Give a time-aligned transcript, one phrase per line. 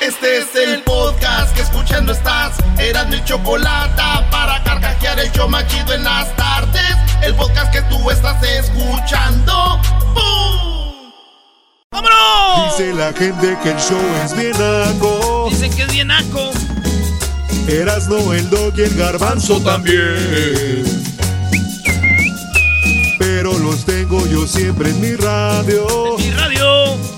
[0.00, 2.56] Este es el podcast que escuchando estás.
[2.78, 6.96] Eran mi chocolate para carcajear el show machido en las tardes.
[7.22, 9.80] El podcast que tú estás escuchando.
[10.14, 11.12] ¡Bum!
[11.90, 12.78] ¡Vámonos!
[12.78, 15.48] Dice la gente que el show es bien naco.
[15.50, 16.52] Dicen que es bien naco.
[17.66, 20.84] Eras no el dog y el garbanzo también.
[23.18, 26.16] Pero los tengo yo siempre en mi radio.
[26.18, 27.17] Mi radio.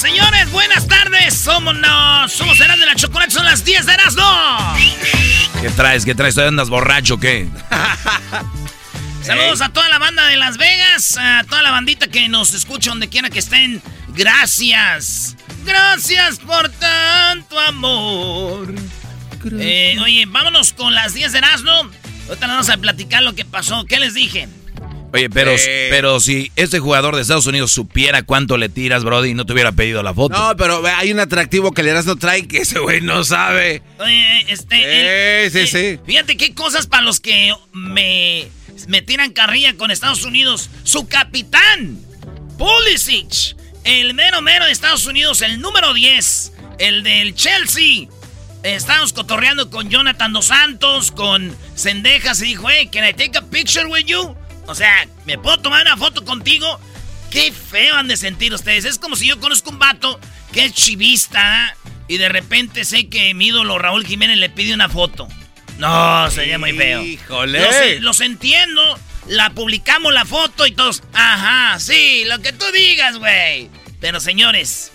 [0.00, 1.34] Señores, buenas tardes.
[1.34, 4.74] Somos, no, somos Eras de la Chocolate, son las 10 de Erasmo.
[5.60, 6.06] ¿Qué traes?
[6.06, 6.34] ¿Qué traes?
[6.34, 7.46] ¿Todavía andas borracho o qué?
[9.22, 12.90] Saludos a toda la banda de Las Vegas, a toda la bandita que nos escucha
[12.90, 13.82] donde quiera que estén.
[14.08, 15.36] Gracias.
[15.66, 18.74] Gracias por tanto amor.
[19.58, 21.90] Eh, oye, vámonos con las 10 de Erasmo.
[22.28, 23.84] Ahorita nos vamos a platicar lo que pasó.
[23.84, 24.48] ¿Qué les dije?
[25.12, 25.88] Oye, pero, Eh.
[25.90, 29.72] pero si este jugador de Estados Unidos supiera cuánto le tiras, Brody, no te hubiera
[29.72, 30.38] pedido la foto.
[30.38, 33.82] No, pero hay un atractivo que el Erasmo trae que ese güey no sabe.
[33.98, 34.76] Oye, este.
[34.76, 36.00] Eh, el- sí, eh, sí.
[36.06, 38.46] Fíjate qué cosas para los que me,
[38.86, 40.70] me tiran carrilla con Estados Unidos.
[40.84, 41.98] Su capitán,
[42.58, 48.06] Pulisic, el mero mero de Estados Unidos, el número 10, el del Chelsea.
[48.62, 53.42] Estábamos cotorreando con Jonathan Dos Santos, con Sendejas y dijo, hey, can I take a
[53.42, 54.36] picture with you?
[54.70, 56.80] O sea, ¿me puedo tomar una foto contigo?
[57.30, 58.84] Qué feo han de sentir ustedes.
[58.84, 60.20] Es como si yo conozco un vato
[60.52, 61.76] que es chivista
[62.06, 65.26] y de repente sé que mi ídolo Raúl Jiménez le pide una foto.
[65.78, 67.02] No, sería muy feo.
[67.02, 67.60] Híjole.
[67.60, 68.98] Los, los entiendo.
[69.26, 71.02] La publicamos la foto y todos.
[71.12, 73.68] Ajá, sí, lo que tú digas, güey.
[74.00, 74.92] Pero señores,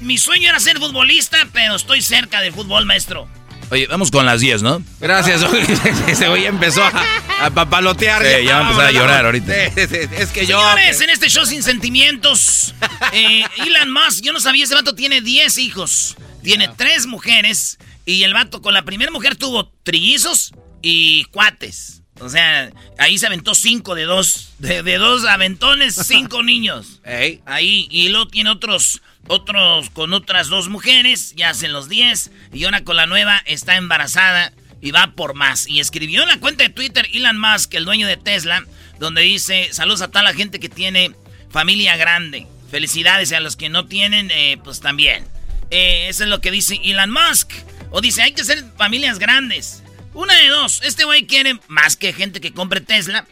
[0.00, 3.28] mi sueño era ser futbolista, pero estoy cerca del fútbol, maestro.
[3.70, 4.82] Oye, vamos con las 10, ¿no?
[5.00, 5.42] Gracias,
[6.06, 6.92] ese güey empezó a,
[7.40, 8.22] a papalotear.
[8.24, 9.52] Sí, ya va a empezar a llorar ahorita.
[9.52, 10.58] Sí, sí, sí, Es que yo.
[10.60, 12.74] Señores, en este show sin sentimientos,
[13.12, 16.16] eh, Elon Musk, yo no sabía, ese vato tiene 10 hijos.
[16.42, 22.02] Tiene tres mujeres y el vato con la primera mujer tuvo trillizos y cuates.
[22.20, 27.00] O sea, ahí se aventó cinco de dos, de, de dos aventones, cinco niños.
[27.04, 27.42] Ey.
[27.46, 32.64] Ahí, y luego tiene otros, otros con otras dos mujeres, ya hacen los 10, y
[32.64, 35.66] ahora con la nueva está embarazada y va por más.
[35.66, 38.64] Y escribió en la cuenta de Twitter Elon Musk, el dueño de Tesla,
[38.98, 41.12] donde dice, saludos a toda la gente que tiene
[41.50, 42.46] familia grande.
[42.70, 45.26] Felicidades a los que no tienen, eh, pues también.
[45.70, 47.52] Eh, eso es lo que dice Elon Musk.
[47.90, 49.82] O dice, hay que ser familias grandes.
[50.12, 53.26] Una de dos, este güey quiere más que gente que compre Tesla.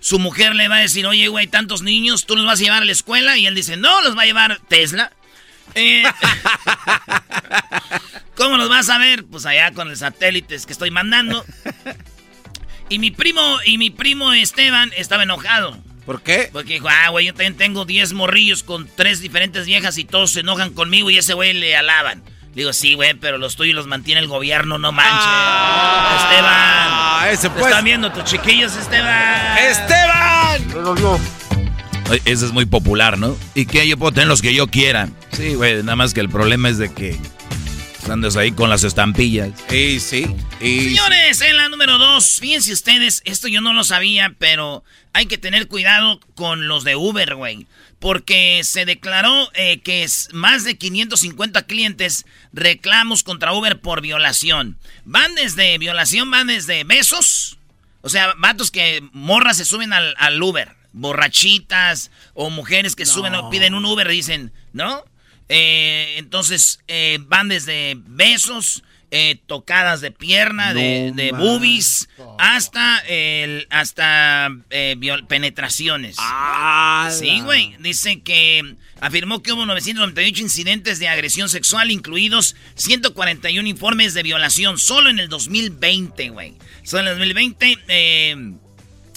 [0.00, 2.82] Su mujer le va a decir, oye, güey, tantos niños, ¿tú los vas a llevar
[2.82, 3.38] a la escuela?
[3.38, 5.12] Y él dice, no, los va a llevar Tesla.
[5.74, 6.02] Eh,
[8.36, 9.24] ¿Cómo los vas a ver?
[9.24, 11.44] Pues allá con los satélites que estoy mandando.
[12.88, 15.76] Y mi primo, y mi primo Esteban estaba enojado.
[16.04, 16.50] ¿Por qué?
[16.52, 20.30] Porque dijo, ah, güey, yo también tengo 10 morrillos con tres diferentes viejas y todos
[20.32, 22.22] se enojan conmigo y ese güey le alaban.
[22.54, 25.12] Le digo, sí, güey, pero los tuyos los mantiene el gobierno, no manches.
[26.22, 26.44] Esteban.
[26.48, 27.66] Ah, ese Te pues.
[27.66, 29.58] están viendo tus chiquillos, Esteban.
[29.58, 30.86] ¡Esteban!
[30.86, 31.18] Oye,
[32.24, 33.36] Ese es muy popular, ¿no?
[33.54, 33.86] ¿Y qué?
[33.86, 35.08] Yo puedo tener los que yo quiera.
[35.32, 37.18] Sí, güey, nada más que el problema es de que
[38.10, 39.50] Andas ahí con las estampillas.
[39.68, 40.26] Sí, sí.
[40.60, 45.38] Señores, en la número dos, fíjense ustedes, esto yo no lo sabía, pero hay que
[45.38, 47.66] tener cuidado con los de Uber, güey.
[47.98, 54.78] Porque se declaró eh, que es más de 550 clientes reclamos contra Uber por violación.
[55.04, 57.58] Van desde violación, van desde besos.
[58.02, 60.75] O sea, vatos que morras se suben al, al Uber.
[60.96, 65.04] Borrachitas o mujeres que suben o piden un Uber dicen, ¿no?
[65.48, 72.08] Eh, entonces eh, van desde besos, eh, tocadas de pierna, de, de boobies,
[72.38, 74.48] hasta el, hasta
[75.28, 76.16] penetraciones.
[76.18, 77.76] Ah, sí, güey.
[77.78, 84.78] Dice que afirmó que hubo 998 incidentes de agresión sexual, incluidos 141 informes de violación,
[84.78, 86.56] solo en el 2020, güey.
[86.82, 88.65] Solo en el 2020.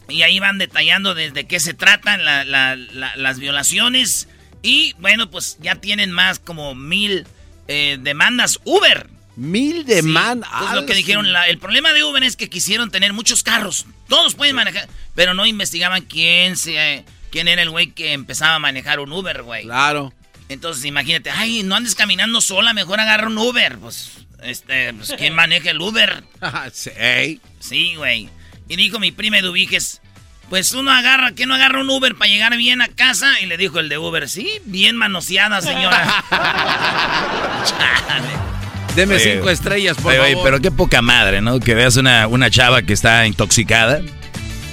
[0.09, 4.27] Y ahí van detallando desde qué se tratan las violaciones.
[4.61, 7.25] Y bueno, pues ya tienen más como mil
[7.67, 9.07] eh, demandas Uber.
[9.35, 10.49] Mil demandas.
[10.49, 11.25] Sí, lo que dijeron.
[11.25, 13.85] el problema de Uber es que quisieron tener muchos carros.
[14.09, 18.59] Todos pueden manejar, pero no investigaban quién se, quién era el güey que empezaba a
[18.59, 19.63] manejar un Uber, güey.
[19.63, 20.13] Claro.
[20.49, 23.77] Entonces imagínate, ay, no andes caminando sola, mejor agarra un Uber.
[23.77, 26.23] Pues, este, pues ¿quién maneja el Uber?
[26.73, 27.39] sí.
[27.59, 28.29] Sí, güey.
[28.69, 30.01] Y dijo mi prima Eduviges,
[30.49, 33.39] pues uno agarra, ¿qué no agarra un Uber para llegar bien a casa?
[33.41, 36.23] Y le dijo el de Uber, sí, bien manoseada, señora.
[38.95, 40.43] Deme cinco estrellas, por favor.
[40.43, 41.59] pero qué poca madre, ¿no?
[41.59, 44.01] Que veas una, una chava que está intoxicada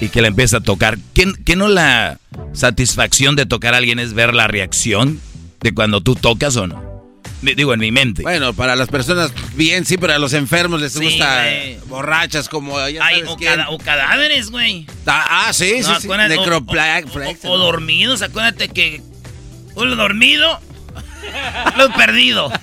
[0.01, 0.99] y que la empieza a tocar.
[1.15, 2.19] ¿Qué, ¿Qué no la
[2.53, 5.21] satisfacción de tocar a alguien es ver la reacción
[5.61, 6.86] de cuando tú tocas o no?
[7.55, 8.23] Digo, en mi mente.
[8.23, 11.45] Bueno, para las personas bien, sí, pero a los enfermos les gusta
[11.87, 12.79] borrachas como...
[12.79, 13.23] Ay,
[13.69, 14.87] o, cadáveres, güey.
[15.07, 16.09] Ah, sí, sí, sí.
[16.09, 19.03] O, o, dormidos, acuérdate que
[19.75, 20.61] uno dormido,
[21.77, 22.51] lo perdido.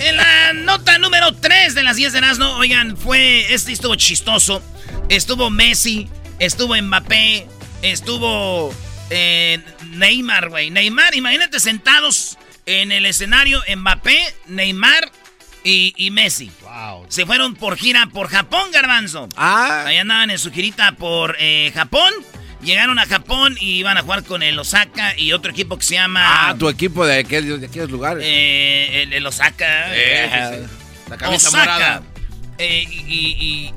[0.00, 4.62] en la nota número 3 de las 10 de Erasmo, oigan, fue, este estuvo chistoso.
[5.08, 6.08] Estuvo Messi,
[6.38, 7.46] estuvo Mbappé,
[7.82, 8.74] estuvo
[9.10, 9.60] eh,
[9.94, 10.70] Neymar, güey.
[10.70, 15.10] Neymar, imagínate sentados en el escenario Mbappé, Neymar
[15.64, 16.50] y, Messi.
[17.08, 19.28] Se fueron por gira por Japón, Garbanzo.
[19.36, 19.84] Ah.
[19.86, 22.12] Ahí andaban en su girita por eh, Japón.
[22.62, 25.94] Llegaron a Japón y iban a jugar con el Osaka y otro equipo que se
[25.94, 26.48] llama.
[26.48, 28.24] Ah, tu equipo de aquellos, de aquellos lugares.
[28.26, 29.94] Eh, el, Osaka.
[29.94, 30.66] Eh,
[31.10, 32.02] La camisa Osaka.
[32.56, 33.72] Eh, y,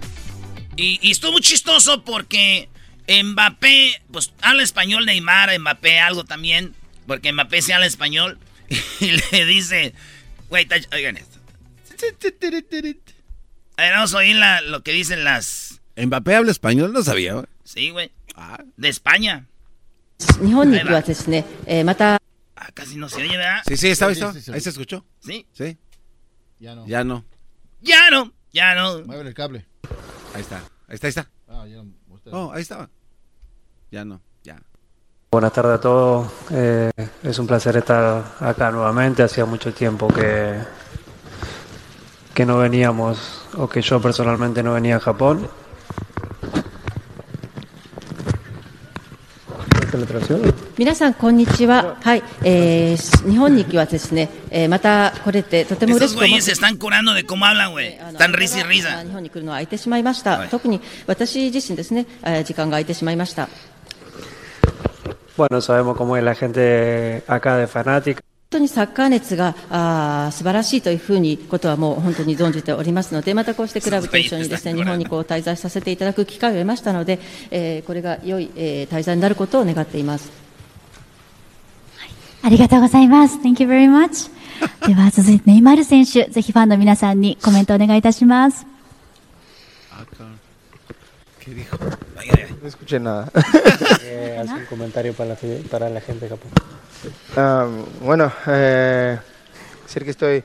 [0.77, 2.69] y, y, estuvo muy chistoso porque
[3.07, 6.75] Mbappé, pues habla español Neymar, Mbappé algo también,
[7.05, 8.39] porque Mbappé se habla español.
[8.99, 9.93] Y le dice,
[10.49, 11.39] güey, oigan esto.
[13.77, 15.79] A ver, vamos a oír lo que dicen las...
[15.95, 16.91] ¿Mbappé habla español?
[16.91, 17.45] No sabía, güey.
[17.63, 18.11] Sí, güey.
[18.35, 18.63] Ah.
[18.75, 19.47] De España.
[22.55, 23.61] Ah, casi no se oye, ¿verdad?
[23.67, 24.33] Sí, sí, estaba, estaba.
[24.33, 25.05] Ahí se escuchó.
[25.19, 25.45] ¿Sí?
[25.53, 25.77] Sí.
[26.59, 26.87] Ya no.
[26.87, 27.25] Ya no.
[27.81, 29.03] Ya no, ya no.
[29.05, 29.65] Mueve el cable.
[30.33, 30.57] Ahí está,
[30.87, 31.29] ahí está, ahí está.
[31.47, 31.93] Ah, ya no.
[32.31, 32.89] Oh, ahí estaba
[33.90, 34.56] Ya no, ya.
[35.30, 36.28] Buenas tardes a todos.
[36.50, 36.90] Eh,
[37.22, 39.22] es un placer estar acá nuevamente.
[39.22, 40.58] Hacía mucho tiempo que,
[42.34, 45.48] que no veníamos, o que yo personalmente no venía a Japón.
[50.78, 51.98] 皆さんこんにちは。
[52.00, 56.50] はい、えー、日本にはですね、えー、また来れてとても嬉しく思います。
[56.50, 57.98] están curando de cómo hablan, güey.
[57.98, 59.04] Están risa y risa.
[59.04, 60.48] 日本に来るのは空いてしまいました。
[60.48, 62.06] 特に私自身ですね、
[62.44, 63.50] 時間が空いてしまいました。
[65.37, 68.21] Bueno, sabemos cómo es la gente acá de fanática.
[68.49, 77.19] 本当にサッカー熱があ素晴らしいというふうにことはもう本当に存じておりますので、またこうしてクラブと一緒にですね日本にこう滞在させていただく機会を得ましたので、
[77.51, 80.31] えー、これが良い、えー、滞在になることを願っています。
[82.41, 83.37] ありがとうございます。
[83.39, 84.31] Thank you very much.
[84.87, 88.76] では続いてネイマール選手、ぜひファンの皆さんにコメントお願いいたします。
[91.47, 91.77] ¿Qué dijo?
[92.61, 93.31] No escuché nada.
[94.03, 95.37] eh, hace un comentario para la,
[95.71, 96.51] para la gente de Japón.
[97.37, 99.17] Um, bueno, eh,
[99.83, 100.43] decir que estoy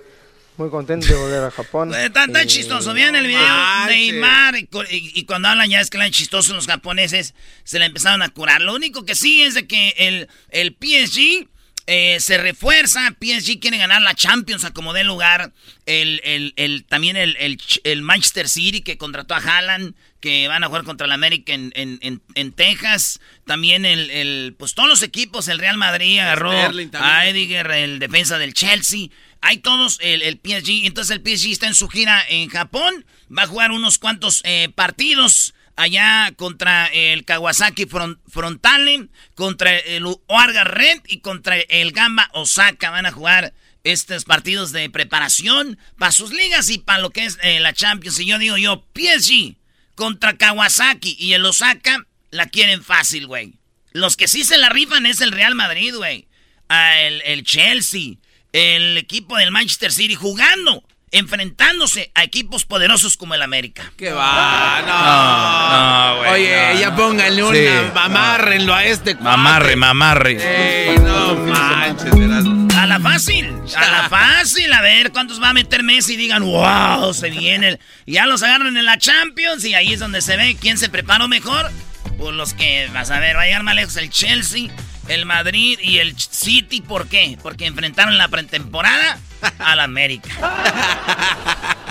[0.56, 1.92] muy contento de volver a Japón.
[1.94, 2.94] Está tan chistoso.
[2.94, 6.68] Vean el video de Neymar y, y, cuando hablan ya es que eran chistosos los
[6.68, 8.60] japoneses, se le empezaron a curar.
[8.60, 11.48] Lo único que sí es de que el, el PSG
[11.88, 15.52] eh, se refuerza, PSG quiere ganar la Champions a como dé lugar.
[15.84, 17.36] El, el, el, también el,
[17.82, 21.72] el, Manchester City que contrató a Haaland, que van a jugar contra el América en,
[21.74, 23.20] en, en, Texas.
[23.44, 28.54] También el, pues todos los equipos, el Real Madrid agarró a Ediger, el defensa del
[28.54, 29.08] Chelsea.
[29.42, 30.86] Hay todos el, el PSG.
[30.86, 33.04] Entonces el PSG está en su gira en Japón.
[33.36, 37.86] Va a jugar unos cuantos eh, partidos allá contra el Kawasaki
[38.28, 42.90] Frontale, contra el Oarga Red y contra el Gamba Osaka.
[42.90, 47.38] Van a jugar estos partidos de preparación para sus ligas y para lo que es
[47.42, 48.20] eh, la Champions.
[48.20, 49.60] Y yo digo yo, PSG
[50.02, 53.54] contra Kawasaki y el Osaka la quieren fácil, güey.
[53.92, 56.26] Los que sí se la rifan es el Real Madrid, güey.
[56.68, 58.14] Ah, el, el Chelsea,
[58.52, 60.82] el equipo del Manchester City jugando
[61.12, 63.92] enfrentándose a equipos poderosos como el América.
[63.96, 64.82] ¿Qué va?
[64.84, 66.30] No, no, güey.
[66.32, 67.56] Oye, ya pónganle un
[67.96, 69.14] amárrenlo a este.
[69.14, 70.96] Mamarre, mamarre.
[70.98, 72.12] no manches,
[72.98, 74.72] la fácil, a la fácil.
[74.72, 77.78] A ver cuántos va a meter Messi y digan, wow, se viene.
[78.06, 81.28] Ya los agarran en la Champions y ahí es donde se ve quién se preparó
[81.28, 81.70] mejor.
[82.18, 84.70] Pues los que, vas a ver, va a llegar más lejos el Chelsea,
[85.08, 86.80] el Madrid y el City.
[86.80, 87.38] ¿Por qué?
[87.42, 89.18] Porque enfrentaron la pretemporada
[89.58, 90.30] al América.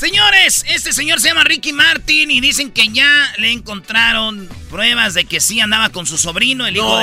[0.00, 5.26] Señores, este señor se llama Ricky Martin y dicen que ya le encontraron pruebas de
[5.26, 6.98] que sí andaba con su sobrino, el hijo,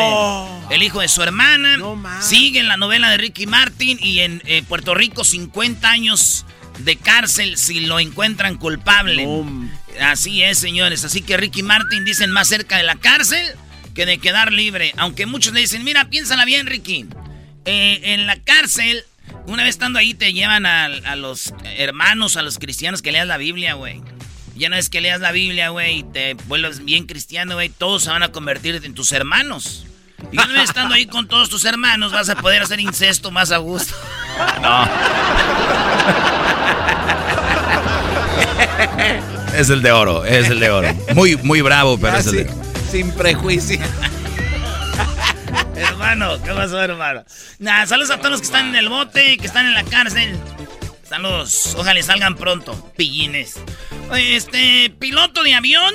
[0.67, 1.77] de, el hijo de su hermana.
[2.21, 6.47] Sigue en la novela de Ricky Martin y en eh, Puerto Rico 50 años
[6.79, 9.27] de cárcel si lo encuentran culpable.
[10.01, 11.05] Así es, señores.
[11.05, 13.45] Así que Ricky Martin dicen más cerca de la cárcel
[13.93, 14.95] que de quedar libre.
[14.97, 17.05] Aunque muchos le dicen, mira, piénsala bien, Ricky.
[17.65, 19.03] Eh, en la cárcel
[19.47, 23.37] una vez estando ahí te llevan a, los hermanos, a los cristianos que leas la
[23.37, 24.01] Biblia, güey.
[24.55, 27.69] Ya no es que leas la Biblia, güey, y te vuelves bien cristiano, güey.
[27.69, 29.85] Todos se van a convertir en tus hermanos.
[30.31, 33.51] Y una vez estando ahí con todos tus hermanos vas a poder hacer incesto más
[33.51, 33.93] a gusto.
[34.61, 34.89] No.
[39.55, 40.93] es el de oro, es el de oro.
[41.13, 42.61] Muy, muy bravo, pero es el de oro.
[42.91, 43.79] Sin prejuicio.
[46.11, 47.25] Hermano, ¿qué pasó, hermano?
[47.85, 50.39] Saludos a todos los que están en el bote, que están en la cárcel.
[51.03, 53.59] Saludos, ojalá salgan pronto, pillines.
[54.15, 55.93] Este, piloto de avión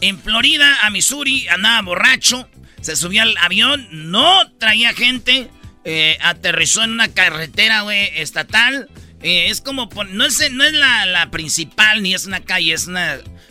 [0.00, 2.48] en Florida, a Missouri, andaba borracho.
[2.80, 5.48] Se subió al avión, no traía gente.
[5.84, 8.88] Eh, aterrizó en una carretera, estatal.
[9.22, 12.88] Eh, es como, no es, la, principal ni es una calle, es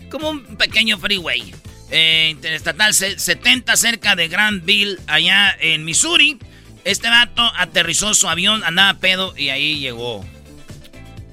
[0.09, 1.53] como un pequeño freeway
[1.91, 6.39] eh, Interestatal 70 cerca de Granville, allá en Missouri.
[6.83, 10.25] Este vato aterrizó su avión, andaba pedo y ahí llegó.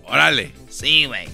[0.05, 0.53] Órale.
[0.69, 1.29] Sí, güey.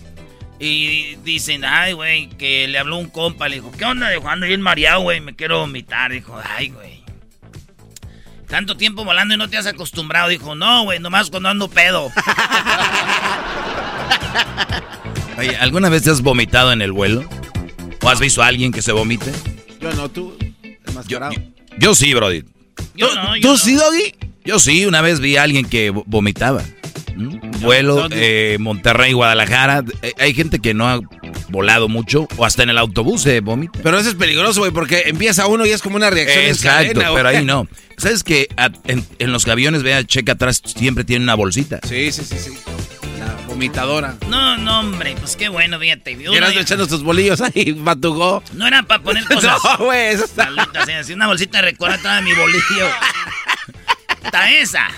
[0.59, 4.11] Y dicen, ay, güey, que le habló un compa, le dijo, ¿qué onda?
[4.11, 6.13] Dijo, ando bien mareado, güey, me quiero vomitar.
[6.13, 7.01] Dijo, ay, güey.
[8.47, 10.29] Tanto tiempo volando y no te has acostumbrado.
[10.29, 12.13] Dijo, no, güey, nomás cuando ando pedo.
[15.39, 17.27] Oye, ¿alguna vez te has vomitado en el vuelo?
[18.03, 19.31] ¿O has visto a alguien que se vomite?
[19.81, 20.37] Yo no, tú.
[21.79, 22.45] Yo, sí, Brody.
[22.95, 24.15] Yo no, ¿Tú sí, Doggy?
[24.45, 26.63] Yo sí, una vez vi a alguien que vomitaba.
[27.17, 27.61] ¿Mm?
[27.61, 29.85] Vuelo, eh, Monterrey, Guadalajara.
[30.03, 31.01] Eh, hay gente que no ha
[31.49, 33.79] volado mucho o hasta en el autobús se vomita.
[33.83, 37.29] Pero eso es peligroso, güey, porque empieza uno y es como una reacción Exacto, pero
[37.29, 37.69] ahí no.
[37.99, 38.49] ¿Sabes que
[38.85, 41.81] en, en, los aviones, vea, checa atrás, siempre tiene una bolsita?
[41.87, 42.53] Sí, sí, sí, sí
[43.61, 44.17] vomitadora.
[44.27, 46.17] No, no, hombre, pues qué bueno, fíjate.
[46.35, 48.43] Eras echando tus bolillos ahí, batugó.
[48.55, 49.59] No era para poner cosas.
[49.63, 50.49] no, güey, eso está.
[50.99, 52.89] así, una bolsita de recuerda toda mi bolillo.
[54.25, 54.87] Está esa.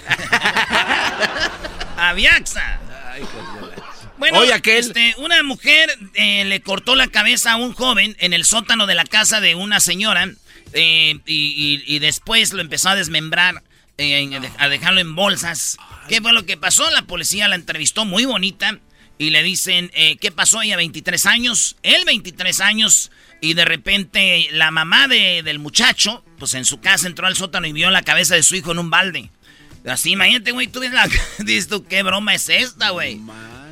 [1.96, 2.78] Aviaxa.
[3.12, 3.22] Ay,
[4.16, 4.78] bueno, Oye, aquel...
[4.78, 8.94] este, una mujer eh, le cortó la cabeza a un joven en el sótano de
[8.94, 10.30] la casa de una señora
[10.72, 13.64] eh, y, y, después lo empezó a desmembrar,
[14.58, 15.76] a dejarlo en bolsas.
[16.08, 16.90] ¿Qué fue lo que pasó?
[16.90, 18.78] La policía la entrevistó muy bonita
[19.18, 20.62] y le dicen, eh, ¿qué pasó?
[20.62, 26.54] Ella 23 años, él 23 años y de repente la mamá de, del muchacho, pues
[26.54, 28.90] en su casa entró al sótano y vio la cabeza de su hijo en un
[28.90, 29.30] balde.
[29.86, 31.08] Así, imagínate, güey, tú ves la...
[31.38, 33.20] Dices tú, ¿qué broma es esta, güey?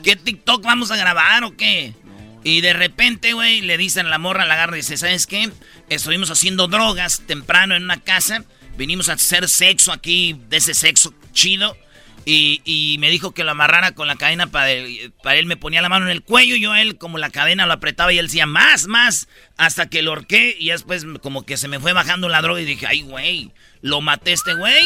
[0.03, 1.95] ¿Qué TikTok vamos a grabar o qué?
[2.43, 5.51] Y de repente, güey, le dicen a la morra, la agarra y dice, ¿sabes qué?
[5.89, 8.45] Estuvimos haciendo drogas temprano en una casa,
[8.77, 11.77] vinimos a hacer sexo aquí, de ese sexo chido.
[12.27, 15.47] Y, me dijo que lo amarrara con la cadena para él, para él.
[15.47, 17.73] Me ponía la mano en el cuello y yo a él como la cadena lo
[17.73, 21.67] apretaba y él decía más, más, hasta que lo horqué y después como que se
[21.67, 24.85] me fue bajando la droga y dije, ay, güey, lo maté este güey.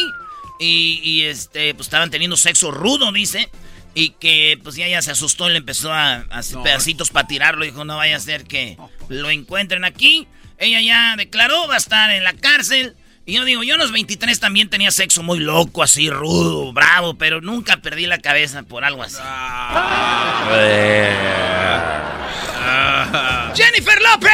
[0.59, 3.49] Y, este, pues estaban teniendo sexo rudo, dice.
[3.93, 7.65] Y que pues ya ella se asustó y le empezó a, hacer pedacitos para tirarlo.
[7.65, 8.77] Dijo, no vaya a ser que
[9.09, 10.27] lo encuentren aquí.
[10.57, 12.95] Ella ya declaró, va a estar en la cárcel.
[13.27, 17.17] Y yo digo, yo a los 23 también tenía sexo muy loco, así rudo, bravo,
[17.17, 19.17] pero nunca perdí la cabeza por algo así.
[19.19, 20.75] Ah.
[23.55, 24.29] ¡Jennifer López!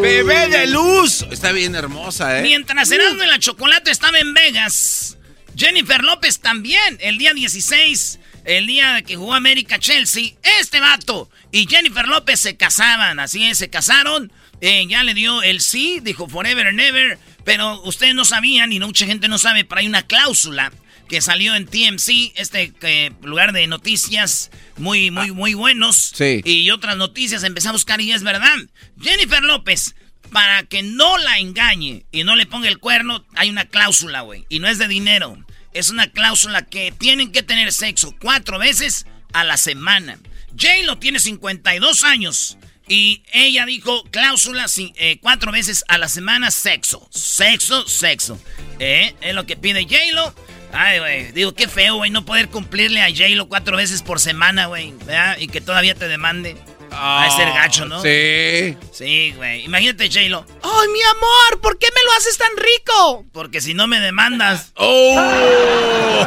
[0.00, 1.26] ¡Bebé de luz!
[1.30, 2.42] Está bien hermosa, ¿eh?
[2.42, 5.16] Mientras Erasmo y la Chocolate estaba en Vegas,
[5.56, 11.66] Jennifer López también, el día 16, el día que jugó América Chelsea, este vato y
[11.66, 14.32] Jennifer López se casaban, así es, se casaron.
[14.60, 17.18] Eh, ya le dio el sí, dijo forever and ever.
[17.44, 20.72] Pero ustedes no sabían y mucha gente no sabe, pero hay una cláusula
[21.08, 25.34] que salió en TMC, este eh, lugar de noticias muy, muy, ah.
[25.34, 26.12] muy buenos.
[26.14, 26.40] Sí.
[26.44, 28.56] Y otras noticias, empecé a buscar y es verdad.
[29.00, 29.94] Jennifer López,
[30.30, 34.46] para que no la engañe y no le ponga el cuerno, hay una cláusula, güey.
[34.48, 35.36] Y no es de dinero.
[35.74, 40.18] Es una cláusula que tienen que tener sexo cuatro veces a la semana.
[40.56, 42.58] Jay lo tiene 52 años.
[42.92, 47.08] Y ella dijo cláusula eh, cuatro veces a la semana sexo.
[47.10, 48.38] Sexo, sexo.
[48.78, 49.14] ¿Eh?
[49.22, 50.34] Es lo que pide J-Lo.
[50.74, 51.32] Ay, güey.
[51.32, 54.92] Digo, qué feo, güey, no poder cumplirle a J-Lo cuatro veces por semana, güey.
[55.38, 56.54] Y que todavía te demande.
[56.92, 58.02] Va a ser gacho, ¿no?
[58.02, 58.76] Sí.
[58.92, 59.64] Sí, güey.
[59.64, 60.44] Imagínate, J-Lo.
[60.62, 61.62] ¡Ay, mi amor!
[61.62, 63.24] ¿Por qué me lo haces tan rico?
[63.32, 64.72] Porque si no me demandas.
[64.76, 65.14] ¡Oh!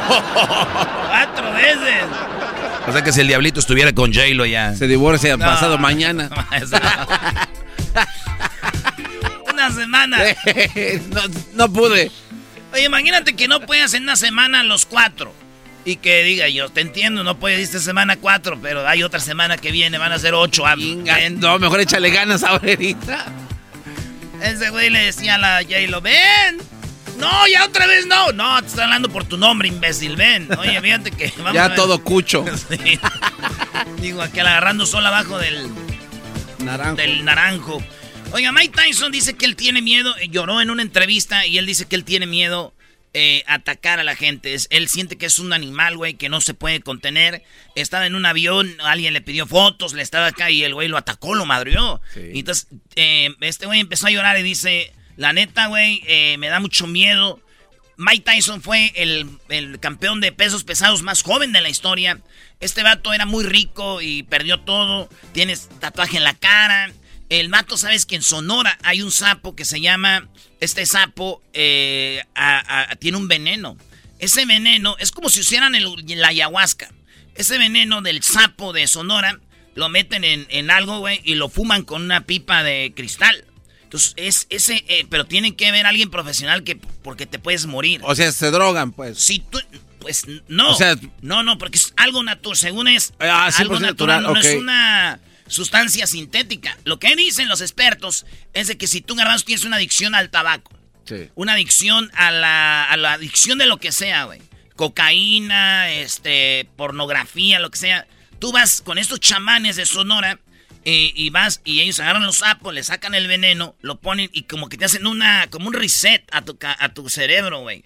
[1.09, 2.05] Cuatro veces.
[2.87, 4.75] O sea que si el diablito estuviera con J-Lo ya.
[4.75, 6.29] Se divorcia pasado mañana.
[9.51, 10.17] una semana.
[11.09, 11.21] no,
[11.53, 12.11] no pude.
[12.73, 15.33] Oye, imagínate que no puedas en una semana los cuatro.
[15.87, 19.55] Y que diga yo, te entiendo, no puedes esta semana cuatro, pero hay otra semana
[19.57, 20.63] que viene, van a ser ocho.
[21.37, 23.25] No, mejor échale ganas ahorita.
[24.41, 26.57] Ese güey le decía a la J-Lo, ven.
[27.17, 28.31] No, ya otra vez no.
[28.31, 30.49] No, te estoy hablando por tu nombre, imbécil, ven.
[30.57, 32.45] Oye, fíjate que vamos Ya todo cucho.
[34.01, 35.69] Digo, aquel agarrando sol abajo del...
[36.59, 36.95] Naranjo.
[36.95, 37.83] Del naranjo.
[38.31, 41.65] Oiga, Mike Tyson dice que él tiene miedo, eh, lloró en una entrevista y él
[41.65, 42.73] dice que él tiene miedo
[43.17, 44.53] eh, atacar a la gente.
[44.71, 47.43] él siente que es un animal, güey, que no se puede contener.
[47.75, 50.97] Estaba en un avión, alguien le pidió fotos, le estaba acá y el güey lo
[50.97, 52.01] atacó, lo madrió.
[52.17, 52.67] Y entonces,
[52.97, 56.01] eh, este güey empezó a llorar y dice, la neta, güey,
[56.37, 57.41] me da mucho miedo.
[57.97, 62.19] Mike Tyson fue el, el, campeón de pesos pesados más joven de la historia.
[62.59, 65.09] Este vato era muy rico y perdió todo.
[65.33, 66.91] Tiene tatuaje en la cara.
[67.29, 70.27] El mato, sabes que en Sonora hay un sapo que se llama.
[70.59, 72.23] Este sapo eh,
[72.99, 73.77] tiene un veneno.
[74.19, 76.89] Ese veneno es como si hicieran la ayahuasca.
[77.35, 79.39] Ese veneno del sapo de Sonora
[79.73, 83.45] lo meten en, algo, güey, y lo fuman con una pipa de cristal.
[83.95, 84.83] Entonces, es ese.
[84.87, 88.01] Eh, pero tienen que ver a alguien profesional que porque te puedes morir.
[88.03, 89.17] O sea, se drogan, pues.
[89.17, 89.59] Si tú.
[89.99, 90.71] Pues no.
[90.71, 92.57] O sea, no, no, porque es algo natural.
[92.57, 93.13] Según es.
[93.19, 94.23] Ah, algo pues, natural.
[94.23, 96.77] No es una sustancia sintética.
[96.83, 100.29] Lo que dicen los expertos es de que si tú, garbanzo, tienes una adicción al
[100.29, 100.71] tabaco,
[101.35, 104.41] una adicción a la, a la adicción de lo que sea, güey,
[104.75, 108.07] cocaína, este, pornografía, lo que sea,
[108.39, 110.39] tú vas con estos chamanes de Sonora
[110.85, 114.43] eh, y vas y ellos agarran los sapos, le sacan el veneno, lo ponen y
[114.43, 117.83] como que te hacen una, como un reset a tu, a tu cerebro, güey.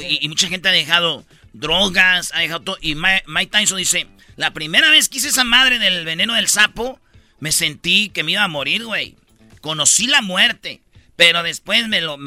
[0.00, 2.78] Y, mucha gente ha dejado drogas, ha dejado todo.
[2.80, 7.00] Y Mike Tyson dice, la primera vez que hice esa madre del veneno del sapo,
[7.40, 9.16] me sentí que me iba a morir, güey.
[9.60, 10.80] Conocí la muerte.
[11.16, 12.18] Pero después me lo,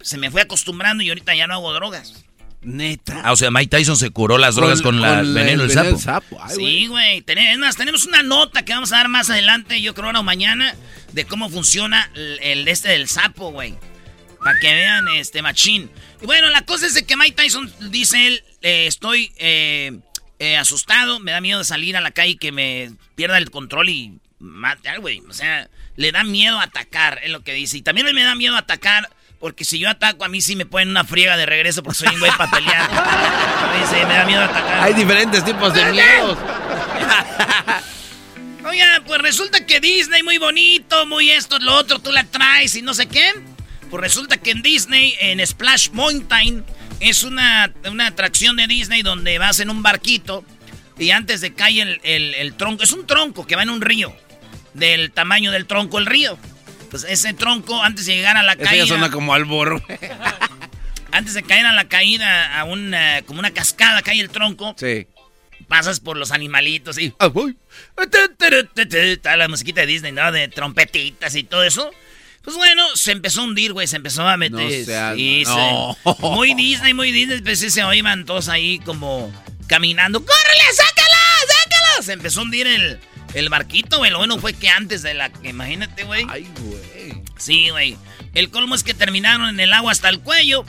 [0.00, 2.23] se me fue acostumbrando y ahorita ya no hago drogas.
[2.64, 3.20] Neta.
[3.24, 6.38] Ah, o sea, Mike Tyson se curó las drogas con, el veneno del sapo.
[6.48, 7.22] sí, güey.
[7.22, 10.74] Tenemos, tenemos una nota que vamos a dar más adelante, yo creo ahora o mañana,
[11.12, 13.74] de cómo funciona el, este del sapo, güey.
[14.42, 15.90] Para que vean este machín.
[16.20, 19.98] Y bueno, la cosa es de que Mike Tyson dice él, eh, estoy eh,
[20.38, 23.50] eh, asustado, me da miedo de salir a la calle y que me pierda el
[23.50, 25.20] control y mate al güey.
[25.28, 27.78] O sea, le da miedo atacar, es lo que dice.
[27.78, 30.88] Y también me da miedo atacar porque si yo ataco a mí sí me ponen
[30.88, 32.90] una friega de regreso porque soy un güey para pelear.
[32.90, 34.80] me da miedo atacar.
[34.80, 36.38] Hay diferentes tipos de miedos.
[38.66, 42.82] Oiga, pues resulta que Disney muy bonito, muy esto, lo otro, tú la traes y
[42.82, 43.32] no sé qué.
[43.90, 46.64] Pues resulta que en Disney, en Splash Mountain,
[47.00, 47.72] es una,
[48.06, 50.44] atracción de Disney donde vas en un barquito
[50.98, 54.14] y antes de caer el, tronco, es un tronco que va en un río,
[54.72, 56.38] del tamaño del tronco el río.
[56.94, 58.86] Pues ese tronco, antes de llegar a la caída.
[58.86, 59.42] suena como al
[61.10, 64.76] antes de caer a la caída, a una, como una cascada, cae el tronco.
[64.78, 65.08] Sí.
[65.66, 67.12] Pasas por los animalitos y.
[69.24, 70.30] La musiquita de Disney, ¿no?
[70.30, 71.90] De trompetitas y todo eso.
[72.42, 74.86] Pues bueno, se empezó a hundir, güey, se empezó a meter.
[75.48, 77.40] No, muy Disney, muy Disney.
[77.40, 79.32] Pues se oían todos ahí como
[79.66, 80.24] caminando.
[80.24, 81.03] ¡Córrele, sácala!
[82.04, 83.00] Se empezó a hundir el,
[83.34, 84.10] el barquito, güey.
[84.10, 85.30] Lo bueno fue que antes de la...
[85.42, 86.26] Imagínate, güey.
[86.28, 87.22] Ay, güey.
[87.36, 87.96] Sí, güey.
[88.34, 90.64] El colmo es que terminaron en el agua hasta el cuello.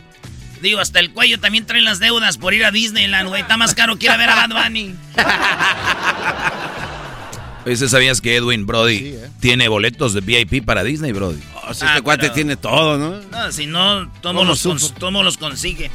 [0.62, 3.41] Digo, hasta el cuello también traen las deudas por ir a Disneyland, güey.
[3.41, 4.95] Está más caro que ir a ver a Bad Bunny.
[7.65, 9.30] Oye, ¿sabías que Edwin Brody ¿eh?
[9.39, 11.41] tiene boletos de VIP para Disney, Brody?
[11.56, 13.19] Oh, este ah, cuate tiene todo, ¿no?
[13.32, 14.63] No, si no, todos los,
[15.00, 15.89] los consigue.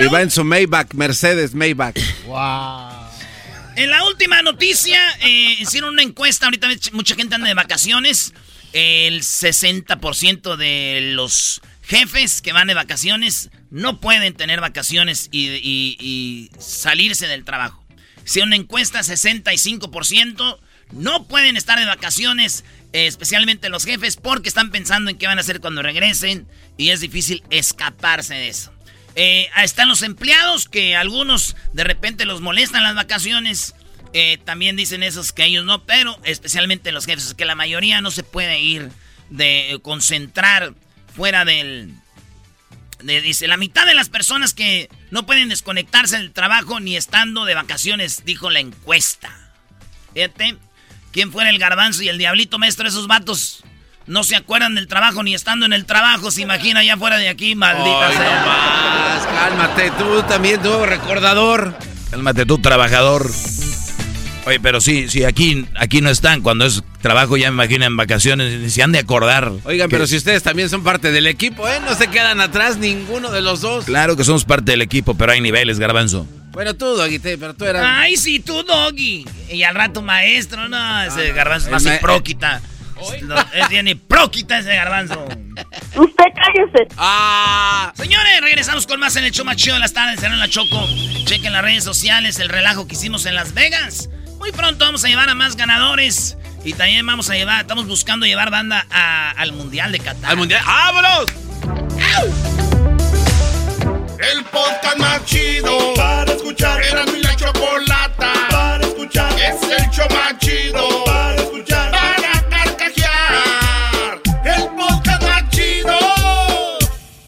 [0.00, 1.96] y va en su Maybach, Mercedes Maybach.
[2.26, 2.97] ¡Wow!
[3.78, 8.34] En la última noticia, eh, hicieron una encuesta, ahorita mucha gente anda de vacaciones.
[8.72, 17.28] El 60% de los jefes que van de vacaciones no pueden tener vacaciones y, salirse
[17.28, 17.86] del trabajo.
[18.24, 20.58] Si una encuesta, 65%
[20.90, 25.42] no pueden estar de vacaciones, especialmente los jefes, porque están pensando en qué van a
[25.42, 28.72] hacer cuando regresen y es difícil escaparse de eso.
[29.20, 33.74] Eh, están los empleados que algunos de repente los molestan las vacaciones.
[34.12, 38.12] Eh, también dicen esos que ellos no, pero especialmente los jefes, que la mayoría no
[38.12, 38.92] se puede ir
[39.28, 40.72] de concentrar
[41.16, 41.94] fuera del...
[43.02, 47.54] dice, la mitad de las personas que no pueden desconectarse del trabajo ni estando de
[47.54, 49.32] vacaciones, dijo la encuesta.
[50.14, 50.58] Fíjate,
[51.10, 52.86] ¿quién fuera el garbanzo y el diablito maestro?
[52.86, 53.64] Esos vatos
[54.08, 57.28] no se acuerdan del trabajo ni estando en el trabajo, se imagina ya fuera de
[57.28, 59.26] aquí, maldita sea.
[59.34, 61.76] cálmate tú también, tú, recordador.
[62.10, 63.30] Cálmate tú, trabajador.
[64.46, 66.40] Oye, pero sí, sí, aquí, aquí no están.
[66.40, 69.52] Cuando es trabajo ya me imagino en vacaciones, ni se han de acordar.
[69.64, 71.78] Oigan, pero si ustedes también son parte del equipo, ¿eh?
[71.84, 73.84] No se quedan atrás ninguno de los dos.
[73.84, 76.26] Claro que somos parte del equipo, pero hay niveles, garbanzo.
[76.52, 77.84] Bueno, tú, Doggy, pero tú eras...
[77.86, 79.26] Ay, sí, tú, Doggy.
[79.52, 82.00] Y al rato maestro, no, ese garbanzo es más
[83.00, 83.46] hipróquita.
[83.52, 85.24] Es bien hipróquita ese garbanzo.
[85.96, 86.88] Usted cállese.
[86.96, 87.92] Ah.
[87.96, 90.20] Señores, regresamos con más en el show más chido de las tardes.
[90.20, 90.86] Será en la Choco.
[91.24, 94.08] Chequen las redes sociales, el relajo que hicimos en Las Vegas.
[94.38, 96.36] Muy pronto vamos a llevar a más ganadores.
[96.64, 100.30] Y también vamos a llevar, estamos buscando llevar banda al Mundial de Qatar.
[100.30, 100.62] ¡Al Mundial!
[100.66, 101.26] ¡Vámonos!
[104.20, 106.82] El podcast más chido para escuchar.
[106.82, 109.32] Era mi la chocolata para escuchar.
[109.38, 111.77] Es el show más chido para escuchar.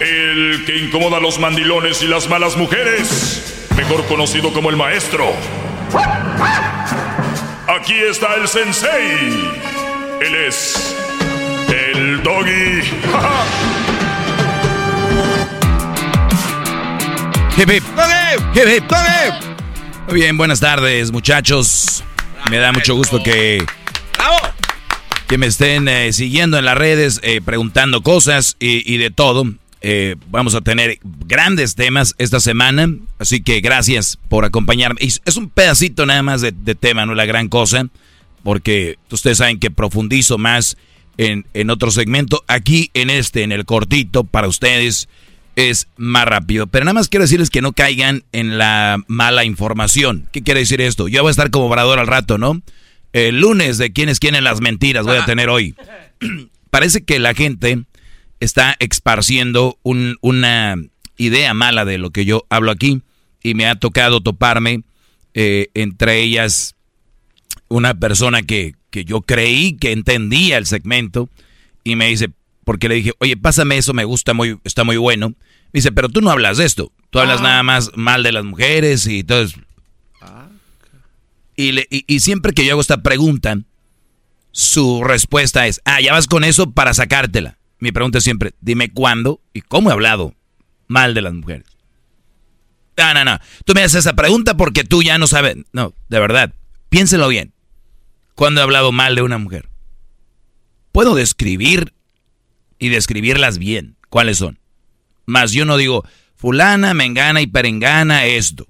[0.00, 5.32] el que incomoda a los mandilones y las malas mujeres, mejor conocido como el maestro.
[7.68, 9.52] Aquí está el sensei.
[10.20, 10.96] Él es
[11.68, 12.82] el doggy.
[17.56, 17.84] Hip hip.
[18.54, 18.92] Hip hip.
[20.08, 22.02] Muy bien, buenas tardes, muchachos.
[22.50, 23.64] Me da mucho gusto que
[25.32, 29.46] que me estén eh, siguiendo en las redes, eh, preguntando cosas y, de todo.
[29.80, 35.00] Eh, vamos a tener grandes temas esta semana, así que gracias por acompañarme.
[35.00, 37.88] es un pedacito nada más de, tema, no la gran cosa,
[38.42, 40.76] porque ustedes saben que profundizo más
[41.16, 42.44] en, en otro segmento.
[42.46, 45.08] Aquí en este, en el cortito, para ustedes
[45.56, 46.66] es más rápido.
[46.66, 50.28] Pero nada más quiero decirles que no caigan en la mala información.
[50.30, 51.08] ¿Qué quiere decir esto?
[51.08, 52.60] Yo voy a estar como orador al rato, ¿no?
[53.12, 55.74] El lunes de quiénes quieren las mentiras voy a tener hoy.
[56.70, 57.84] Parece que la gente
[58.40, 60.76] está esparciendo una
[61.16, 63.02] idea mala de lo que yo hablo aquí
[63.42, 64.82] y me ha tocado toparme
[65.34, 66.74] eh, entre ellas
[67.68, 71.28] una persona que, que yo creí que entendía el segmento
[71.84, 72.30] y me dice,
[72.64, 75.30] porque le dije, oye, pásame eso, me gusta, muy, está muy bueno.
[75.30, 77.44] Me dice, pero tú no hablas de esto, tú hablas Ah.
[77.44, 79.54] nada más mal de las mujeres y eso.
[81.62, 83.58] Y, siempre que yo hago esta pregunta,
[84.50, 87.58] su respuesta es, ah, ya vas con eso para sacártela.
[87.78, 90.34] Mi pregunta es siempre, dime cuándo y cómo he hablado
[90.88, 91.66] mal de las mujeres.
[92.96, 93.38] No, no, no.
[93.64, 95.56] Tú me haces esa pregunta porque tú ya no sabes.
[95.72, 96.54] No, de verdad.
[96.88, 97.52] Piénselo bien.
[98.34, 99.68] ¿Cuándo he hablado mal de una mujer?
[100.92, 101.94] Puedo describir
[102.78, 103.96] y describirlas bien.
[104.10, 104.58] ¿Cuáles son?
[105.24, 106.04] Más yo no digo,
[106.36, 108.66] fulana, mengana y perengana, esto.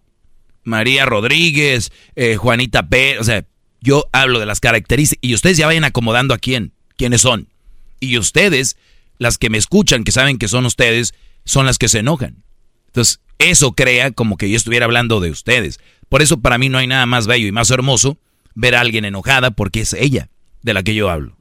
[0.65, 3.19] María Rodríguez, eh, Juanita P.
[3.19, 3.45] O sea,
[3.81, 7.49] yo hablo de las características y ustedes ya vayan acomodando a quién, quiénes son.
[8.01, 8.77] Y ustedes,
[9.19, 12.43] las que me escuchan, que saben que son ustedes, son las que se enojan.
[12.87, 15.81] Entonces, eso crea como que yo estuviera hablando de ustedes.
[16.09, 18.19] Por eso para mí no hay nada más bello y más hermoso
[18.55, 20.29] ver a alguien enojada porque es ella
[20.63, 21.37] de la que yo hablo.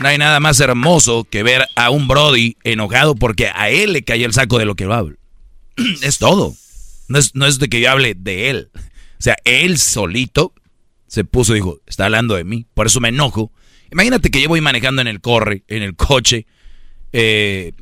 [0.00, 4.02] No hay nada más hermoso que ver a un Brody enojado porque a él le
[4.02, 5.16] cayó el saco de lo que yo hablo.
[6.02, 6.54] es todo.
[7.08, 8.70] No es, no es de que yo hable de él.
[8.74, 10.54] O sea, él solito
[11.06, 12.66] se puso y dijo, está hablando de mí.
[12.72, 13.52] Por eso me enojo.
[13.90, 16.46] Imagínate que yo voy manejando en el corre, en el coche,
[17.12, 17.72] eh,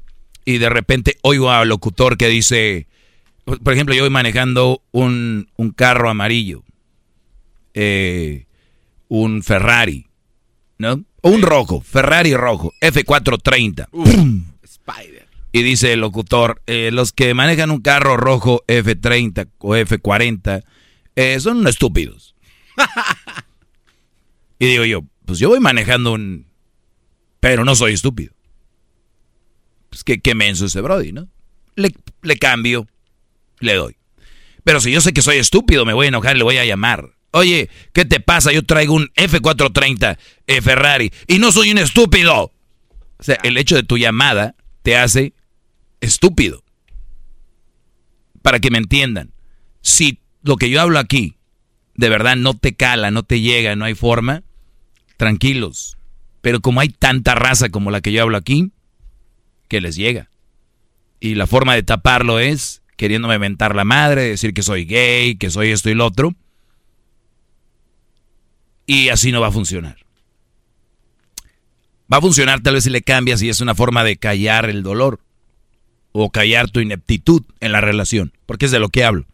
[0.45, 2.87] y de repente oigo al locutor que dice,
[3.45, 6.65] por ejemplo, yo voy manejando un, un carro amarillo,
[7.75, 8.47] eh,
[9.09, 10.07] un Ferrari,
[10.79, 11.05] ¿no?
[11.21, 13.91] O un rojo, Ferrari rojo, F430.
[13.91, 14.45] ¡Pum!
[15.53, 20.63] Y dice el locutor, eh, los que manejan un carro rojo F30 o F40
[21.17, 22.35] eh, son estúpidos.
[24.59, 26.47] y digo yo, pues yo voy manejando un...
[27.41, 28.35] Pero no soy estúpido.
[29.91, 31.29] Pues qué, qué menso ese Brody, ¿no?
[31.77, 32.87] Le, le cambio,
[33.61, 33.97] le doy.
[34.65, 37.11] Pero si yo sé que soy estúpido, me voy a enojar, le voy a llamar.
[37.31, 38.53] Oye, ¿qué te pasa?
[38.53, 42.53] Yo traigo un F430 eh, Ferrari y no soy un estúpido.
[43.19, 45.35] O sea, el hecho de tu llamada te hace
[46.01, 46.63] estúpido.
[48.43, 49.33] Para que me entiendan.
[49.81, 51.39] Si lo que yo hablo aquí
[51.99, 54.45] de verdad no te cala, no te llega, no hay forma,
[55.17, 55.99] tranquilos.
[56.41, 58.71] Pero como hay tanta raza como la que yo hablo aquí,
[59.67, 60.31] que les llega.
[61.19, 65.51] Y la forma de taparlo es queriéndome mentar la madre, decir que soy gay, que
[65.51, 66.37] soy esto y lo otro.
[68.87, 69.97] Y así no va a funcionar.
[72.11, 74.85] Va a funcionar tal vez si le cambias y es una forma de callar el
[74.85, 75.19] dolor
[76.25, 79.27] o callar tu ineptitud en la relación, porque es de lo que hablo.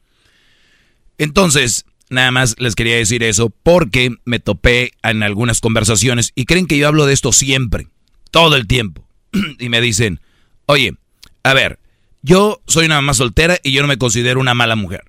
[1.19, 6.67] Entonces, nada más les quería decir eso porque me topé en algunas conversaciones y creen
[6.67, 7.89] que yo hablo de esto siempre,
[8.31, 9.07] todo el tiempo.
[9.59, 10.21] y me dicen,
[10.67, 10.95] oye,
[11.43, 11.79] a ver,
[12.23, 15.05] yo soy una mamá soltera y yo no me considero una mala mujer.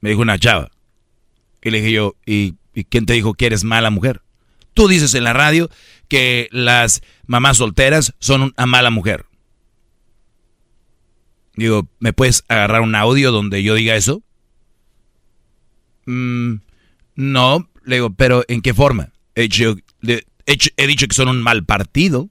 [0.00, 0.70] Me dijo una chava.
[1.62, 2.54] Y le dije yo, ¿y,
[2.88, 4.22] quién te dijo que eres mala mujer?
[4.74, 5.70] Tú dices en la radio
[6.08, 9.26] que las mamás solteras son una mala mujer.
[11.56, 14.22] Digo, ¿me puedes agarrar un audio donde yo diga eso?
[16.06, 16.56] Mm,
[17.16, 19.12] no, le digo, pero ¿en qué forma?
[19.34, 19.48] He
[20.00, 22.28] le- he dicho- que son un mal partido,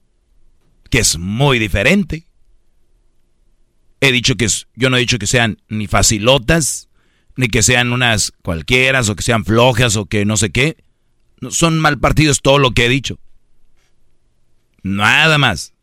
[0.90, 2.26] que es muy diferente.
[4.00, 6.88] He dicho que yo no he dicho que sean ni facilotas,
[7.36, 10.76] ni que sean unas cualquieras, o que sean flojas, o que no sé qué.
[11.50, 13.18] Son mal partidos todo lo que he dicho.
[14.82, 15.73] Nada más.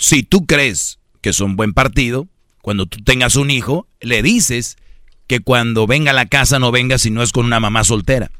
[0.00, 2.26] Si tú crees que es un buen partido,
[2.62, 4.78] cuando tú tengas un hijo, le dices
[5.26, 8.30] que cuando venga a la casa no venga si no es con una mamá soltera.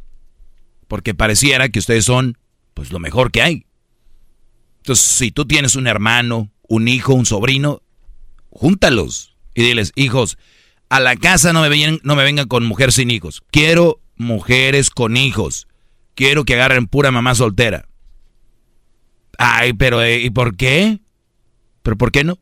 [0.89, 2.39] Porque pareciera que ustedes son
[2.73, 3.67] pues lo mejor que hay.
[4.79, 7.83] Entonces, si tú tienes un hermano, un hijo, un sobrino,
[8.49, 10.39] júntalos y diles, hijos,
[10.89, 13.43] a la casa no me, vengan, no me vengan con mujeres sin hijos.
[13.51, 15.69] Quiero mujeres con hijos.
[16.15, 17.87] Quiero que agarren pura mamá soltera.
[19.37, 21.01] Ay, pero eh, ¿y por qué?
[21.83, 22.39] ¿Pero por qué no?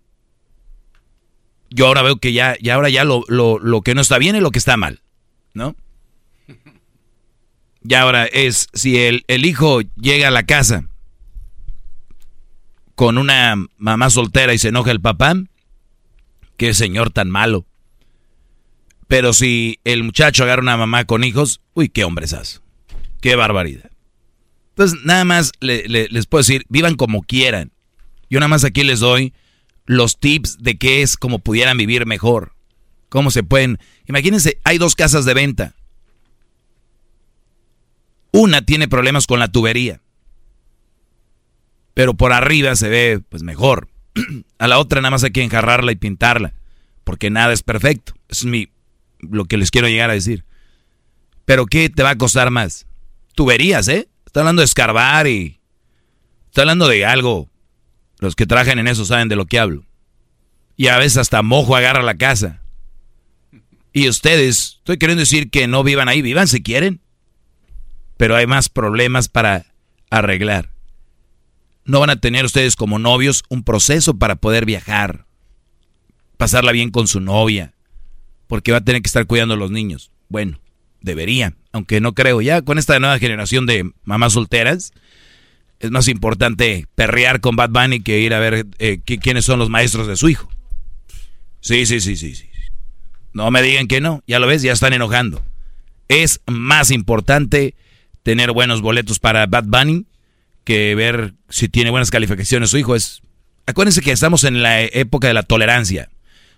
[1.70, 4.35] Yo ahora veo que ya, ya ahora ya lo, lo, lo que no está bien
[4.37, 5.03] es lo que está mal,
[5.55, 5.77] ¿no?
[7.85, 10.88] Y ahora es, si el, el hijo llega a la casa
[12.94, 15.35] con una mamá soltera y se enoja el papá,
[16.57, 17.64] qué señor tan malo.
[19.07, 22.61] Pero si el muchacho agarra una mamá con hijos, uy, qué hombresazo.
[23.20, 23.90] Qué barbaridad.
[24.70, 27.72] Entonces, nada más le- les puedo decir, vivan como quieran.
[28.30, 29.32] Yo nada más aquí les doy
[29.86, 32.54] los tips de qué es como pudieran vivir mejor.
[33.08, 33.78] Cómo se pueden...
[34.06, 35.74] Imagínense, hay dos casas de venta.
[38.32, 40.02] Una tiene problemas con la tubería.
[41.94, 43.88] Pero por arriba se ve pues mejor.
[44.58, 46.54] A la otra nada más hay que enjarrarla y pintarla.
[47.04, 48.12] porque nada es perfecto.
[48.28, 48.68] Eso es mi,
[49.20, 50.44] lo que les quiero llegar a decir.
[51.46, 52.86] Pero ¿qué te va a costar más?
[53.34, 54.08] Tuberías, ¿eh?
[54.26, 55.58] Está hablando de escarbar y...
[56.48, 57.48] Está hablando de algo.
[58.18, 59.85] Los que trabajan en eso saben de lo que hablo.
[60.76, 62.62] Y a veces hasta mojo agarra la casa.
[63.92, 67.00] Y ustedes, estoy queriendo decir que no vivan ahí, vivan si quieren.
[68.16, 69.66] Pero hay más problemas para
[70.11, 70.70] arreglar.
[71.85, 75.24] No van a tener ustedes como novios un proceso para poder viajar,
[76.37, 77.72] pasarla bien con su novia,
[78.46, 80.11] porque va a tener que estar cuidando a los niños.
[80.28, 80.61] Bueno,
[81.00, 82.40] debería, aunque no creo.
[82.40, 84.92] Ya con esta nueva generación de mamás solteras,
[85.80, 89.70] es más importante perrear con Bad Bunny que ir a ver eh, quiénes son los
[89.70, 90.48] maestros de su hijo.
[91.60, 92.48] Sí, sí, sí, sí, sí.
[93.32, 95.42] No me digan que no, ya lo ves, ya están enojando.
[96.08, 97.74] Es más importante
[98.22, 100.06] tener buenos boletos para Bad Bunny
[100.64, 102.96] que ver si tiene buenas calificaciones su hijo.
[102.96, 103.22] Es,
[103.66, 106.08] acuérdense que estamos en la época de la tolerancia.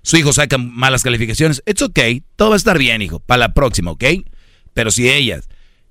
[0.02, 1.62] Su hijo saca malas calificaciones.
[1.66, 4.04] It's okay, todo va a estar bien, hijo, para la próxima, ¿ok?
[4.72, 5.40] Pero si ella,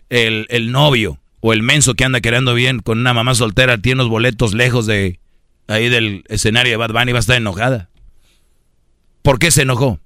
[0.10, 4.02] el, el novio o el menso que anda quedando bien con una mamá soltera, tiene
[4.02, 5.20] unos boletos lejos de
[5.68, 7.90] ahí del escenario de Bad Bunny, va a estar enojada.
[9.22, 10.00] ¿Por qué se enojó?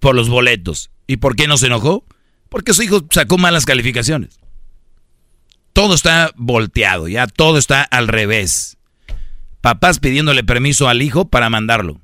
[0.00, 0.90] Por los boletos.
[1.06, 2.04] ¿Y por qué no se enojó?
[2.48, 4.40] Porque su hijo sacó malas calificaciones.
[5.72, 8.76] Todo está volteado, ya todo está al revés.
[9.60, 12.00] Papás pidiéndole permiso al hijo para mandarlo.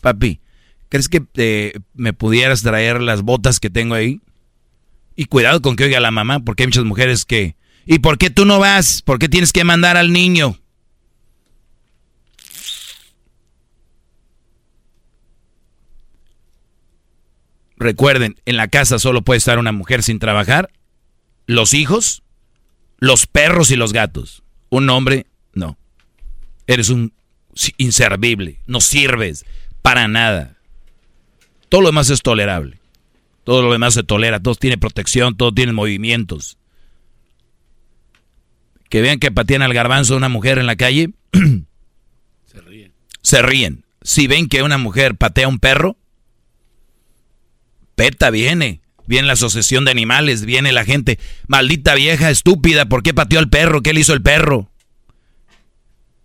[0.00, 0.40] Papi,
[0.88, 4.20] ¿crees que eh, me pudieras traer las botas que tengo ahí?
[5.16, 7.56] Y cuidado con que oiga la mamá, porque hay muchas mujeres que...
[7.86, 9.02] ¿Y por qué tú no vas?
[9.02, 10.58] ¿Por qué tienes que mandar al niño?
[17.76, 20.70] Recuerden, en la casa solo puede estar una mujer sin trabajar,
[21.46, 22.22] los hijos,
[22.98, 24.42] los perros y los gatos.
[24.70, 25.76] Un hombre, no.
[26.66, 27.12] Eres un
[27.76, 29.44] inservible, no sirves
[29.82, 30.56] para nada.
[31.68, 32.78] Todo lo demás es tolerable.
[33.44, 36.58] Todo lo demás se tolera, todo tiene protección, todo tiene movimientos.
[38.88, 41.10] Que vean que patean al garbanzo a una mujer en la calle,
[42.46, 42.94] se ríen.
[43.22, 43.84] Se ríen.
[44.02, 45.96] Si ven que una mujer patea a un perro,
[47.94, 48.80] PETA viene.
[49.06, 51.18] Viene la asociación de animales, viene la gente.
[51.46, 53.82] Maldita vieja estúpida, ¿por qué pateó al perro?
[53.82, 54.70] ¿Qué le hizo el perro?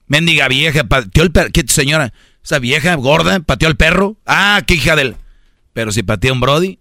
[0.07, 1.49] Mendiga vieja, pateó el perro.
[1.51, 2.13] ¿Qué señora?
[2.43, 4.17] Esa vieja gorda pateó al perro.
[4.25, 5.17] Ah, qué hija del.
[5.73, 6.79] Pero si pateó un Brody,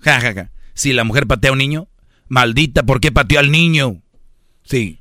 [0.00, 0.50] ja, ja, ja.
[0.74, 1.88] Si la mujer patea a un niño,
[2.28, 4.02] maldita, ¿por qué pateó al niño?
[4.64, 5.00] Sí.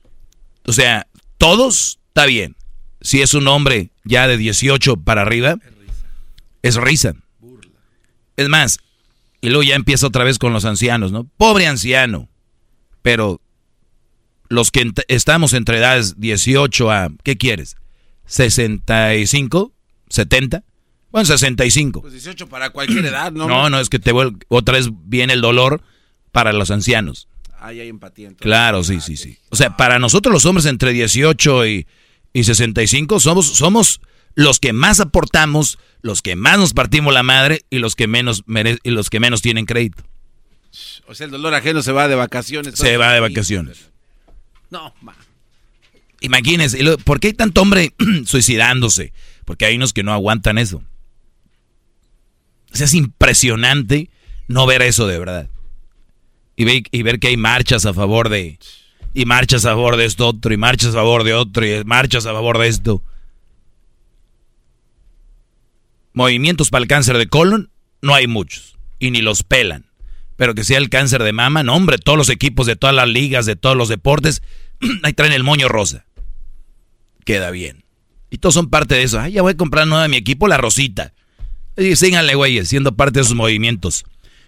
[0.65, 1.07] O sea,
[1.37, 2.55] todos está bien.
[3.01, 5.57] Si es un hombre ya de 18 para arriba,
[6.61, 7.13] es risa.
[8.35, 8.79] Es más,
[9.41, 11.25] y luego ya empieza otra vez con los ancianos, ¿no?
[11.37, 12.29] Pobre anciano.
[13.01, 13.39] Pero
[14.49, 17.77] los que estamos entre edades 18 a, ¿qué quieres?
[18.25, 19.71] 65,
[20.09, 20.63] 70.
[21.17, 22.01] Bueno, 65.
[22.01, 23.47] Pues 18 para cualquier edad, ¿no?
[23.47, 25.81] No, no, es que te vuelve, otra vez viene el dolor
[26.31, 27.27] para los ancianos.
[27.59, 28.29] Ahí hay empatía.
[28.39, 29.39] Claro, sí, sí, sí.
[29.49, 31.87] O sea, para nosotros los hombres entre 18 y,
[32.33, 33.99] y 65 somos, somos
[34.35, 38.43] los que más aportamos, los que más nos partimos la madre y los que menos
[38.83, 40.03] y los que menos tienen crédito.
[41.07, 42.75] O sea, el dolor ajeno se va de vacaciones.
[42.75, 43.89] Se va de vacaciones.
[44.69, 45.15] No, ma.
[46.21, 47.95] Imagínense, ¿por qué hay tanto hombre
[48.27, 49.13] suicidándose?
[49.45, 50.83] Porque hay unos que no aguantan eso.
[52.73, 54.09] O sea, es impresionante
[54.47, 55.49] no ver eso de verdad.
[56.55, 58.59] Y, y ver que hay marchas a favor de...
[59.13, 62.25] Y marchas a favor de esto otro, y marchas a favor de otro, y marchas
[62.25, 63.01] a favor de esto.
[66.13, 68.77] Movimientos para el cáncer de colon, no hay muchos.
[68.99, 69.85] Y ni los pelan.
[70.35, 73.07] Pero que sea el cáncer de mama, no hombre, todos los equipos de todas las
[73.07, 74.43] ligas, de todos los deportes,
[75.03, 76.05] ahí traen el moño rosa.
[77.25, 77.85] Queda bien.
[78.29, 79.19] Y todos son parte de eso.
[79.19, 81.13] Ay, ya voy a comprar nueva mi equipo, la rosita.
[81.77, 84.03] Y síganle, güey, siendo parte de esos movimientos.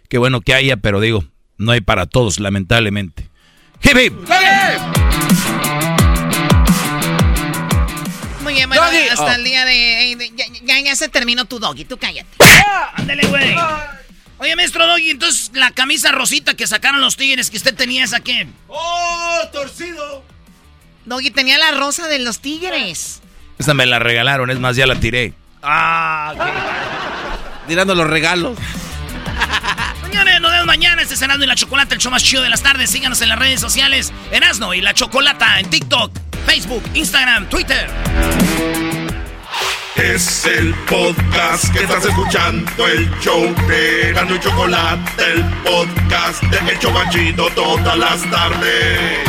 [0.10, 1.24] Qué bueno que haya, pero digo,
[1.58, 3.30] no hay para todos, lamentablemente.
[3.84, 4.14] ¡Hip, hip!
[8.42, 10.34] Muy bien, bueno, hasta el día de...
[10.64, 12.30] ya, ya, se terminó tu doggy, tú cállate.
[12.96, 13.56] Ándale, güey.
[14.40, 18.22] Oye, maestro Doggy, entonces la camisa rosita que sacaron los tigres que usted tenía, ¿esa
[18.22, 18.48] qué?
[18.70, 20.24] ¡Oh, torcido!
[21.06, 23.22] Doggy tenía la rosa de los tigres.
[23.60, 25.34] Esta me la regalaron, es más, ya la tiré.
[25.62, 27.09] Ah, qué...
[27.70, 28.58] Tirando los regalos.
[30.04, 31.04] Señores, nos vemos mañana.
[31.04, 32.90] Este es Erasmo y la Chocolata, el show más chido de las tardes.
[32.90, 34.12] Síganos en las redes sociales.
[34.32, 36.12] Erasmo y la Chocolata en TikTok,
[36.48, 37.88] Facebook, Instagram, Twitter.
[39.98, 46.72] Es el podcast que estás escuchando, el show de Erasmo y Chocolata, el podcast de
[46.72, 49.20] El Chobachito todas las tardes.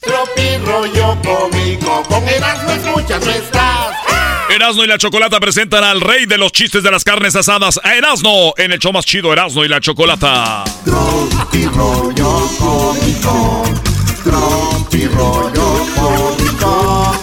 [0.00, 4.19] Tropi rollo cómico, con Erasmo escuchas no estás.
[4.50, 7.94] Erasno y la Chocolata presentan al rey de los chistes de las carnes asadas, a
[7.94, 10.64] Erasno, en el show más chido Erasno y la Chocolata.
[10.84, 13.62] Tropi rollo cómico.
[14.24, 17.16] Tropi rollo cómico.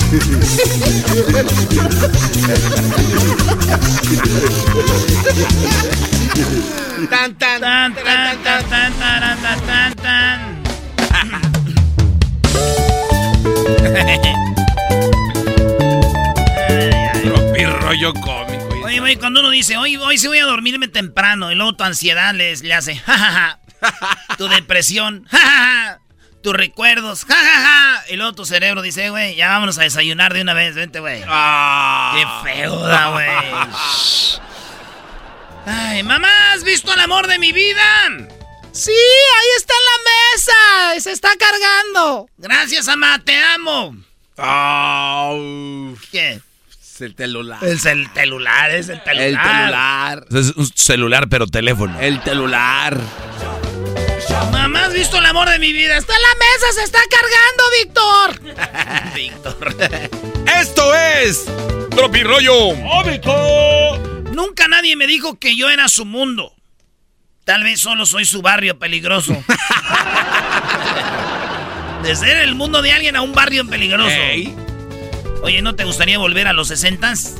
[7.09, 10.63] Tan, tan, tan, tan, tan, tan, tan, tan, tan,
[17.87, 18.67] rollo cómico.
[18.83, 21.83] Oye, güey, cuando uno dice, hoy, hoy sí voy a dormirme temprano, y luego tu
[21.85, 23.59] ansiedad les, le hace, jajaja,
[24.37, 26.01] tu depresión, jajaja,
[26.41, 30.53] tus recuerdos, jajaja, y luego tu cerebro dice, güey, ya vámonos a desayunar de una
[30.53, 31.23] vez, vente, güey.
[31.27, 32.13] Ah.
[32.43, 33.29] Qué feo da, güey.
[35.65, 37.83] Ay, mamá, ¿has visto el amor de mi vida?
[38.71, 42.29] Sí, ahí está en la mesa, se está cargando.
[42.37, 43.95] Gracias, mamá, te amo.
[44.37, 45.33] Ah,
[46.11, 46.41] ¿Qué?
[46.97, 47.63] Es el celular.
[47.63, 49.27] Es el celular, es el celular.
[49.27, 50.25] El celular.
[50.33, 51.99] Es un celular, pero teléfono.
[51.99, 52.97] El celular.
[54.51, 55.95] Mamá, ¿has visto el amor de mi vida?
[55.95, 59.13] Está en la mesa, se está cargando, Víctor.
[59.15, 59.75] Víctor.
[60.59, 61.45] Esto es
[61.91, 63.99] Tropi rollo cómico.
[64.33, 66.51] Nunca nadie me dijo que yo era su mundo.
[67.45, 69.33] Tal vez solo soy su barrio peligroso.
[72.01, 74.17] de ser el mundo de alguien a un barrio peligroso.
[75.41, 77.35] Oye, ¿no te gustaría volver a los sesentas?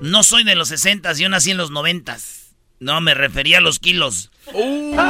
[0.00, 2.54] No soy de los sesentas, yo nací en los noventas.
[2.80, 4.30] No, me refería a los kilos.
[4.52, 5.02] ¡Ufa!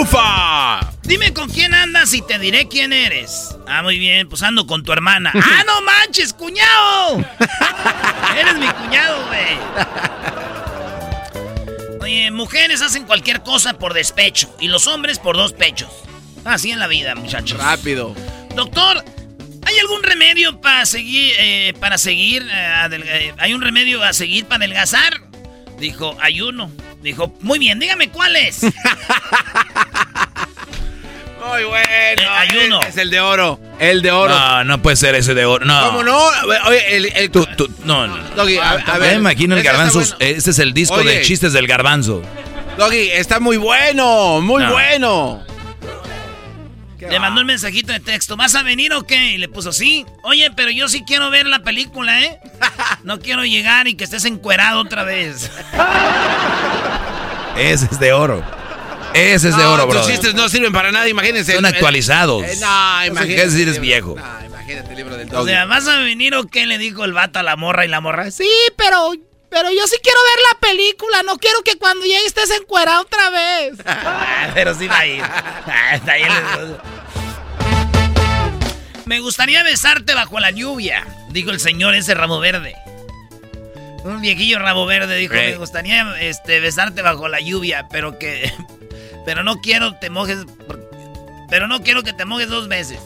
[0.00, 0.80] ¡Ufa!
[1.02, 3.56] Dime con quién andas y te diré quién eres.
[3.66, 5.32] Ah, muy bien, pues ando con tu hermana.
[5.34, 7.18] ¡Ah, no manches, cuñado!
[8.38, 9.58] eres mi cuñado, güey.
[12.00, 15.90] Oye, mujeres hacen cualquier cosa por despecho y los hombres por dos pechos.
[16.44, 17.58] Así en la vida, muchachos.
[17.58, 18.14] Rápido.
[18.56, 19.04] Doctor,
[19.64, 24.44] ¿hay algún remedio para seguir, eh, para seguir, eh, eh, hay un remedio a seguir
[24.46, 25.20] para adelgazar?
[25.78, 26.70] Dijo, hay uno.
[27.02, 28.60] Dijo, muy bien, dígame cuál es.
[31.44, 32.30] Muy bueno.
[32.38, 32.80] ayuno.
[32.82, 33.58] Es el de oro.
[33.80, 34.32] El de oro.
[34.32, 35.64] No, no puede ser ese de oro.
[35.64, 35.86] No.
[35.88, 36.16] ¿Cómo no?
[36.68, 37.06] Oye, el.
[37.16, 38.16] el Tú, tú, no, no.
[38.36, 39.16] Doggy, a, a ver.
[39.16, 39.98] imagino el ese garbanzo.
[39.98, 40.16] bueno.
[40.20, 41.16] Este es el disco Oye.
[41.16, 42.22] de chistes del garbanzo.
[42.78, 44.40] Doggy, está muy bueno.
[44.40, 44.70] Muy No.
[44.72, 45.44] bueno.
[47.10, 49.32] Le mandó un mensajito de texto, ¿vas a venir o qué?
[49.32, 50.04] Y le puso, sí.
[50.22, 52.38] Oye, pero yo sí quiero ver la película, ¿eh?
[53.04, 55.50] No quiero llegar y que estés encuerado otra vez.
[57.56, 58.42] Ese es de oro.
[59.14, 60.06] Ese es de No, oro, bro.
[60.06, 61.54] chistes no sirven para nada, imagínense.
[61.54, 62.44] Son el- actualizados.
[62.44, 63.26] Eh, no, imagínate.
[63.26, 64.16] quiere decir es viejo.
[64.16, 65.50] No, imagínate el libro del O Doggy.
[65.50, 66.64] sea, ¿vas a venir o qué?
[66.66, 68.30] Le dijo el vato a la morra y la morra.
[68.30, 69.12] Sí, pero,
[69.52, 71.22] pero yo sí quiero ver la película.
[71.24, 73.74] No quiero que cuando llegue estés encuerado otra vez.
[74.54, 75.22] pero sí va a ir.
[75.92, 76.30] Está bien.
[79.04, 82.74] Me gustaría besarte bajo la lluvia, dijo el señor ese rabo verde.
[84.04, 88.52] Un viejillo rabo verde dijo, me gustaría este, besarte bajo la lluvia, pero que...
[89.24, 90.38] Pero no quiero te mojes...
[91.48, 92.98] Pero no quiero que te mojes dos veces.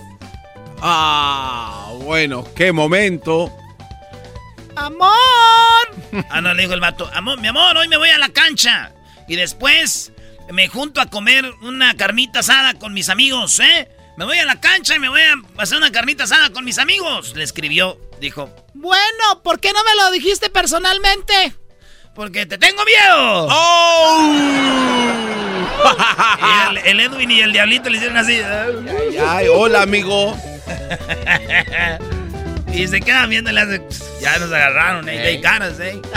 [0.80, 3.54] Ah, bueno, qué momento.
[4.76, 5.10] ¡Amor!
[6.30, 7.10] Ah, no, le dijo el vato.
[7.14, 8.92] Amor, mi amor, hoy me voy a la cancha.
[9.26, 10.12] Y después
[10.50, 13.88] me junto a comer una carnita asada con mis amigos, ¿eh?
[14.16, 16.78] Me voy a la cancha y me voy a hacer una carnita asada con mis
[16.78, 17.34] amigos.
[17.34, 17.98] Le escribió.
[18.20, 21.54] Dijo, bueno, ¿por qué no me lo dijiste personalmente?
[22.14, 23.48] Porque te tengo miedo.
[26.38, 28.40] Y el, el Edwin y el Diablito le hicieron así.
[28.40, 30.34] Ay, ay, hola, amigo.
[32.76, 33.82] y se quedan viendo y le hacen,
[34.20, 35.20] Ya nos agarraron, ¿eh?
[35.20, 36.00] Hay caras, ¿eh?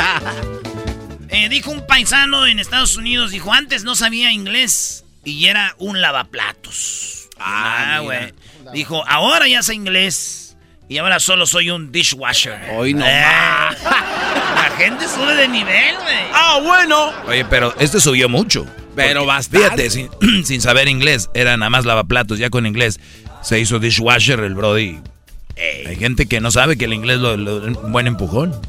[1.31, 6.01] Eh, dijo un paisano en Estados Unidos, dijo, antes no sabía inglés y era un
[6.01, 7.29] lavaplatos.
[7.39, 8.33] Ah, güey.
[8.73, 10.57] dijo, ahora ya sé inglés
[10.87, 12.59] y ahora solo soy un dishwasher.
[12.71, 13.21] Hoy no Eh,
[14.55, 16.17] La gente sube de nivel, güey.
[16.33, 17.13] Ah, bueno.
[17.27, 18.65] Oye, pero este subió mucho.
[18.95, 19.59] Pero Porque, bastante.
[19.59, 20.09] Fíjate, sin,
[20.45, 22.99] sin saber inglés, era nada más lavaplatos, ya con inglés.
[23.43, 24.99] Se hizo dishwasher el Brody.
[25.87, 28.59] Hay gente que no sabe que el inglés lo, lo- un buen empujón.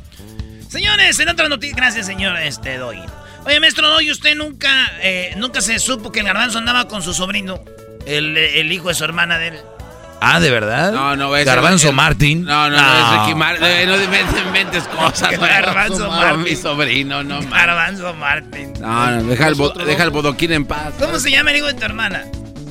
[0.68, 2.99] Señores, en otras noticias, gracias señor este Doy.
[3.45, 4.68] Oye, maestro Doy, usted nunca,
[5.03, 7.61] eh, nunca se supo que el garbanzo andaba con su sobrino,
[8.07, 9.55] el, el hijo de su hermana de él.
[10.22, 10.93] Ah, ¿de verdad?
[10.93, 12.45] No, no, es Garbanzo el- Martín.
[12.45, 13.64] No, no, no, es Ricky Martin.
[13.66, 15.32] Eh, No inventes, inventes cosas.
[15.32, 15.41] no.
[15.41, 16.43] Garbanzo No, Martin.
[16.43, 17.41] Mi sobrino, no.
[17.49, 18.74] Garbanzo Martín.
[18.80, 20.93] No, no, deja el, bo- deja el bodoquín en paz.
[20.99, 22.26] ¿Cómo se llama el hijo de tu hermana?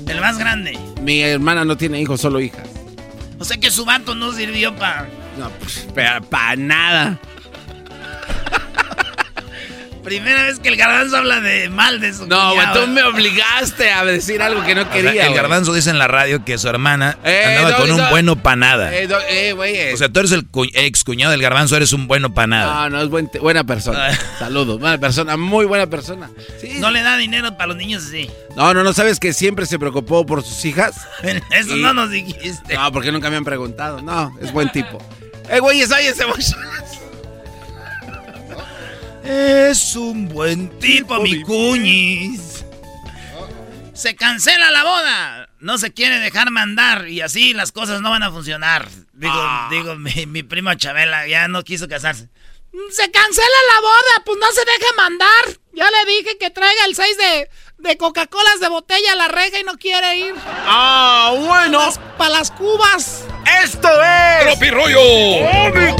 [0.07, 0.77] El más grande.
[1.01, 2.67] Mi hermana no tiene hijos, solo hijas.
[3.39, 5.07] O sea que su vato no sirvió para...
[5.37, 5.87] No, pues,
[6.29, 7.19] para nada.
[10.09, 12.81] Primera vez que el garbanzo habla de mal de su No, güey, cuñado.
[12.81, 15.27] tú me obligaste a decir algo que no O sea, quería.
[15.27, 18.09] el garbanzo dice en la radio que su hermana Eh, andaba con un Doggy.
[18.09, 18.93] bueno panada.
[18.93, 19.75] Eh, eh, güey.
[19.75, 19.93] eh.
[19.93, 22.89] O sea, tú eres el cu- ex cuñado del garbanzo, eres un bueno panada.
[22.89, 24.17] no, no, es buen- buena persona.
[24.39, 26.29] Saludos, buena persona, muy buena persona.
[26.59, 28.29] Sí, No le da dinero para los niños así.
[28.55, 30.95] No, no, no, ¿sabes que siempre se preocupó por sus hijas?
[31.51, 32.73] Eso Y- no nos dijiste.
[32.73, 34.01] No, porque nunca me han preguntado.
[34.01, 34.97] No, es buen tipo.
[35.51, 35.89] Eh, güey, güey.
[39.23, 42.65] Es un buen tipo, mi cuñis.
[43.93, 45.49] Se cancela la boda.
[45.59, 48.87] No se quiere dejar mandar y así las cosas no van a funcionar.
[49.13, 49.67] Digo, Ah.
[49.69, 52.29] digo, mi, mi prima Chabela ya no quiso casarse.
[52.91, 55.45] Se cancela la boda, pues no se deje mandar.
[55.73, 57.49] Ya le dije que traiga el 6 de,
[57.89, 60.35] de Coca-Colas de botella a la reja y no quiere ir.
[60.47, 61.81] Ah, bueno.
[62.17, 63.25] Para las cubas.
[63.63, 64.45] Esto es.
[64.45, 64.99] ¡Tropirollo!
[65.01, 65.95] Y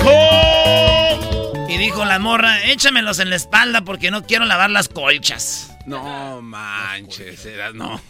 [1.80, 5.71] dijo la morra, échamelos en la espalda porque no quiero lavar las colchas.
[5.86, 8.01] No manches, era no.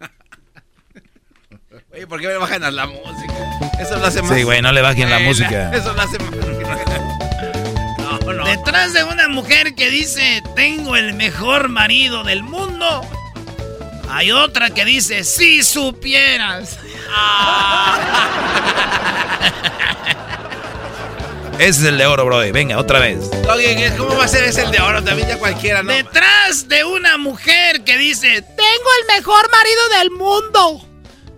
[1.92, 3.34] Oye, ¿por qué me bajan a la música?
[3.78, 4.34] Eso lo hace más.
[4.34, 5.70] Sí, güey, no le bajen la música.
[5.74, 6.30] Eso lo hace más.
[7.98, 8.44] No, no.
[8.46, 13.02] Detrás de una mujer que dice, tengo el mejor marido del mundo,
[14.08, 16.78] hay otra que dice, si supieras.
[21.58, 22.38] es el de oro, bro.
[22.52, 23.30] Venga, otra vez.
[23.96, 25.02] ¿cómo va a ser ese el de oro?
[25.02, 25.92] También ya cualquiera, ¿no?
[25.92, 30.86] Detrás de una mujer que dice, tengo el mejor marido del mundo.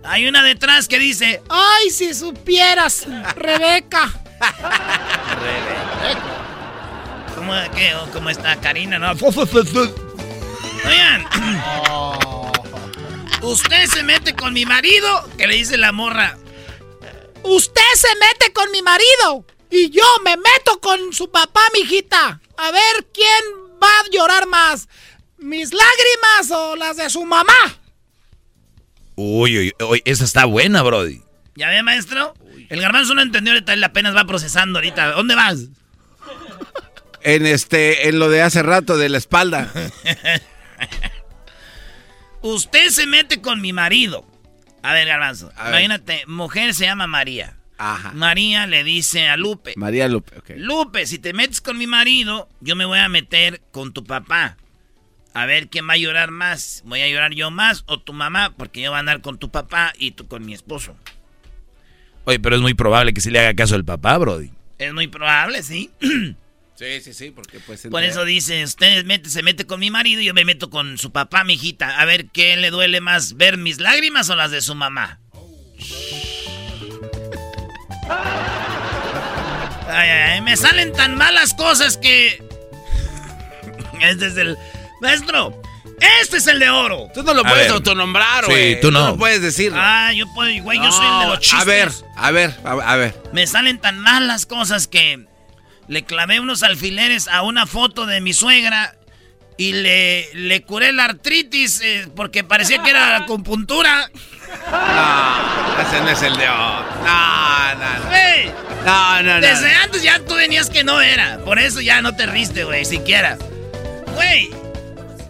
[0.05, 3.07] Hay una detrás que dice, ay, si supieras,
[3.37, 4.13] Rebeca.
[7.35, 7.95] ¿Cómo, qué?
[7.95, 8.99] ¿O ¿Cómo está Karina?
[8.99, 9.13] No.
[10.87, 11.29] Oigan.
[13.43, 16.37] Usted se mete con mi marido, que le dice la morra.
[17.45, 22.41] Usted se mete con mi marido y yo me meto con su papá, mijita.
[22.57, 24.89] A ver quién va a llorar más,
[25.39, 27.79] mis lágrimas o las de su mamá.
[29.15, 31.23] Uy, uy, uy, esa está buena, Brody.
[31.55, 32.35] ¿Ya ve, maestro?
[32.69, 35.13] El garbanzo no entendió ahorita, él apenas va procesando ahorita.
[35.13, 35.59] ¿Dónde vas?
[37.21, 39.73] En este, en lo de hace rato de la espalda.
[42.43, 44.25] Usted se mete con mi marido.
[44.85, 45.53] A ver, garbanzo.
[45.57, 45.73] A ver.
[45.73, 47.58] imagínate, mujer se llama María.
[47.79, 48.13] Ajá.
[48.13, 49.75] María le dice a Lupe.
[49.77, 50.51] María Lupe, ok.
[50.57, 54.57] Lupe, si te metes con mi marido, yo me voy a meter con tu papá.
[55.33, 56.83] A ver quién va a llorar más.
[56.85, 58.55] ¿Voy a llorar yo más o tu mamá?
[58.57, 60.97] Porque yo voy a andar con tu papá y tú con mi esposo.
[62.25, 64.51] Oye, pero es muy probable que sí le haga caso el papá, Brody.
[64.79, 65.91] Es muy probable, ¿sí?
[66.79, 67.89] Sí, sí, sí, porque pues...
[67.91, 70.97] Por eso dice, usted mete, se mete con mi marido y yo me meto con
[70.97, 71.99] su papá, mijita.
[71.99, 75.19] A ver qué le duele más, ver mis lágrimas o las de su mamá.
[75.33, 76.28] Ay,
[79.91, 82.43] ay, ay, me salen tan malas cosas que...
[84.01, 84.57] Este es el...
[85.01, 85.61] Maestro,
[86.23, 87.09] este es el de oro.
[87.15, 87.73] Tú no lo A puedes ver.
[87.73, 88.81] autonombrar, Sí, güey.
[88.81, 89.17] tú no.
[89.17, 89.79] puedes decirlo.
[89.81, 91.61] Ah, yo puedo, güey, yo soy el de No, los chistes.
[91.61, 93.21] A ver, a ver, a, a ver.
[93.33, 95.25] Me salen tan malas cosas que
[95.87, 98.95] le clavé unos alfileres a una foto de mi suegra
[99.57, 104.11] y le, le curé la artritis eh, porque parecía que era acupuntura.
[104.71, 106.85] No, ese no es el de oro.
[107.05, 108.09] No, no, no.
[108.09, 108.53] Güey,
[108.85, 109.41] No, no, no.
[109.41, 111.39] desde antes ya tú venías que no era.
[111.45, 113.37] Por eso ya no te riste, güey, siquiera.
[114.15, 114.51] Güey.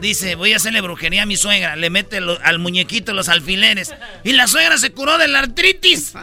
[0.00, 1.74] Dice, voy a hacerle brujería a mi suegra.
[1.74, 3.92] Le mete lo- al muñequito los alfileres.
[4.22, 6.12] Y la suegra se curó de la artritis.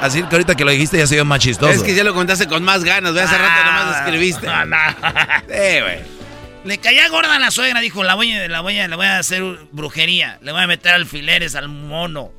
[0.00, 1.72] Así que ahorita que lo dijiste ya se vio más chistoso.
[1.72, 3.22] Es que ya lo contaste con más ganas, güey.
[3.22, 4.46] Hace rato nomás escribiste.
[4.46, 4.76] No, no.
[5.46, 6.19] Sí, güey.
[6.64, 9.06] Le caía gorda a la suegra, dijo, la voy, a- la voy a, le voy
[9.06, 9.42] a hacer
[9.72, 12.32] brujería, le voy a meter alfileres al mono.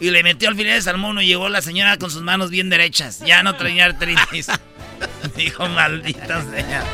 [0.00, 3.20] Y le metió alfileres al mono y llegó la señora con sus manos bien derechas.
[3.20, 4.48] Ya no traía artritis.
[5.36, 6.84] dijo, maldita sea.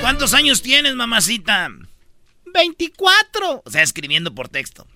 [0.00, 1.68] ¿Cuántos años tienes, mamacita?
[2.54, 3.62] 24.
[3.66, 4.86] O sea, escribiendo por texto.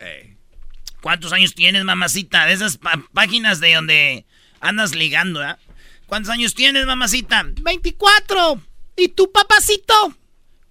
[1.02, 2.46] ¿Cuántos años tienes, mamacita?
[2.46, 2.78] De esas
[3.12, 4.26] páginas de donde
[4.60, 5.58] andas ligando, ¿ah?
[6.06, 7.44] ¿Cuántos años tienes, mamacita?
[7.60, 8.62] 24.
[8.96, 10.14] ¿Y tú, papacito?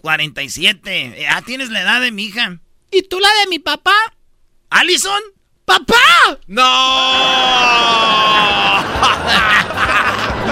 [0.02, 1.26] 47.
[1.30, 2.58] Ah, tienes la edad de mi hija.
[2.92, 3.96] ¿Y tú la de mi papá?
[4.70, 5.22] ¿Alison?
[5.66, 5.96] ¡Papá!
[6.48, 6.62] ¡No!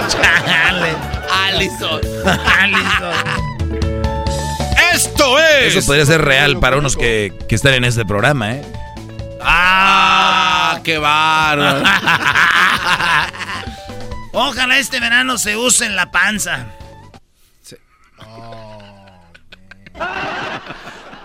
[0.08, 0.94] Chale.
[1.30, 2.00] Alison.
[2.58, 3.14] Alison.
[4.94, 5.76] Esto es.
[5.76, 8.62] Eso podría ser real para unos que, que están en este programa, ¿eh?
[9.42, 10.80] ¡Ah!
[10.84, 11.82] ¡Qué bárbaro!
[14.32, 16.68] Ojalá este verano se use en la panza.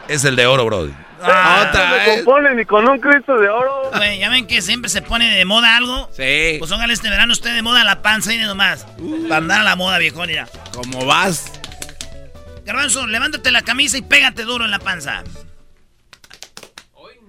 [0.08, 0.94] Es el de oro, Brody.
[1.22, 3.90] Ah, no se compone ni con un Cristo de oro.
[3.96, 6.10] Güey, ya ven que siempre se pone de moda algo.
[6.16, 6.58] Sí.
[6.60, 8.86] Pues póngale este verano usted de moda la panza y nomás.
[9.28, 10.48] Para andar a la moda, viejón, mira.
[10.74, 11.52] ¿Cómo vas?
[12.66, 15.24] Garbanzo, levántate la camisa y pégate duro en la panza.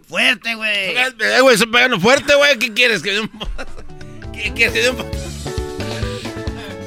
[0.09, 0.97] Fuerte, güey.
[0.97, 2.59] Eh, güey, estoy pegando fuerte, güey.
[2.59, 3.03] ¿Qué quieres?
[3.03, 3.31] ¿Que un...
[4.33, 4.73] ¿Qué quieres?
[4.73, 4.97] ¿Que un...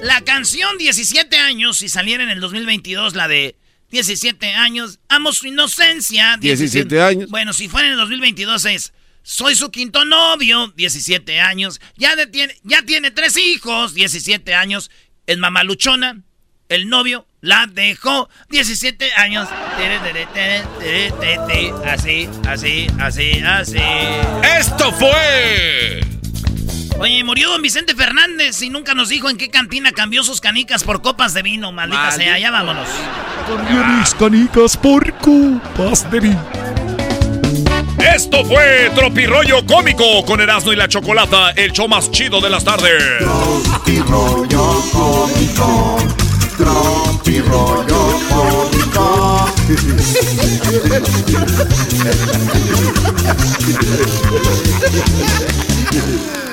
[0.01, 3.57] La canción 17 años, si saliera en el 2022, la de
[3.89, 6.37] 17 años, amo su inocencia.
[6.39, 7.29] 17 años.
[7.29, 11.81] Bueno, si fuera en el 2022 es, soy su quinto novio, 17 años.
[11.97, 14.91] Ya, de, tiene, ya tiene tres hijos, 17 años.
[15.27, 16.23] Es mamaluchona,
[16.69, 19.47] el novio la dejó, 17 años.
[21.85, 23.79] Así, así, así, así.
[24.57, 26.18] Esto fue...
[26.99, 30.83] Oye, murió don Vicente Fernández y nunca nos dijo en qué cantina cambió sus canicas
[30.83, 32.23] por copas de vino, maldita Maldito.
[32.23, 32.89] sea, ya vámonos.
[33.47, 36.45] Cambié mis canicas por copas de vino.
[38.13, 42.65] Esto fue Tropirollo Cómico con Erasmo y la Chocolata, el show más chido de las
[42.65, 43.01] tardes.
[43.19, 45.97] Tropirollo cómico.
[46.57, 49.49] Tropirollo cómico.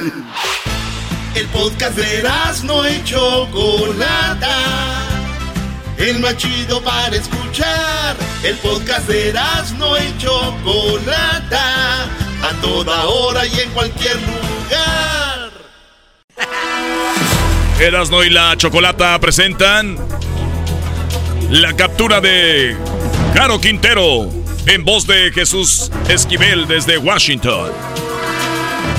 [1.34, 2.22] El podcast de
[2.64, 4.48] no y Chocolata.
[5.98, 8.16] El más chido para escuchar.
[8.44, 9.32] El podcast de
[9.78, 12.04] no y Chocolata.
[12.04, 15.50] A toda hora y en cualquier lugar.
[17.80, 19.98] Erasmo y la Chocolata presentan
[21.50, 22.76] la captura de
[23.34, 24.28] Caro Quintero
[24.66, 27.72] en voz de Jesús Esquivel desde Washington.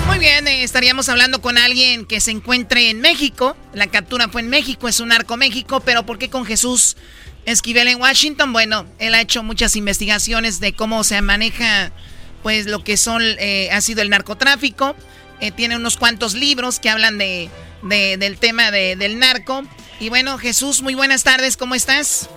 [0.08, 3.55] Muy bien, eh, estaríamos hablando con alguien que se encuentre en México.
[3.74, 6.95] La captura fue en México, es un arco México, pero ¿por qué con Jesús
[7.45, 8.51] Esquivel en Washington?
[8.53, 11.91] Bueno, él ha hecho muchas investigaciones de cómo se maneja,
[12.41, 14.95] pues lo que son, eh, ha sido el narcotráfico.
[15.39, 17.49] Eh, tiene unos cuantos libros que hablan de,
[17.84, 19.64] de- del tema de- del narco.
[19.99, 22.30] Y bueno, Jesús, muy buenas tardes, ¿cómo estás?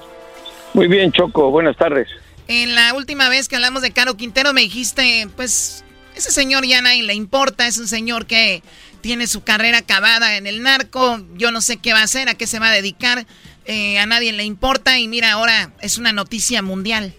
[0.75, 2.09] Muy bien, Choco, buenas tardes.
[2.47, 5.85] En la última vez que hablamos de Caro Quintero me dijiste, pues,
[6.17, 8.63] ese señor ya nadie le importa, es un señor que
[9.01, 12.35] tiene su carrera acabada en el narco, yo no sé qué va a hacer, a
[12.35, 13.25] qué se va a dedicar,
[13.67, 17.13] eh, a nadie le importa y mira, ahora es una noticia mundial.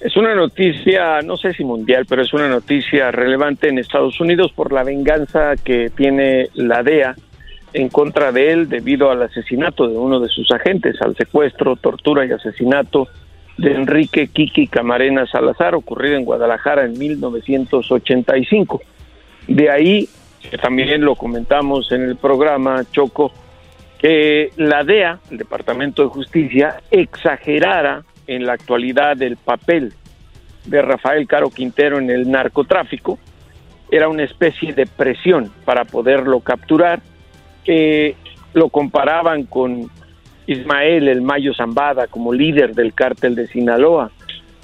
[0.00, 4.52] Es una noticia, no sé si mundial, pero es una noticia relevante en Estados Unidos
[4.52, 7.16] por la venganza que tiene la DEA
[7.72, 12.26] en contra de él debido al asesinato de uno de sus agentes, al secuestro, tortura
[12.26, 13.08] y asesinato
[13.56, 18.80] de Enrique Kiki Camarena Salazar, ocurrido en Guadalajara en 1985.
[19.46, 20.08] De ahí,
[20.62, 23.32] también lo comentamos en el programa, Choco,
[23.98, 29.92] que la DEA, el Departamento de Justicia, exagerara en la actualidad el papel
[30.64, 33.18] de Rafael Caro Quintero en el narcotráfico.
[33.90, 37.00] Era una especie de presión para poderlo capturar.
[38.52, 39.90] lo comparaban con
[40.46, 44.10] Ismael El Mayo Zambada como líder del cártel de Sinaloa,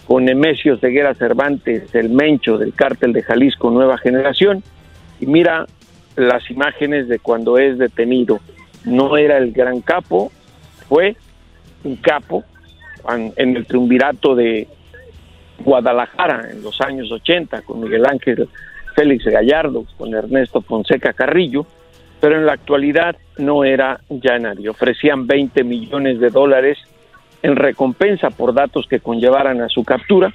[0.07, 4.63] con Nemesio Ceguera Cervantes, el Mencho del cártel de Jalisco Nueva Generación.
[5.21, 5.67] Y mira
[6.17, 8.41] las imágenes de cuando es detenido.
[8.85, 10.33] No era el gran capo,
[10.89, 11.17] fue
[11.85, 12.45] un capo
[13.37, 14.69] en el triunvirato de
[15.65, 18.49] Guadalajara en los años 80 con Miguel Ángel
[18.95, 21.67] Félix Gallardo, con Ernesto Fonseca Carrillo,
[22.21, 24.69] pero en la actualidad no era ya nadie.
[24.69, 26.79] Ofrecían 20 millones de dólares
[27.43, 30.33] en recompensa por datos que conllevaran a su captura,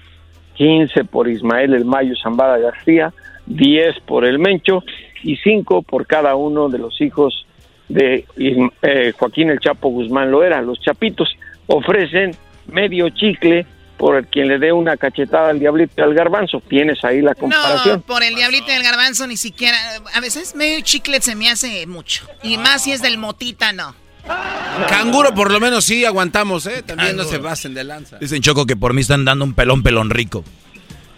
[0.56, 3.14] 15 por Ismael El Mayo Zambada García,
[3.46, 4.84] 10 por El Mencho
[5.22, 7.46] y 5 por cada uno de los hijos
[7.88, 10.62] de eh, Joaquín El Chapo Guzmán Loera.
[10.62, 11.30] Los chapitos
[11.68, 12.32] ofrecen
[12.68, 13.66] medio chicle
[13.98, 16.62] por quien le dé una cachetada al diablito y al garbanzo.
[16.68, 17.98] Tienes ahí la comparación.
[17.98, 19.78] No, por el diablito y el garbanzo ni siquiera,
[20.14, 22.28] a veces medio chiclet se me hace mucho.
[22.44, 23.96] Y más si es del motita, no.
[24.90, 26.82] Canguro por lo menos sí aguantamos, ¿eh?
[26.82, 28.18] También no se basen de lanza.
[28.18, 30.44] Dicen Choco que por mí están dando un pelón pelón rico.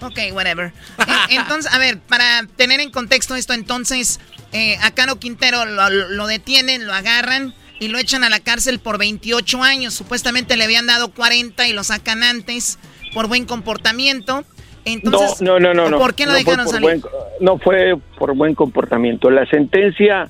[0.01, 0.73] Ok, whatever.
[0.99, 4.19] Eh, entonces, a ver, para tener en contexto esto, entonces,
[4.51, 8.79] eh, a Caro Quintero lo, lo detienen, lo agarran y lo echan a la cárcel
[8.79, 9.93] por 28 años.
[9.93, 12.79] Supuestamente le habían dado 40 y lo sacan antes
[13.13, 14.43] por buen comportamiento.
[14.85, 15.99] Entonces, no, no, no, no.
[15.99, 16.81] ¿por qué no, fue dejaron salir?
[16.81, 17.03] buen-
[17.41, 19.29] no fue por buen comportamiento.
[19.29, 20.29] La sentencia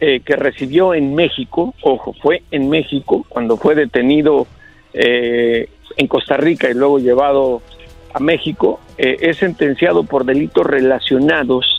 [0.00, 4.46] eh, que recibió en México, ojo, fue en México cuando fue detenido
[4.92, 7.62] eh, en Costa Rica y luego llevado
[8.14, 11.77] a México, eh, es sentenciado por delitos relacionados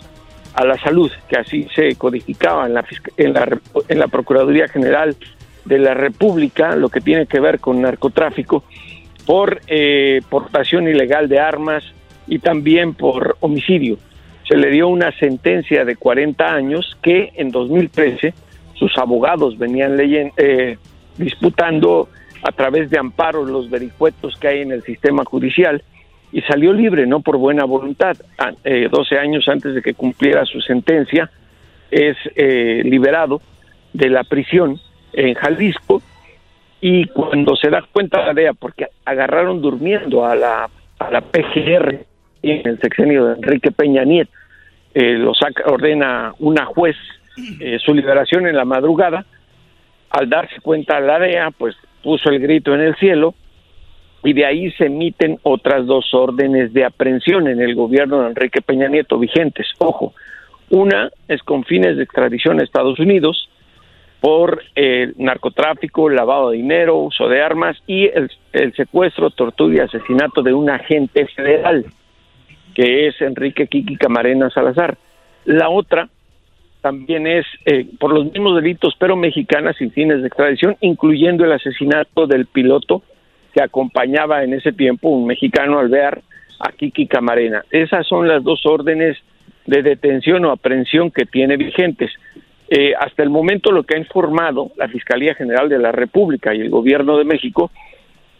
[0.60, 2.86] a la salud, que así se codificaba en la,
[3.16, 5.16] en la, en la Procuraduría General
[5.64, 8.66] de la República, lo que tiene que ver con narcotráfico.
[9.26, 11.84] por eh, portación ilegal de armas
[12.28, 14.00] y también por homicidio.
[14.50, 18.34] Se le dio una sentencia de 40 años que en 2013
[18.74, 20.78] sus abogados venían leyendo, eh,
[21.18, 22.10] disputando
[22.44, 25.84] a través de amparos los vericuetos que hay en el sistema judicial
[26.32, 28.16] y salió libre, no por buena voluntad.
[28.38, 31.30] A- eh, 12 años antes de que cumpliera su sentencia,
[31.92, 33.42] es eh, liberado
[33.94, 34.80] de la prisión
[35.14, 36.02] en Jalisco
[36.82, 40.70] y cuando se da cuenta la DEA, porque agarraron durmiendo a la,
[41.00, 42.06] a la PGR
[42.44, 44.32] en el sexenio de Enrique Peña Nieto,
[44.94, 46.96] eh, lo saca, ordena una juez
[47.60, 49.26] eh, su liberación en la madrugada,
[50.12, 53.34] al darse cuenta la DEA, pues puso el grito en el cielo
[54.24, 58.62] y de ahí se emiten otras dos órdenes de aprehensión en el gobierno de Enrique
[58.62, 59.68] Peña Nieto vigentes.
[59.78, 60.14] Ojo,
[60.70, 63.50] una es con fines de extradición a Estados Unidos
[64.20, 70.42] por eh, narcotráfico, lavado de dinero, uso de armas y el, secuestro, tortura y asesinato
[70.42, 71.86] de un agente federal,
[72.76, 74.98] que es Enrique Kiki Camarena Salazar.
[75.46, 76.10] La otra
[76.82, 81.54] también es eh, por los mismos delitos, pero mexicanas sin fines de extradición, incluyendo el
[81.54, 83.02] asesinato del piloto
[83.54, 86.22] que acompañaba en ese tiempo un mexicano al ver
[86.60, 87.64] a Kiki Camarena.
[87.72, 89.18] Esas son las dos órdenes
[89.66, 92.12] de detención o aprehensión que tiene vigentes.
[92.70, 96.62] Eh, hasta el momento lo que ha informado la Fiscalía General de la República y
[96.62, 97.72] el Gobierno de México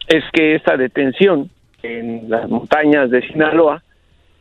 [0.08, 1.50] es que esta detención
[1.82, 3.82] en las montañas de Sinaloa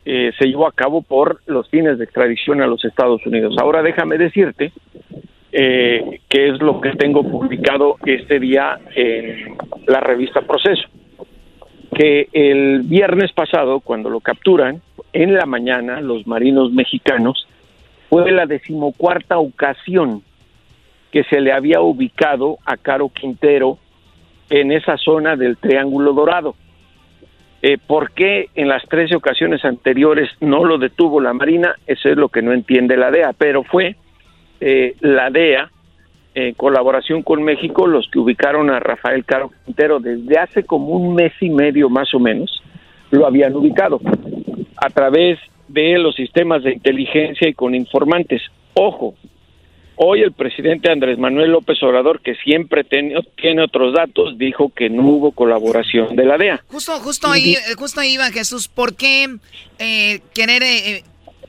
[0.05, 3.55] eh, se llevó a cabo por los fines de extradición a los Estados Unidos.
[3.59, 4.71] Ahora déjame decirte
[5.51, 10.87] eh, es lo que tengo publicado este día en la revista Proceso,
[11.95, 14.81] que el viernes pasado, cuando lo capturan,
[15.11, 17.47] en la mañana, los marinos mexicanos,
[18.09, 20.23] fue la decimocuarta ocasión
[21.11, 23.77] que se le había ubicado a Caro Quintero
[24.49, 26.55] en esa zona del Triángulo Dorado.
[27.61, 31.75] Eh, ¿Por qué en las 13 ocasiones anteriores no lo detuvo la Marina?
[31.87, 33.95] Eso es lo que no entiende la DEA, pero fue
[34.59, 35.71] eh, la DEA,
[36.35, 41.15] en colaboración con México, los que ubicaron a Rafael Caro Quintero desde hace como un
[41.15, 42.61] mes y medio más o menos,
[43.11, 43.99] lo habían ubicado
[44.77, 48.41] a través de los sistemas de inteligencia y con informantes.
[48.73, 49.15] Ojo,
[49.95, 54.89] hoy el presidente Andrés Manuel López Obrador, que siempre tiene, tiene otros datos, dijo que
[54.89, 56.61] no hubo colaboración de la DEA.
[56.67, 58.67] Justo, justo ahí, eh, justo ahí iba Jesús.
[58.67, 59.27] ¿Por qué
[59.77, 61.03] eh, querer, eh, eh,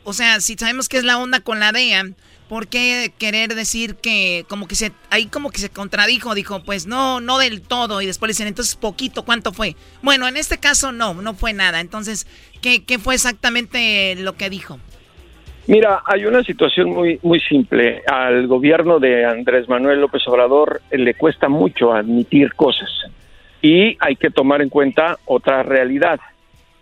[0.05, 2.05] o sea, si sabemos que es la onda con la DEA,
[2.51, 6.89] ¿por qué querer decir que como que se, ahí como que se contradijo, dijo, pues
[6.89, 9.77] no, no del todo, y después le dicen, entonces poquito, ¿cuánto fue?
[10.03, 11.79] Bueno, en este caso no, no fue nada.
[11.79, 12.27] Entonces,
[12.61, 14.81] ¿qué, qué fue exactamente lo que dijo?
[15.69, 18.03] Mira, hay una situación muy muy simple.
[18.09, 22.91] Al gobierno de Andrés Manuel López Obrador le cuesta mucho admitir cosas
[23.63, 26.19] y hay que tomar en cuenta otra realidad.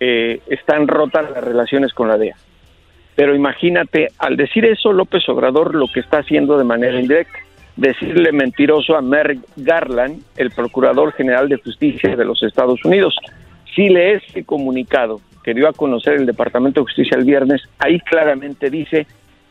[0.01, 2.37] Eh, están rotas las relaciones con la DEA.
[3.19, 7.37] Pero imagínate, al decir eso, López Obrador lo que está haciendo de manera indirecta,
[7.75, 13.17] decirle mentiroso a Merrick Garland, el Procurador General de Justicia de los Estados Unidos.
[13.75, 17.99] Si lees el comunicado que dio a conocer el Departamento de Justicia el viernes, ahí
[17.99, 19.09] claramente dice,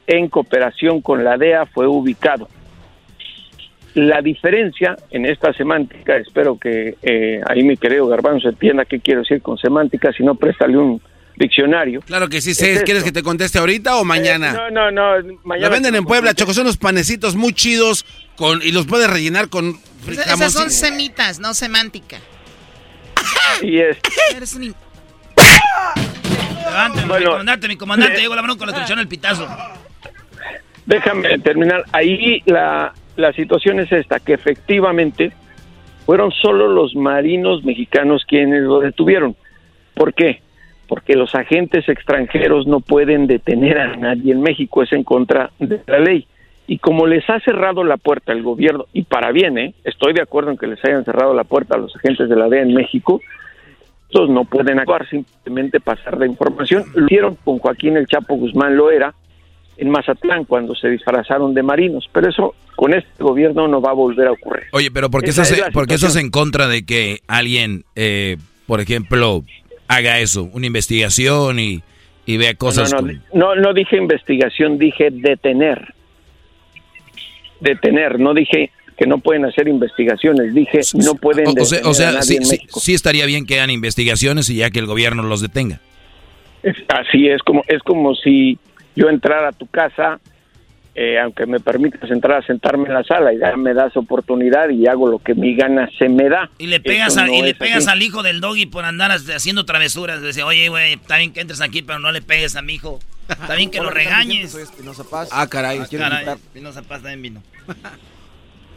[0.07, 2.47] en cooperación con la DEA fue ubicado.
[3.95, 9.23] La diferencia en esta semántica, espero que eh, ahí mi querido Garbanzo entienda qué quiero
[9.23, 11.01] decir con semántica, si no, préstale un
[11.37, 12.01] diccionario.
[12.01, 12.73] Claro que sí, Es sé.
[12.73, 12.85] esto.
[12.85, 14.49] ¿Quieres que te conteste ahorita o mañana?
[14.51, 15.67] Eh, no, no, no, mañana.
[15.67, 19.47] La venden en Puebla, Choco, son unos panecitos muy chidos con, y los puedes rellenar
[19.49, 19.75] con
[20.05, 22.17] fri- Esas son semitas, no semántica.
[23.61, 23.97] Y es.
[24.35, 24.63] Eres un...
[24.65, 24.75] in-
[26.65, 29.47] Levántame, mi comandante, mi comandante, llegó la mano con la traición el pitazo.
[30.85, 31.83] Déjame terminar.
[31.91, 35.31] Ahí la, la situación es esta, que efectivamente
[36.05, 39.35] fueron solo los marinos mexicanos quienes lo detuvieron.
[39.93, 40.41] ¿Por qué?
[40.87, 45.81] Porque los agentes extranjeros no pueden detener a nadie en México, es en contra de
[45.85, 46.27] la ley.
[46.67, 49.73] Y como les ha cerrado la puerta el gobierno, y para bien, ¿eh?
[49.83, 52.49] estoy de acuerdo en que les hayan cerrado la puerta a los agentes de la
[52.49, 53.21] DEA en México,
[54.09, 56.85] estos no pueden actuar, simplemente pasar la información.
[56.95, 59.13] Lo hicieron con Joaquín el Chapo Guzmán Loera
[59.77, 63.93] en Mazatlán cuando se disfrazaron de marinos, pero eso con este gobierno no va a
[63.93, 64.63] volver a ocurrir.
[64.71, 66.25] Oye, pero ¿por qué, Esa estás, es la por qué estás situación.
[66.25, 69.43] en contra de que alguien, eh, por ejemplo,
[69.87, 71.81] haga eso, una investigación y,
[72.25, 72.91] y vea cosas?
[72.93, 75.93] no, no, como- no, no dije investigación, dije detener.
[77.59, 81.85] Detener, no dije que no pueden hacer investigaciones, dije no pueden o, o sea, detener
[81.89, 84.79] o sea, a nadie sí, en sí- estaría bien que hagan investigaciones y ya que
[84.79, 85.79] el gobierno los detenga.
[86.89, 88.57] Así es como es como si
[88.95, 90.19] yo entrara a tu casa
[90.99, 94.69] eh, aunque me permitas entrar a sentarme en la sala y ya me das oportunidad
[94.69, 96.49] y hago lo que mi gana se me da.
[96.57, 100.23] Y le pegas, y le pegas al hijo del doggy por andar haciendo travesuras.
[100.23, 102.97] Dice, oye, güey, está bien que entres aquí, pero no le pegues a mi hijo.
[103.29, 104.57] Está bien que lo regañes.
[105.29, 105.81] Ah, caray.
[105.81, 106.25] Ah, caray.
[106.87, 107.43] Paz también vino.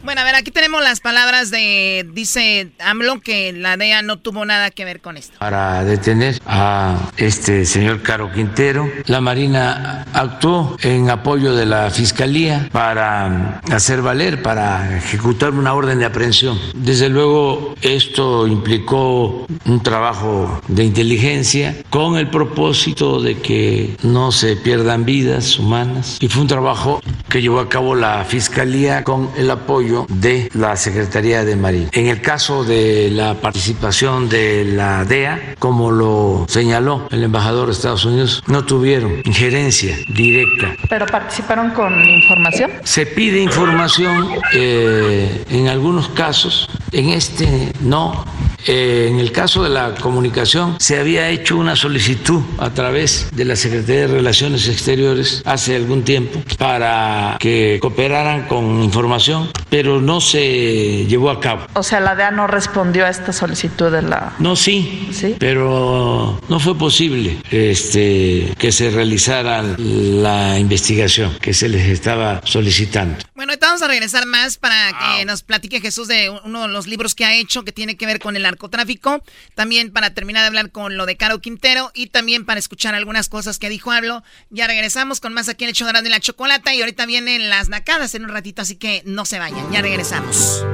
[0.03, 4.45] Bueno, a ver, aquí tenemos las palabras de, dice AMLO, que la DEA no tuvo
[4.45, 5.37] nada que ver con esto.
[5.37, 12.67] Para detener a este señor Caro Quintero, la Marina actuó en apoyo de la Fiscalía
[12.71, 16.59] para hacer valer, para ejecutar una orden de aprehensión.
[16.73, 24.55] Desde luego, esto implicó un trabajo de inteligencia con el propósito de que no se
[24.55, 29.51] pierdan vidas humanas y fue un trabajo que llevó a cabo la Fiscalía con el
[29.51, 31.89] apoyo de la Secretaría de Marina.
[31.91, 37.73] En el caso de la participación de la DEA, como lo señaló el embajador de
[37.73, 40.75] Estados Unidos, no tuvieron injerencia directa.
[40.89, 42.71] ¿Pero participaron con información?
[42.83, 48.25] Se pide información eh, en algunos casos, en este no.
[48.67, 53.45] Eh, en el caso de la comunicación, se había hecho una solicitud a través de
[53.45, 60.21] la Secretaría de Relaciones Exteriores hace algún tiempo para que cooperaran con información, pero no
[60.21, 61.67] se llevó a cabo.
[61.73, 64.33] O sea, la DEA no respondió a esta solicitud de la...
[64.39, 65.35] No, sí, ¿Sí?
[65.39, 73.17] pero no fue posible este, que se realizara la investigación que se les estaba solicitando.
[73.35, 77.15] Bueno, vamos a regresar más para que nos platique Jesús de uno de los libros
[77.15, 79.23] que ha hecho que tiene que ver con el narcotráfico.
[79.55, 83.29] También para terminar de hablar con lo de Caro Quintero y también para escuchar algunas
[83.29, 84.23] cosas que dijo Hablo.
[84.49, 87.69] Ya regresamos con más aquí en el hecho de la chocolata y ahorita vienen las
[87.69, 89.70] nacadas en un ratito, así que no se vayan.
[89.71, 90.65] Ya regresamos.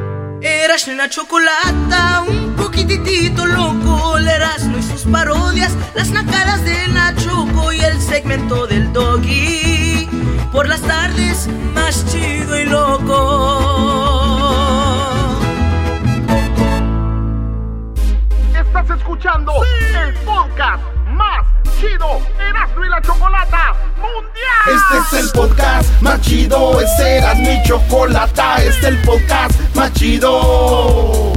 [0.42, 7.72] Eras la chocolata, un poquitito loco, el Erasmo y sus parodias, las nacadas de Nachoco
[7.74, 10.10] y el segmento del doggy.
[10.52, 14.08] Por las tardes, más chido y loco.
[18.56, 19.52] Estás escuchando
[20.04, 20.47] el podcast
[25.38, 31.32] podcast más chido, y chocolata, es el podcast más chido.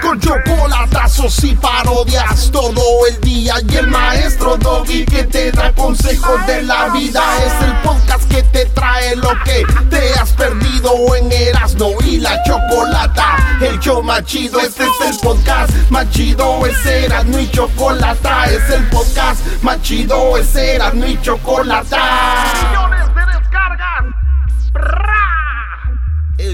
[0.00, 6.46] Con chocolatazos y parodias todo el día y el maestro Doggy que te da consejos
[6.46, 11.32] de la vida es el podcast que te trae lo que te has perdido en
[11.32, 13.58] Erasmo y la chocolata.
[13.60, 18.70] El show más chido, este es el podcast más chido, es Erasmo y chocolata, es
[18.70, 22.89] el podcast más chido, es Erasmo y chocolata.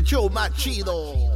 [0.07, 1.36] Show más chido.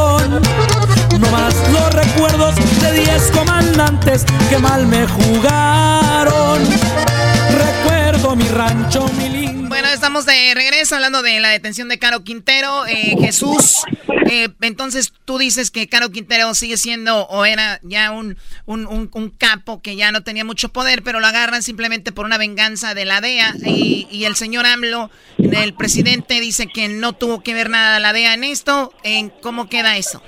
[1.19, 6.59] No más los recuerdos de diez comandantes que mal me jugaron.
[7.51, 9.60] Recuerdo mi rancho, mi lindo.
[10.11, 12.85] Estamos de regreso hablando de la detención de Caro Quintero.
[12.85, 13.81] Eh, Jesús,
[14.29, 18.35] eh, entonces tú dices que Caro Quintero sigue siendo o era ya un,
[18.65, 22.25] un, un- un capo que ya no tenía mucho poder, pero lo agarran simplemente por
[22.25, 23.53] una venganza de la DEA.
[23.65, 28.11] Y, y el señor AMLO, el presidente, dice que no tuvo que ver nada la
[28.11, 28.91] DEA en esto.
[29.05, 30.21] ¿En ¿Cómo queda eso?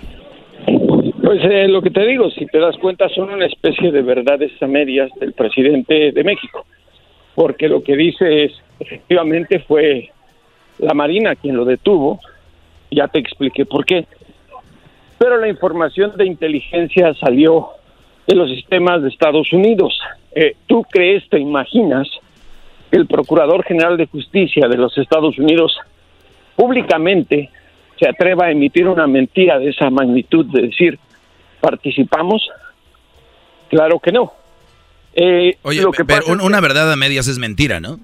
[1.22, 4.50] Pues eh, lo que te digo, si te das cuenta, son una especie de verdades
[4.62, 6.66] a medias del presidente de México,
[7.36, 10.12] porque lo que dice es, efectivamente fue
[10.80, 12.20] la Marina quien lo detuvo,
[12.92, 14.06] ya te expliqué por qué,
[15.18, 17.70] pero la información de inteligencia salió
[18.28, 20.00] de los sistemas de Estados Unidos.
[20.36, 22.08] Eh, ¿Tú crees, te imaginas,
[22.92, 25.78] que el Procurador General de Justicia de los Estados Unidos
[26.56, 27.50] públicamente
[28.00, 31.00] se atreva a emitir una mentira de esa magnitud, de decir,
[31.62, 32.50] participamos?
[33.70, 34.34] Claro que no.
[35.16, 38.00] Eh, Oye, lo que pero una verdad a medias es mentira, ¿no?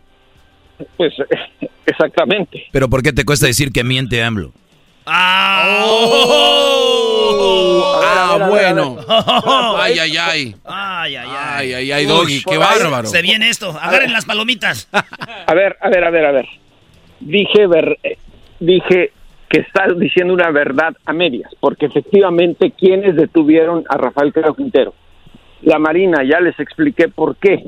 [0.97, 1.13] Pues
[1.85, 2.67] exactamente.
[2.71, 4.53] Pero ¿por qué te cuesta decir que miente AMLO?
[5.05, 5.63] ¡Ah!
[8.05, 8.97] ah bueno.
[9.79, 10.55] Ay, ay, ay.
[10.65, 11.37] Ay, ay, ay.
[11.37, 13.07] Ay, ay, ay, Doggy, qué bárbaro.
[13.07, 13.69] Se viene esto.
[13.69, 14.87] Agarren las palomitas.
[14.91, 16.45] A ver, a ver, a ver, a ver.
[17.19, 18.17] Dije, ver, eh,
[18.59, 19.11] dije
[19.49, 24.93] que estás diciendo una verdad a medias, porque efectivamente, ¿quiénes detuvieron a Rafael Caro Quintero?
[25.61, 27.63] La Marina, ya les expliqué por qué.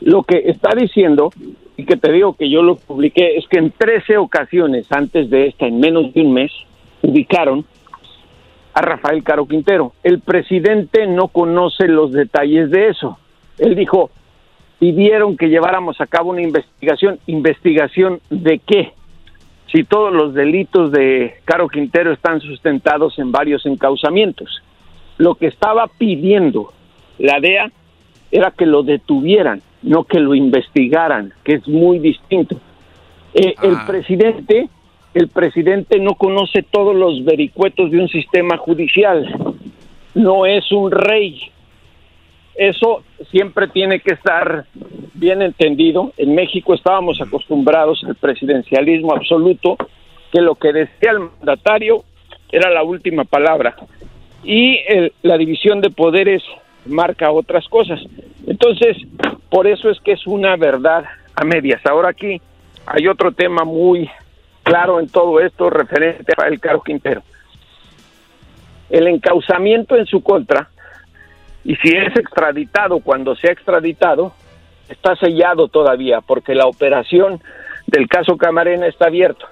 [0.00, 1.30] Lo que está diciendo,
[1.76, 5.48] y que te digo que yo lo publiqué, es que en 13 ocasiones antes de
[5.48, 6.52] esta, en menos de un mes,
[7.02, 7.64] ubicaron
[8.72, 9.92] a Rafael Caro Quintero.
[10.02, 13.18] El presidente no conoce los detalles de eso.
[13.58, 14.10] Él dijo,
[14.78, 17.18] pidieron que lleváramos a cabo una investigación.
[17.26, 18.92] ¿Investigación de qué?
[19.72, 24.62] Si todos los delitos de Caro Quintero están sustentados en varios encauzamientos.
[25.18, 26.72] Lo que estaba pidiendo
[27.18, 27.70] la DEA
[28.30, 32.56] era que lo detuvieran, no que lo investigaran, que es muy distinto.
[33.34, 33.84] Eh, el Ah.
[33.86, 34.68] presidente,
[35.14, 39.26] el presidente no conoce todos los vericuetos de un sistema judicial.
[40.14, 41.40] No es un rey.
[42.54, 44.64] Eso siempre tiene que estar
[45.14, 46.12] bien entendido.
[46.16, 49.76] En México estábamos acostumbrados al presidencialismo absoluto,
[50.32, 52.04] que lo que decía el mandatario
[52.50, 53.76] era la última palabra.
[54.46, 56.40] Y el- la división de poderes
[56.86, 58.00] marca otras cosas.
[58.46, 58.96] Entonces,
[59.50, 61.84] por eso es que es una verdad a medias.
[61.84, 62.40] Ahora aquí
[62.86, 64.08] hay otro tema muy
[64.62, 67.22] claro en todo esto referente a el Caro Quintero.
[68.88, 70.68] El encauzamiento en su contra,
[71.64, 74.32] y si es extraditado, cuando sea extraditado,
[74.88, 77.40] está sellado todavía, porque la operación
[77.88, 79.46] del caso Camarena está abierto.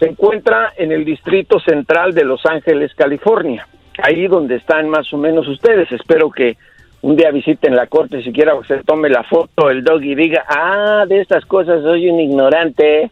[0.00, 3.68] Se encuentra en el Distrito Central de Los Ángeles, California,
[4.02, 5.90] ahí donde están más o menos ustedes.
[5.92, 6.56] Espero que
[7.02, 11.04] un día visiten la corte, siquiera se tome la foto, el dog y diga, ah,
[11.08, 13.10] de estas cosas soy un ignorante.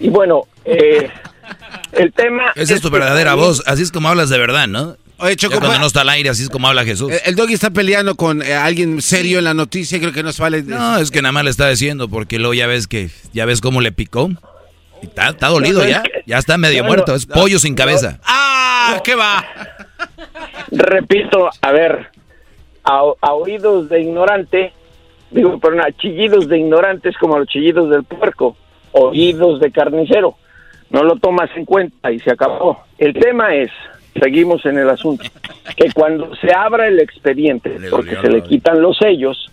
[0.00, 1.08] Y bueno, eh,
[1.92, 2.52] el tema...
[2.56, 4.96] Esa es tu verdadera voz, así es como hablas de verdad, ¿no?
[5.20, 7.10] Oye, Choco, Ya cuando no está al aire, así es como habla Jesús.
[7.10, 10.30] El, el Doggy está peleando con eh, alguien serio en la noticia, creo que no
[10.30, 10.62] se vale.
[10.62, 13.60] No, es que nada más le está diciendo, porque luego ya ves que, ya ves
[13.60, 14.30] cómo le picó.
[15.02, 17.34] Y Está, está dolido No, ya, es que- ya está medio no, muerto, es no,
[17.34, 18.20] pollo sin cabeza.
[18.24, 19.00] ¡Ah!
[19.04, 19.44] ¿Qué va?
[20.70, 22.08] Repito, a ver,
[22.84, 24.72] a, a oídos de ignorante,
[25.30, 28.56] digo, perdón, a chillidos de ignorantes como los chillidos del puerco,
[28.92, 30.34] oídos de carnicero.
[30.90, 32.80] No lo tomas en cuenta y se acabó.
[32.96, 33.70] El tema es,
[34.20, 35.24] seguimos en el asunto,
[35.76, 39.50] que cuando se abra el expediente, porque se le quitan los sellos,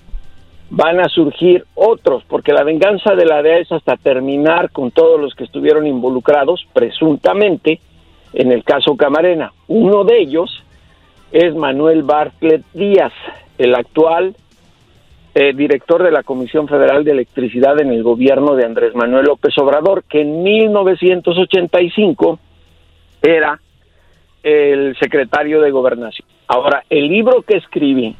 [0.69, 5.19] van a surgir otros, porque la venganza de la DEA es hasta terminar con todos
[5.19, 7.79] los que estuvieron involucrados, presuntamente,
[8.35, 9.51] en el caso Camarena.
[9.67, 10.63] Uno de ellos
[11.31, 13.13] es Manuel Bartlett Díaz,
[13.57, 14.35] el actual
[15.33, 19.57] eh, director de la Comisión Federal de Electricidad en el gobierno de Andrés Manuel López
[19.57, 22.39] Obrador, que en 1985
[23.21, 23.59] era
[24.43, 26.27] el secretario de Gobernación.
[26.47, 28.15] Ahora, el libro que escribí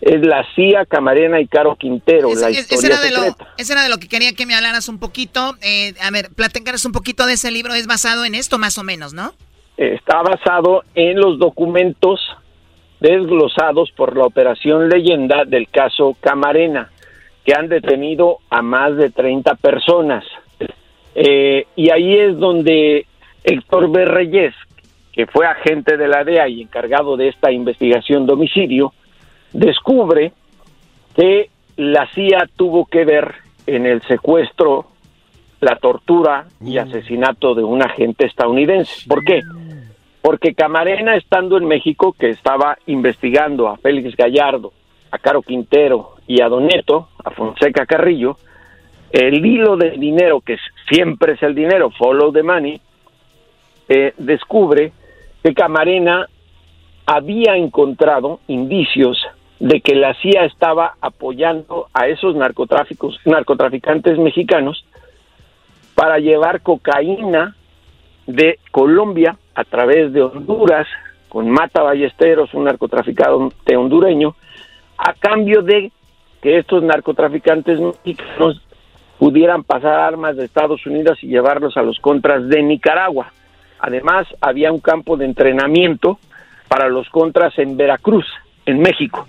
[0.00, 3.54] es La CIA, Camarena y Caro Quintero, la Ese, ese historia era de lo, secreta.
[3.58, 5.56] ese era de lo que quería que me hablaras un poquito.
[5.62, 7.74] Eh, a ver, platicaras un poquito de ese libro.
[7.74, 9.32] Es basado en esto, más o menos, ¿no?
[9.80, 12.20] está basado en los documentos
[13.00, 16.90] desglosados por la Operación Leyenda del caso Camarena,
[17.44, 20.24] que han detenido a más de 30 personas.
[21.14, 23.06] Eh, y ahí es donde
[23.42, 24.04] Héctor B.
[24.04, 24.54] Reyes,
[25.12, 28.92] que fue agente de la DEA y encargado de esta investigación de homicidio,
[29.52, 30.32] descubre
[31.14, 33.34] que la CIA tuvo que ver
[33.66, 34.86] en el secuestro,
[35.60, 39.08] la tortura y asesinato de un agente estadounidense.
[39.08, 39.40] ¿Por qué?
[40.22, 44.72] Porque Camarena, estando en México, que estaba investigando a Félix Gallardo,
[45.10, 48.36] a Caro Quintero y a Doneto, a Fonseca Carrillo,
[49.10, 50.56] el hilo del dinero, que
[50.88, 52.80] siempre es el dinero, follow the money,
[53.88, 54.92] eh, descubre
[55.42, 56.28] que Camarena
[57.06, 59.18] había encontrado indicios
[59.60, 64.84] de que la CIA estaba apoyando a esos narcotráficos, narcotraficantes mexicanos
[65.94, 67.54] para llevar cocaína
[68.26, 70.86] de Colombia a través de Honduras
[71.28, 74.34] con Mata Ballesteros, un narcotraficante hondureño,
[74.96, 75.92] a cambio de
[76.40, 78.62] que estos narcotraficantes mexicanos
[79.18, 83.30] pudieran pasar armas de Estados Unidos y llevarlos a los contras de Nicaragua.
[83.78, 86.18] Además, había un campo de entrenamiento
[86.68, 88.24] para los contras en Veracruz,
[88.64, 89.26] en México.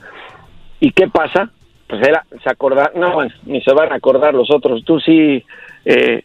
[0.81, 1.49] ¿Y qué pasa?
[1.87, 4.83] Pues era, se acordar, no, bueno, ni se van a acordar los otros.
[4.83, 5.45] Tú sí,
[5.85, 6.23] eh,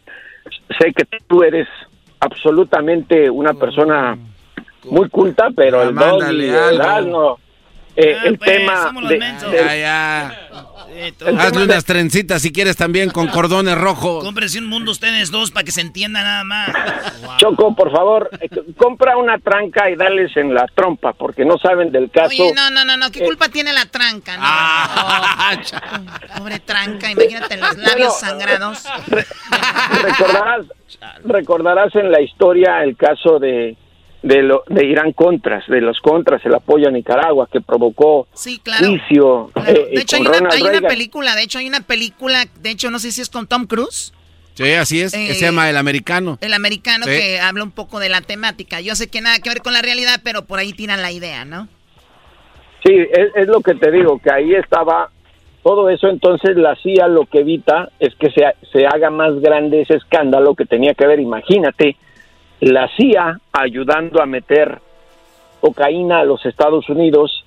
[0.79, 1.67] sé que tú eres
[2.19, 4.17] absolutamente una persona
[4.89, 6.81] muy culta, pero el mándale Doggy, el.
[6.81, 7.37] Asno,
[7.99, 10.49] eh, ah, el pues, tema de, ya, ya.
[11.39, 14.23] Hazle unas trencitas si quieres también con cordones rojos.
[14.23, 16.69] Cómprense un mundo ustedes dos para que se entienda nada más.
[17.37, 21.91] Choco, por favor, eh, compra una tranca y dales en la trompa, porque no saben
[21.91, 22.27] del caso.
[22.27, 23.09] Oye, no, no, no, no.
[23.11, 24.37] ¿qué eh, culpa tiene la tranca?
[24.37, 25.57] No, ah.
[26.37, 28.83] pobre tranca, imagínate los labios sangrados.
[30.03, 30.65] recordarás,
[31.25, 33.75] recordarás en la historia el caso de
[34.21, 38.59] de, lo, de Irán Contras, de los Contras, el apoyo a Nicaragua que provocó sí,
[38.59, 39.51] claro, juicio.
[39.67, 42.89] Eh, de hecho, hay, una, hay una, película, de hecho, hay una película, de hecho,
[42.91, 44.13] no sé si es con Tom Cruise.
[44.55, 46.39] Sí, así es, se llama El Americano.
[46.41, 48.81] El Americano que habla un poco de la temática.
[48.81, 51.45] Yo sé que nada que ver con la realidad, pero por ahí tiran la idea,
[51.45, 51.67] ¿no?
[52.83, 55.11] Sí, es, es lo que te digo, que ahí estaba
[55.67, 58.41] todo eso, entonces la CIA lo que evita es que se,
[58.71, 61.97] se haga más grande ese escándalo que tenía que ver, imagínate,
[62.59, 64.79] la CIA ayudando a meter
[65.59, 67.45] cocaína a los Estados Unidos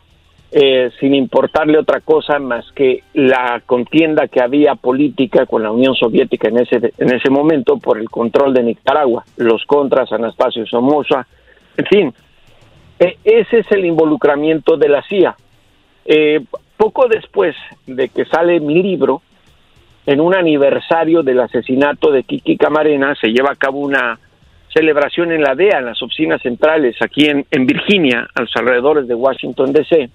[0.53, 5.95] eh, sin importarle otra cosa más que la contienda que había política con la Unión
[5.95, 11.25] Soviética en ese, en ese momento por el control de Nicaragua, los contras, Anastasio Somoza,
[11.77, 12.15] en fin,
[12.99, 15.37] e, ese es el involucramiento de la CIA.
[16.05, 16.41] Eh,
[16.77, 17.55] poco después
[17.87, 19.23] de que sale mi libro,
[20.07, 24.19] en un aniversario del asesinato de Kiki Camarena, se lleva a cabo una
[24.73, 29.09] celebración en la DEA, en las oficinas centrales, aquí en, en Virginia, a los alrededores
[29.09, 30.11] de Washington, D.C.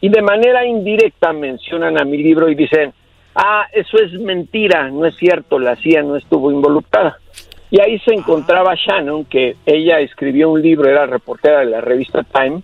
[0.00, 2.92] Y de manera indirecta mencionan a mi libro y dicen,
[3.34, 7.18] ah, eso es mentira, no es cierto, la CIA no estuvo involucrada.
[7.70, 12.22] Y ahí se encontraba Shannon, que ella escribió un libro, era reportera de la revista
[12.22, 12.62] Time,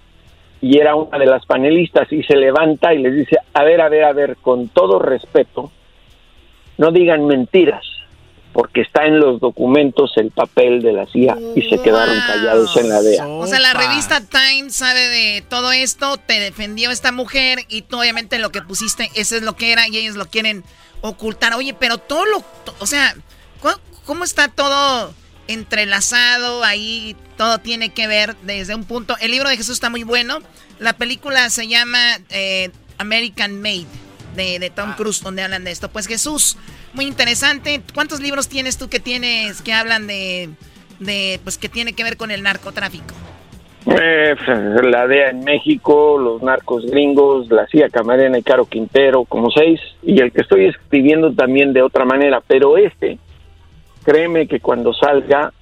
[0.61, 3.88] y era una de las panelistas, y se levanta y les dice, a ver, a
[3.88, 5.72] ver, a ver, con todo respeto,
[6.78, 8.01] no digan mentiras
[8.53, 12.88] porque está en los documentos el papel de la CIA y se quedaron callados en
[12.88, 13.26] la DEA.
[13.26, 17.98] O sea, la revista Time sabe de todo esto, te defendió esta mujer y tú
[17.98, 20.64] obviamente lo que pusiste, eso es lo que era y ellos lo quieren
[21.00, 21.55] ocultar.
[21.55, 22.44] Oye, pero todo lo,
[22.78, 23.14] o sea,
[24.05, 25.14] ¿cómo está todo
[25.48, 27.16] entrelazado ahí?
[27.36, 29.16] Todo tiene que ver desde un punto.
[29.20, 30.38] El libro de Jesús está muy bueno.
[30.78, 31.98] La película se llama
[32.30, 33.86] eh, American Made
[34.34, 34.96] de, de Tom ah.
[34.96, 35.88] Cruise, donde hablan de esto.
[35.88, 36.56] Pues Jesús
[36.92, 37.80] muy interesante.
[37.94, 40.50] ¿Cuántos libros tienes tú que tienes que hablan de,
[41.00, 43.14] de pues que tiene que ver con el narcotráfico?
[43.86, 44.36] Eh,
[44.84, 49.80] la DEA en México, los narcos gringos, la CIA Camarena y Caro Quintero, como seis,
[50.02, 53.18] y el que estoy escribiendo también de otra manera, pero este,
[54.04, 55.52] créeme que cuando salga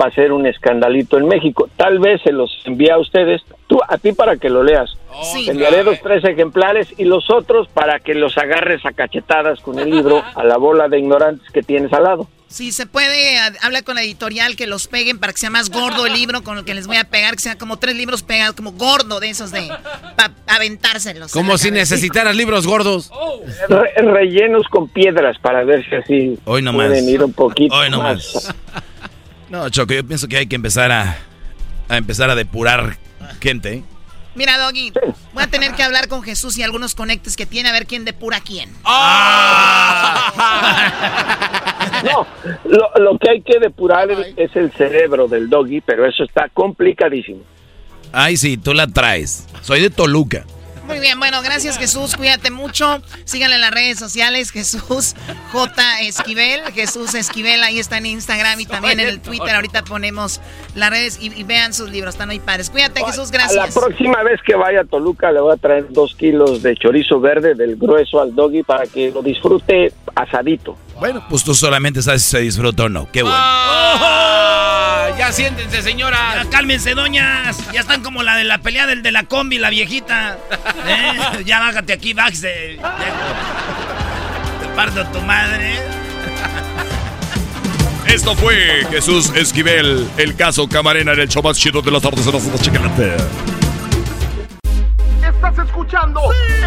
[0.00, 1.68] va a ser un escandalito en México.
[1.76, 4.96] Tal vez se los envía a ustedes, tú a ti para que lo leas.
[5.32, 5.48] Sí.
[5.48, 9.90] enviaré dos, tres ejemplares y los otros para que los agarres a cachetadas con el
[9.90, 12.28] libro a la bola de ignorantes que tienes al lado.
[12.54, 16.06] Sí, se puede, habla con la editorial que los peguen para que sea más gordo
[16.06, 18.54] el libro con el que les voy a pegar, que sea como tres libros pegados,
[18.54, 19.66] como gordo de esos de
[20.16, 21.32] para aventárselos.
[21.32, 23.10] Como si necesitaras libros gordos.
[23.96, 28.02] rellenos con piedras para ver si así Hoy no pueden ir un poquito Hoy no
[28.02, 28.54] más.
[29.54, 31.16] No, Choco, yo pienso que hay que empezar a,
[31.88, 32.96] a empezar a depurar
[33.40, 33.74] gente.
[33.74, 33.84] ¿eh?
[34.34, 34.92] Mira, Doggy,
[35.32, 38.04] voy a tener que hablar con Jesús y algunos conectes que tiene a ver quién
[38.04, 38.70] depura quién.
[38.84, 40.32] Ah.
[42.04, 42.26] no,
[42.98, 47.42] lo, que hay que depurar es el cerebro del Doggy, pero eso está complicadísimo.
[48.10, 49.46] Ay, sí, tú la traes.
[49.62, 50.44] Soy de Toluca.
[50.86, 53.00] Muy bien, bueno, gracias Jesús, cuídate mucho.
[53.24, 55.14] Síganle en las redes sociales, Jesús
[55.52, 56.00] J.
[56.02, 59.54] Esquivel, Jesús Esquivel, ahí está en Instagram y también en el Twitter.
[59.54, 60.40] Ahorita ponemos
[60.74, 62.70] las redes y, vean sus libros, están muy padres.
[62.70, 63.74] Cuídate Jesús, gracias.
[63.74, 67.20] La próxima vez que vaya a Toluca le voy a traer dos kilos de chorizo
[67.20, 70.76] verde del grueso al doggy para que lo disfrute asadito.
[70.98, 73.10] Bueno, pues tú solamente sabes si se disfruta o no.
[73.10, 73.36] Qué bueno.
[73.38, 76.46] Ah, ya siéntense, señora.
[76.50, 77.58] cálmense, doñas.
[77.72, 80.38] Ya están como la de la pelea del de la combi, la viejita.
[80.86, 81.44] ¿Eh?
[81.44, 82.78] Ya bájate aquí, bájese.
[84.60, 85.78] Te parto tu madre.
[88.06, 92.24] Esto fue Jesús Esquivel, el caso Camarena en el show más chido de las tardes
[92.26, 93.16] de la chiquilate.
[95.22, 96.20] Estás escuchando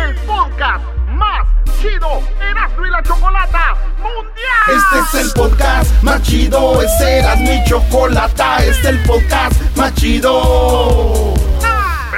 [0.04, 1.48] el podcast más
[1.80, 4.68] chido, Erasmo y la Chocolata Mundial.
[4.68, 9.94] Este es el podcast más chido, este era mi chocolata, este es el podcast más
[9.94, 11.47] chido.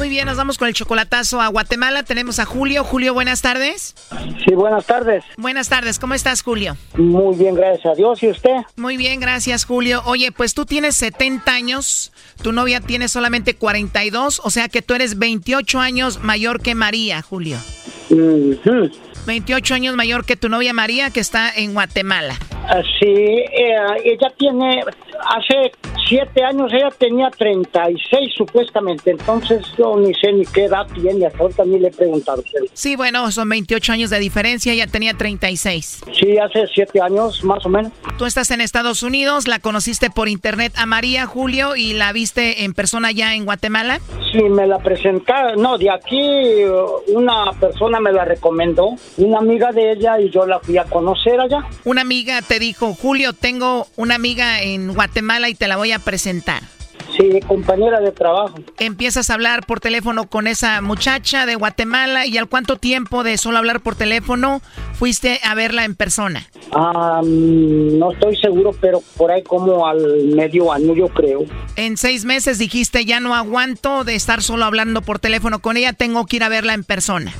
[0.00, 2.02] Muy bien, nos vamos con el chocolatazo a Guatemala.
[2.04, 2.84] Tenemos a Julio.
[2.84, 3.94] Julio, buenas tardes.
[4.46, 5.22] Sí, buenas tardes.
[5.36, 6.74] Buenas tardes, ¿cómo estás, Julio?
[6.94, 8.22] Muy bien, gracias a Dios.
[8.22, 8.56] ¿Y usted?
[8.76, 10.00] Muy bien, gracias, Julio.
[10.06, 14.94] Oye, pues tú tienes 70 años, tu novia tiene solamente 42, o sea que tú
[14.94, 17.58] eres 28 años mayor que María, Julio.
[19.26, 22.38] 28 años mayor que tu novia María, que está en Guatemala.
[22.98, 24.82] Sí, eh, ella tiene,
[25.28, 25.72] hace
[26.08, 31.38] siete años ella tenía 36 supuestamente, entonces yo ni sé ni qué edad tiene, hasta
[31.38, 32.42] ahorita ni le he preguntado.
[32.72, 36.02] Sí, bueno, son 28 años de diferencia, ella tenía 36.
[36.18, 37.92] Sí, hace siete años más o menos.
[38.18, 42.64] Tú estás en Estados Unidos, la conociste por internet a María Julio y la viste
[42.64, 44.00] en persona ya en Guatemala.
[44.32, 49.72] Sí, me la presentaron, no, de aquí uh, una persona me la recomendó, una amiga
[49.72, 51.64] de ella y yo la fui a conocer allá.
[51.84, 55.09] Una amiga te dijo, Julio, tengo una amiga en Guatemala
[55.48, 56.62] y te la voy a presentar.
[57.16, 58.54] Sí, compañera de trabajo.
[58.78, 63.36] Empiezas a hablar por teléfono con esa muchacha de Guatemala y al cuánto tiempo de
[63.36, 64.62] solo hablar por teléfono
[65.00, 66.46] fuiste a verla en persona.
[66.72, 71.46] Ah, mm, no estoy seguro, pero por ahí como al medio año yo creo.
[71.76, 75.94] En seis meses dijiste ya no aguanto de estar solo hablando por teléfono con ella,
[75.94, 77.32] tengo que ir a verla en persona.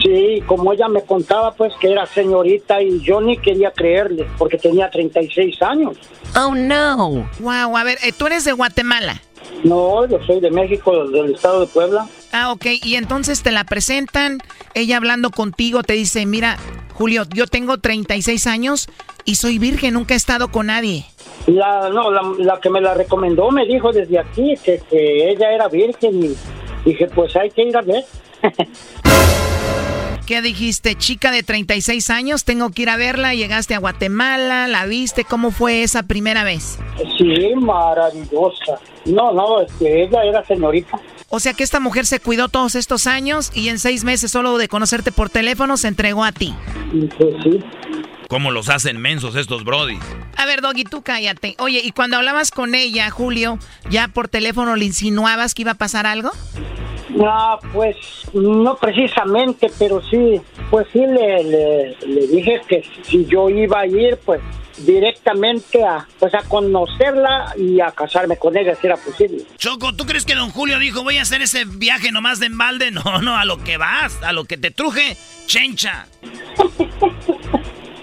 [0.00, 4.56] Sí, como ella me contaba pues que era señorita y yo ni quería creerle porque
[4.56, 5.96] tenía 36 años.
[6.36, 7.28] Oh no.
[7.40, 9.20] Wow, a ver, eh, tú eres de Guatemala.
[9.64, 12.06] No, yo soy de México, del estado de Puebla.
[12.32, 12.66] Ah, ok.
[12.82, 14.38] Y entonces te la presentan,
[14.74, 16.58] ella hablando contigo te dice, mira,
[16.94, 18.88] Julio, yo tengo 36 años
[19.24, 21.04] y soy virgen, nunca he estado con nadie.
[21.46, 25.52] La, no, la, la que me la recomendó me dijo desde aquí que, que ella
[25.52, 26.36] era virgen y
[26.84, 28.04] dije, pues hay que ir a ver.
[30.28, 30.94] ¿Qué dijiste?
[30.94, 33.32] Chica de 36 años, tengo que ir a verla.
[33.32, 35.24] Llegaste a Guatemala, la viste.
[35.24, 36.78] ¿Cómo fue esa primera vez?
[37.16, 38.78] Sí, maravillosa.
[39.06, 41.00] No, no, es que ella era señorita.
[41.30, 44.58] O sea que esta mujer se cuidó todos estos años y en seis meses solo
[44.58, 46.54] de conocerte por teléfono se entregó a ti.
[47.16, 47.64] Pues sí.
[48.28, 49.98] ¿Cómo los hacen mensos estos brody?
[50.36, 51.54] A ver, Doggy, tú cállate.
[51.58, 55.76] Oye, ¿y cuando hablabas con ella, Julio, ya por teléfono le insinuabas que iba a
[55.76, 56.32] pasar algo?
[57.10, 57.96] No, pues
[58.32, 60.40] no precisamente, pero sí,
[60.70, 64.40] pues sí le, le, le dije que si yo iba a ir, pues
[64.84, 69.44] directamente a pues a conocerla y a casarme con ella si era posible.
[69.56, 72.90] Choco, ¿tú crees que don Julio dijo voy a hacer ese viaje nomás de embalde?
[72.98, 75.16] No, no, a lo que vas, a lo que te truje,
[75.46, 76.06] chencha.
[76.76, 76.88] Qué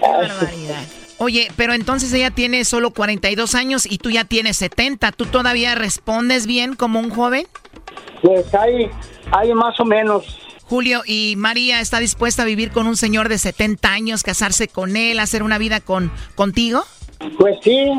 [0.00, 0.82] barbaridad.
[1.18, 5.12] Oye, pero entonces ella tiene solo 42 años y tú ya tienes 70.
[5.12, 7.46] ¿Tú todavía respondes bien como un joven?
[8.22, 8.90] Pues hay,
[9.30, 10.24] hay más o menos.
[10.64, 14.96] Julio, ¿y María está dispuesta a vivir con un señor de 70 años, casarse con
[14.96, 16.82] él, hacer una vida con contigo?
[17.38, 17.94] Pues sí, eh,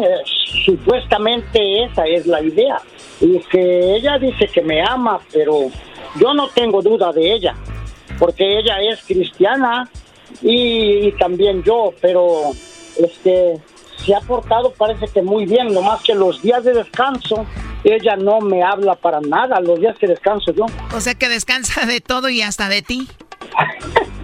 [0.66, 2.82] supuestamente esa es la idea.
[3.22, 5.72] Y que ella dice que me ama, pero
[6.20, 7.56] yo no tengo duda de ella,
[8.20, 9.90] porque ella es cristiana
[10.42, 12.52] y, y también yo, pero
[13.00, 13.60] este
[13.98, 17.46] se ha portado parece que muy bien, nomás que los días de descanso
[17.84, 20.66] ella no me habla para nada, los días que descanso yo.
[20.94, 23.08] O sea que descansa de todo y hasta de ti.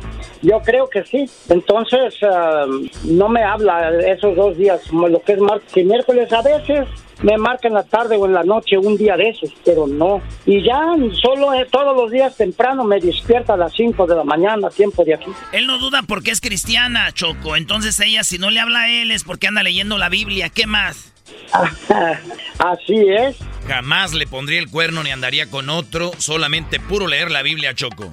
[0.44, 1.26] Yo creo que sí.
[1.49, 2.65] Entonces, ah,
[3.06, 6.32] no me habla esos dos días, como lo que es martes y miércoles.
[6.32, 6.88] A veces
[7.22, 10.22] me marca en la tarde o en la noche un día de esos, pero no.
[10.45, 10.82] Y ya
[11.22, 15.06] solo eh, todos los días temprano me despierta a las 5 de la mañana, tiempo
[15.06, 15.32] de aquí.
[15.53, 17.56] Él no duda porque es cristiana, Choco.
[17.56, 20.49] Entonces ella, si no le habla a él, es porque anda leyendo la Biblia.
[20.49, 21.14] ¿Qué más?
[22.60, 23.38] Así es.
[23.68, 28.10] Jamás le pondría el cuerno ni andaría con otro, solamente puro leer la Biblia, Choco.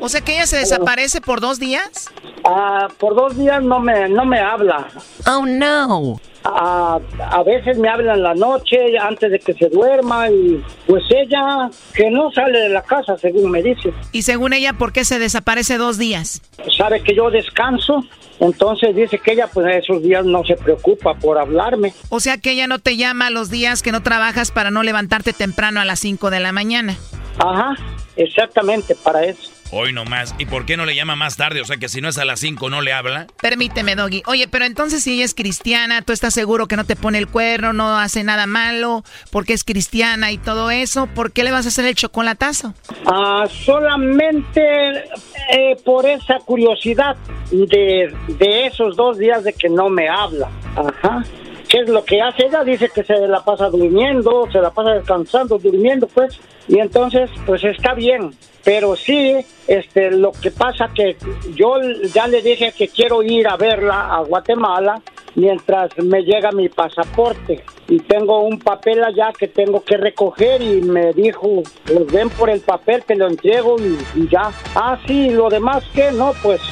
[0.00, 2.10] O sea que ella se desaparece por dos días.
[2.44, 4.88] Ah, por dos días no me, no me habla.
[5.26, 6.20] Oh, no.
[6.44, 6.98] Ah,
[7.30, 11.70] a veces me habla en la noche antes de que se duerma y pues ella
[11.94, 13.92] que no sale de la casa según me dice.
[14.10, 16.42] Y según ella, ¿por qué se desaparece dos días?
[16.76, 18.04] Sabe que yo descanso,
[18.40, 21.94] entonces dice que ella pues esos días no se preocupa por hablarme.
[22.08, 25.32] O sea que ella no te llama los días que no trabajas para no levantarte
[25.32, 26.96] temprano a las 5 de la mañana.
[27.38, 27.74] Ajá,
[28.16, 29.50] exactamente para eso.
[29.74, 30.34] Hoy nomás.
[30.38, 31.62] ¿Y por qué no le llama más tarde?
[31.62, 33.26] O sea que si no es a las 5 no le habla.
[33.40, 34.22] Permíteme, Doggy.
[34.26, 37.26] Oye, pero entonces si ella es cristiana, tú estás seguro que no te pone el
[37.26, 41.64] cuerno, no hace nada malo, porque es cristiana y todo eso, ¿por qué le vas
[41.64, 42.74] a hacer el chocolatazo?
[43.06, 47.16] Ah, solamente eh, por esa curiosidad
[47.50, 50.50] de, de esos dos días de que no me habla.
[50.76, 51.24] Ajá.
[51.72, 52.44] ¿Qué es lo que hace?
[52.44, 56.38] Ella dice que se la pasa durmiendo, se la pasa descansando, durmiendo, pues.
[56.68, 58.34] Y entonces, pues está bien.
[58.62, 61.16] Pero sí, este, lo que pasa que
[61.54, 61.76] yo
[62.12, 65.00] ya le dije que quiero ir a verla a Guatemala
[65.34, 70.80] mientras me llega mi pasaporte y tengo un papel allá que tengo que recoger y
[70.80, 74.50] me dijo, pues ven por el papel, te lo entrego y, ya.
[74.74, 76.62] Ah, sí, lo demás que no, pues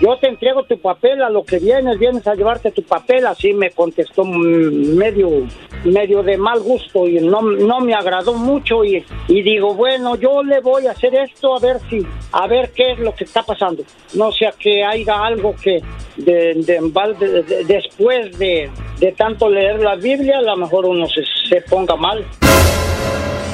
[0.00, 3.52] yo te entrego tu papel a lo que vienes, vienes a llevarte tu papel, así
[3.54, 5.48] me contestó medio,
[5.84, 10.44] medio de mal gusto y no, no me agradó mucho y, y digo, bueno, yo
[10.44, 13.42] le voy a hacer esto a ver si, a ver qué es lo que está
[13.42, 13.82] pasando.
[14.14, 15.82] No sea que haya algo que
[16.18, 21.96] de, de, después de, de tanto leer la Biblia, la mejor uno se, se ponga
[21.96, 22.24] mal.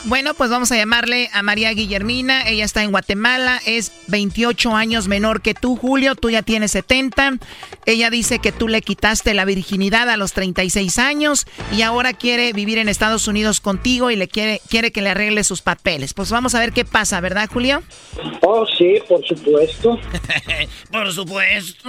[0.06, 2.46] Bueno, pues vamos a llamarle a María Guillermina.
[2.46, 6.14] Ella está en Guatemala, es 28 años menor que tú, Julio.
[6.14, 7.38] Tú ya tienes 70.
[7.86, 12.52] Ella dice que tú le quitaste la virginidad a los 36 años y ahora quiere
[12.52, 16.12] vivir en Estados Unidos contigo y le quiere, quiere que le arregle sus papeles.
[16.12, 17.82] Pues vamos a ver qué pasa, ¿verdad, Julio?
[18.42, 19.98] Oh, sí, por supuesto.
[20.90, 21.88] por supuesto.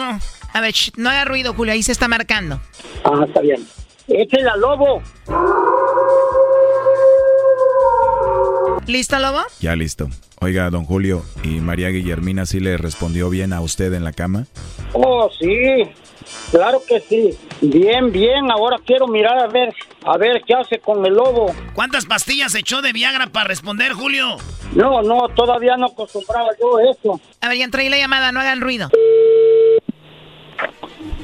[0.53, 1.73] A ver, no haga ruido, Julio.
[1.73, 2.61] Ahí se está marcando.
[3.03, 3.68] Ah, está bien.
[4.07, 5.02] Échela, lobo.
[8.88, 9.40] ¿Listo, Lobo?
[9.60, 10.10] Ya listo.
[10.41, 14.45] Oiga, don Julio, ¿y María Guillermina sí le respondió bien a usted en la cama?
[14.94, 15.90] Oh, sí.
[16.52, 17.32] Claro que sí.
[17.61, 18.52] Bien, bien.
[18.52, 19.73] Ahora quiero mirar a ver,
[20.06, 21.52] a ver qué hace con el lobo.
[21.73, 24.38] ¿Cuántas pastillas echó de Viagra para responder, Julio?
[24.73, 27.19] No, no, todavía no acostumbraba yo eso.
[27.41, 28.90] A ver, ya entré la llamada, no hagan ruido.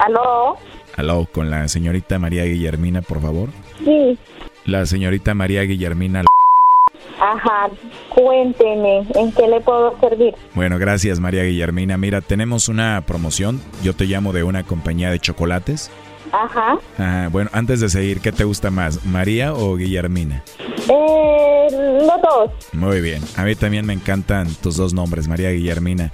[0.00, 0.56] ¿Aló?
[0.96, 3.48] Aló, con la señorita María Guillermina, por favor.
[3.84, 4.18] Sí.
[4.64, 6.24] La señorita María Guillermina.
[7.20, 7.68] Ajá,
[8.08, 10.34] cuénteme, ¿en qué le puedo servir?
[10.54, 11.96] Bueno, gracias María Guillermina.
[11.96, 13.60] Mira, tenemos una promoción.
[13.82, 15.90] Yo te llamo de una compañía de chocolates.
[16.32, 16.78] Ajá.
[16.98, 20.42] Ah, bueno, antes de seguir, ¿qué te gusta más, María o Guillermina?
[20.88, 22.50] Eh, los dos.
[22.72, 23.22] Muy bien.
[23.36, 26.10] A mí también me encantan tus dos nombres, María Guillermina.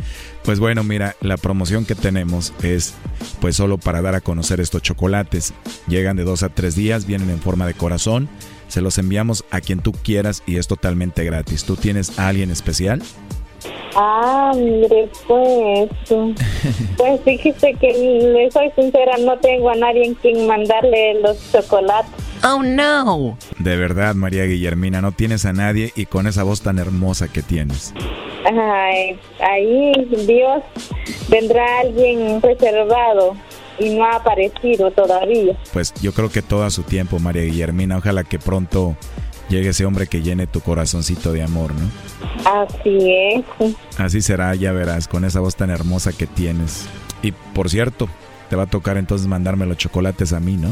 [0.48, 2.94] Pues bueno, mira, la promoción que tenemos es
[3.38, 5.52] pues solo para dar a conocer estos chocolates.
[5.88, 8.30] Llegan de dos a tres días, vienen en forma de corazón.
[8.66, 11.64] Se los enviamos a quien tú quieras y es totalmente gratis.
[11.64, 13.02] ¿Tú tienes a alguien especial?
[13.94, 15.90] Ah, mire, pues,
[16.96, 17.92] pues fíjese que
[18.32, 22.10] le soy sincera, no tengo a nadie en quien mandarle los chocolates.
[22.42, 23.36] Oh, no.
[23.58, 27.42] De verdad, María Guillermina, no tienes a nadie y con esa voz tan hermosa que
[27.42, 27.92] tienes.
[28.50, 29.92] Ay, ahí
[30.26, 30.62] Dios
[31.28, 33.36] vendrá alguien reservado
[33.78, 35.56] y no ha aparecido todavía.
[35.72, 37.98] Pues yo creo que todo a su tiempo, María Guillermina.
[37.98, 38.96] Ojalá que pronto
[39.48, 41.90] llegue ese hombre que llene tu corazoncito de amor, ¿no?
[42.44, 43.44] Así es.
[43.98, 46.88] Así será, ya verás, con esa voz tan hermosa que tienes.
[47.22, 48.08] Y por cierto,
[48.48, 50.68] te va a tocar entonces mandarme los chocolates a mí, ¿no?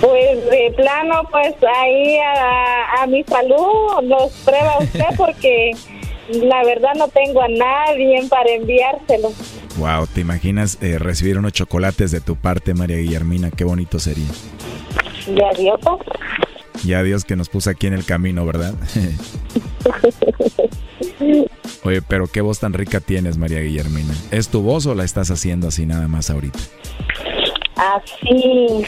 [0.00, 5.72] Pues de plano, pues ahí a, a mi salud los prueba usted porque
[6.28, 9.32] la verdad no tengo a nadie para enviárselo.
[9.78, 13.50] Wow, ¿te imaginas eh, recibir unos chocolates de tu parte, María Guillermina?
[13.50, 14.28] Qué bonito sería.
[15.26, 15.80] Ya Dios.
[16.84, 18.74] Ya Dios que nos puso aquí en el camino, ¿verdad?
[21.84, 24.14] Oye, pero qué voz tan rica tienes, María Guillermina.
[24.30, 26.58] ¿Es tu voz o la estás haciendo así nada más ahorita?
[27.76, 28.84] Así.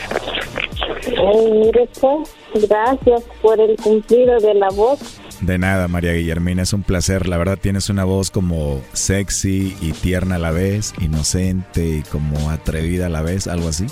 [1.53, 2.35] mire, pues,
[2.69, 5.21] gracias por el cumplido de la voz.
[5.41, 7.27] De nada, María Guillermina, es un placer.
[7.29, 12.51] La verdad tienes una voz como sexy y tierna a la vez, inocente y como
[12.51, 13.87] atrevida a la vez, algo así.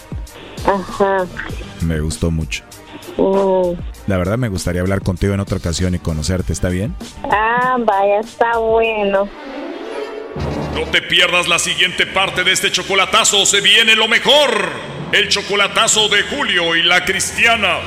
[0.66, 1.26] Ajá.
[1.82, 2.64] Me gustó mucho.
[3.16, 3.78] Mm.
[4.06, 6.94] La verdad me gustaría hablar contigo en otra ocasión y conocerte, ¿está bien?
[7.24, 9.28] Ah, vaya, está bueno.
[10.74, 14.70] No te pierdas la siguiente parte de este chocolatazo, se viene lo mejor.
[15.12, 17.78] El chocolatazo de Julio y la cristiana.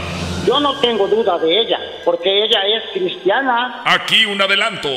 [0.45, 3.81] Yo no tengo duda de ella, porque ella es cristiana.
[3.85, 4.89] Aquí un adelanto.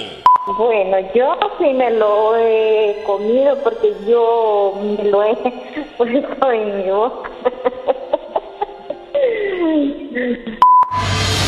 [0.58, 5.36] Bueno, yo sí me lo he comido porque yo me lo he
[5.96, 7.30] puesto en mi boca.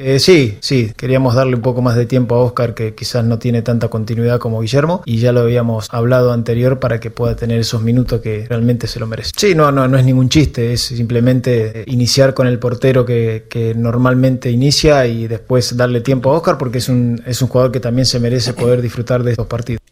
[0.00, 3.40] Eh, sí, sí, queríamos darle un poco más de tiempo a Oscar que quizás no
[3.40, 7.58] tiene tanta continuidad como Guillermo y ya lo habíamos hablado anterior para que pueda tener
[7.58, 9.32] esos minutos que realmente se lo merece.
[9.36, 13.74] Sí, no, no, no es ningún chiste, es simplemente iniciar con el portero que, que
[13.74, 17.80] normalmente inicia y después darle tiempo a Oscar porque es un, es un jugador que
[17.80, 19.82] también se merece poder disfrutar de estos partidos.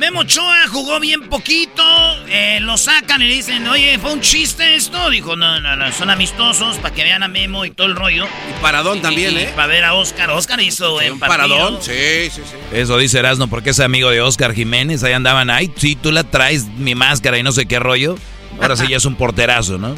[0.00, 1.84] Memo Ochoa jugó bien poquito,
[2.26, 5.10] eh, lo sacan y dicen, oye, ¿fue un chiste esto?
[5.10, 8.24] Dijo, no, no, no, son amistosos para que vean a Memo y todo el rollo.
[8.24, 9.52] Y Paradón también, ¿eh?
[9.54, 10.30] Para ver a Oscar.
[10.30, 12.56] Oscar hizo un Paradón, sí, sí, sí.
[12.72, 15.04] Eso dice Erasmo, porque es amigo de Oscar Jiménez.
[15.04, 18.16] Ahí andaban, ay, sí, tú la traes mi máscara y no sé qué rollo.
[18.58, 19.94] Ahora sí ya es un porterazo, ¿no?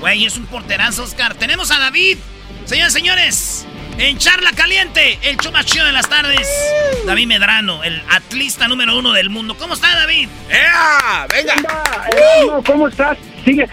[0.00, 1.34] Güey, es un porterazo, Oscar.
[1.36, 2.18] Tenemos a David.
[2.66, 3.66] Señores, señores,
[3.98, 6.48] en Charla Caliente, el show más chido de las tardes.
[7.06, 9.56] David Medrano, el atlista número uno del mundo.
[9.58, 10.28] ¿Cómo está, David?
[10.50, 11.26] ¡Ea!
[11.28, 11.54] ¡Venga!
[12.64, 13.18] ¿Cómo estás?
[13.44, 13.68] Sigue.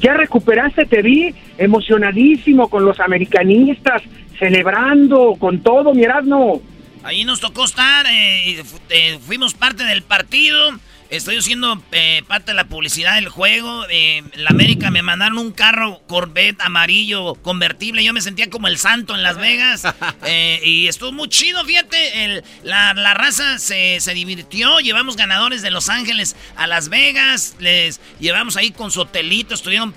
[0.00, 4.02] Ya recuperaste, te vi emocionadísimo con los americanistas,
[4.38, 6.62] celebrando con todo, mi Erasmo.
[7.02, 10.78] Ahí nos tocó estar, eh, eh, fuimos parte del partido.
[11.10, 13.86] Estoy haciendo eh, parte de la publicidad del juego.
[13.88, 18.04] Eh, la América me mandaron un carro Corvette amarillo convertible.
[18.04, 19.82] Yo me sentía como el santo en Las Vegas.
[20.24, 22.42] Eh, y estuvo muy chido, fíjate.
[22.62, 24.80] la, raza se, divirtió.
[24.80, 27.56] Llevamos ganadores de Los Ángeles a Las Vegas.
[27.60, 29.54] Les llevamos ahí con su hotelito.
[29.54, 29.94] Estuvieron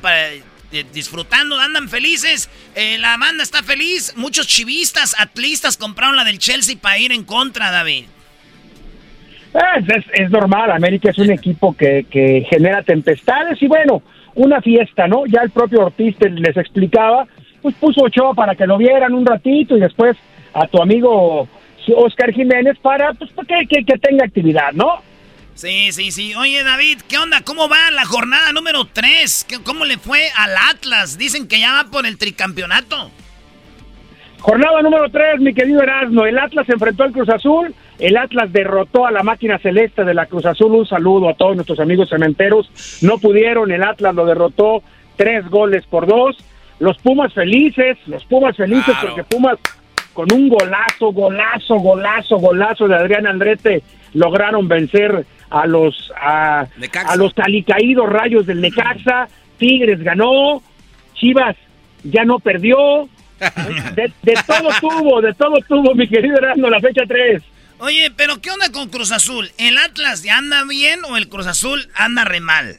[0.94, 2.50] disfrutando, andan felices.
[2.76, 4.14] la banda está feliz.
[4.16, 8.06] Muchos chivistas, atlistas compraron la del Chelsea para ir en contra, David.
[9.54, 14.02] Es, es, normal, América es un equipo que, que, genera tempestades y bueno,
[14.36, 15.26] una fiesta, ¿no?
[15.26, 17.28] Ya el propio Ortiz les explicaba,
[17.62, 20.16] pues puso Ochoa para que lo vieran un ratito y después
[20.54, 21.48] a tu amigo
[21.96, 25.02] Oscar Jiménez para pues, que, que, que tenga actividad, ¿no?
[25.54, 26.34] Sí, sí, sí.
[26.36, 27.42] Oye, David, ¿qué onda?
[27.44, 29.48] ¿Cómo va la jornada número 3?
[29.66, 31.18] ¿Cómo le fue al Atlas?
[31.18, 33.12] Dicen que ya va por el tricampeonato.
[34.40, 36.26] Jornada número 3, mi querido Erasmo.
[36.26, 37.76] El Atlas enfrentó al Cruz Azul.
[38.02, 40.74] El Atlas derrotó a la máquina celeste de la Cruz Azul.
[40.74, 43.00] Un saludo a todos nuestros amigos cementeros.
[43.04, 43.72] No pudieron.
[43.72, 44.82] El Atlas lo derrotó
[45.18, 46.36] tres goles por dos.
[46.80, 48.00] Los Pumas felices.
[48.08, 49.60] Los Pumas felices porque Pumas
[50.14, 53.84] con un golazo, golazo, golazo, golazo de Adrián Andrete
[54.14, 56.66] lograron vencer a los a,
[57.06, 59.28] a los calicaídos rayos del Necaxa.
[59.60, 60.64] Tigres ganó.
[61.14, 61.56] Chivas
[62.04, 63.08] ya no perdió.
[63.96, 67.42] De, todo tuvo, de todo tuvo, mi querido Erasmo, la fecha 3.
[67.84, 69.48] Oye, pero ¿qué onda con Cruz Azul?
[69.58, 72.76] ¿El Atlas ya anda bien o el Cruz Azul anda re mal?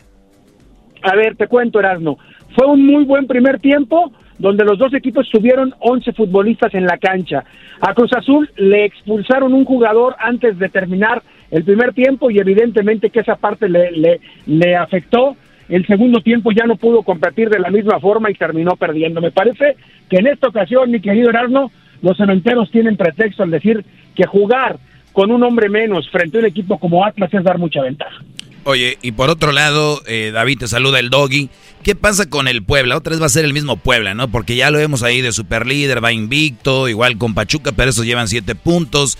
[1.03, 2.21] A ver, te cuento, Erasmo.
[2.55, 6.99] Fue un muy buen primer tiempo donde los dos equipos tuvieron 11 futbolistas en la
[6.99, 7.43] cancha.
[7.81, 11.21] A Cruz Azul le expulsaron un jugador antes de terminar
[11.51, 15.37] el primer tiempo y evidentemente que esa parte le, le, le afectó
[15.69, 19.21] el segundo tiempo ya no pudo competir de la misma forma y terminó perdiendo.
[19.21, 19.75] Me parece
[20.09, 21.73] que en esta ocasión, mi querido Erasmo,
[22.03, 23.85] los cementeros tienen pretexto al decir
[24.15, 24.79] que jugar
[25.13, 28.23] con un hombre menos frente a un equipo como Atlas es dar mucha ventaja.
[28.65, 31.49] Oye, y por otro lado, eh, David te saluda el doggy.
[31.83, 32.97] ¿Qué pasa con el Puebla?
[32.97, 34.29] Otra vez va a ser el mismo Puebla, ¿no?
[34.29, 38.29] Porque ya lo vemos ahí de superlíder, va invicto, igual con Pachuca, pero esos llevan
[38.29, 39.19] siete puntos.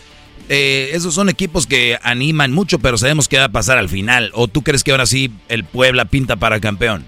[0.49, 4.31] Eh, esos son equipos que animan mucho, pero sabemos qué va a pasar al final.
[4.35, 7.05] ¿O tú crees que ahora sí el Puebla pinta para campeón?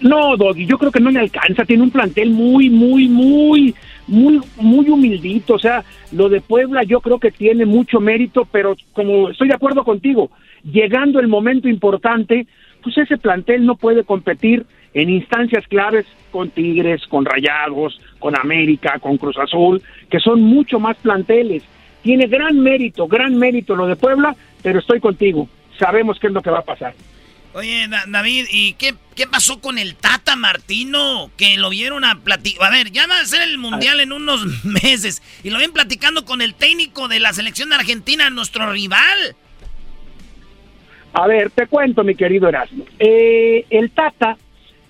[0.00, 1.64] No, Doggy, yo creo que no le alcanza.
[1.64, 3.74] Tiene un plantel muy, muy, muy,
[4.06, 5.54] muy, muy humildito.
[5.54, 9.54] O sea, lo de Puebla yo creo que tiene mucho mérito, pero como estoy de
[9.54, 10.30] acuerdo contigo,
[10.64, 12.46] llegando el momento importante,
[12.82, 18.98] pues ese plantel no puede competir en instancias claves con Tigres, con Rayados, con América,
[19.00, 21.64] con Cruz Azul, que son mucho más planteles.
[22.02, 25.48] Tiene gran mérito, gran mérito lo de Puebla, pero estoy contigo.
[25.78, 26.94] Sabemos qué es lo que va a pasar.
[27.54, 31.30] Oye, David, ¿y qué, qué pasó con el Tata Martino?
[31.36, 32.66] Que lo vieron a platicar.
[32.66, 35.22] A ver, ya va a ser el Mundial en unos meses.
[35.44, 39.36] Y lo ven platicando con el técnico de la selección argentina, nuestro rival.
[41.12, 42.86] A ver, te cuento, mi querido Erasmo.
[42.98, 44.36] Eh, el Tata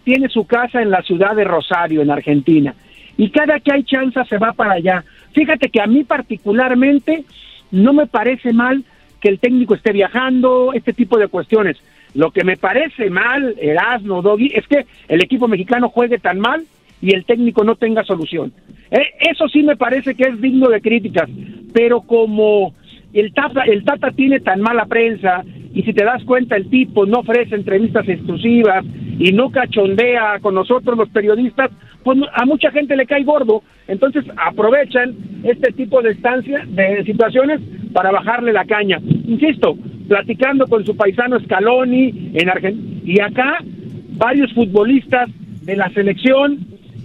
[0.05, 2.75] tiene su casa en la ciudad de Rosario, en Argentina.
[3.19, 5.05] Y cada que hay chance se va para allá.
[5.35, 7.27] Fíjate que a mí particularmente
[7.71, 8.85] no me parece mal
[9.21, 11.77] que el técnico esté viajando, este tipo de cuestiones.
[12.15, 16.63] Lo que me parece mal, Erasmo, Doggy, es que el equipo mexicano juegue tan mal
[17.01, 18.53] y el técnico no tenga solución.
[18.91, 21.29] Eh, eso sí me parece que es digno de críticas,
[21.73, 22.75] pero como
[23.13, 27.05] el Tata, el Tata tiene tan mala prensa y si te das cuenta el tipo
[27.05, 28.85] no ofrece entrevistas exclusivas
[29.19, 31.71] y no cachondea con nosotros los periodistas,
[32.05, 37.61] pues a mucha gente le cae gordo, entonces aprovechan este tipo de estancia, de situaciones
[37.93, 38.99] para bajarle la caña.
[39.27, 39.77] Insisto,
[40.09, 43.59] platicando con su paisano Scaloni en Argentina y acá
[44.17, 45.31] varios futbolistas
[45.63, 46.59] de la selección,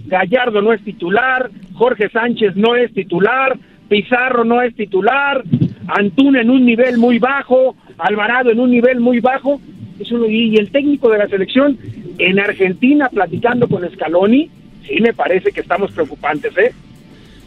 [0.06, 3.58] Gallardo no es titular, Jorge Sánchez no es titular,
[3.88, 5.42] Pizarro no es titular,
[5.88, 9.60] Antún en un nivel muy bajo, Alvarado en un nivel muy bajo,
[9.98, 11.78] y el técnico de la selección
[12.18, 14.50] en Argentina platicando con Scaloni,
[14.86, 16.72] sí me parece que estamos preocupantes, ¿eh?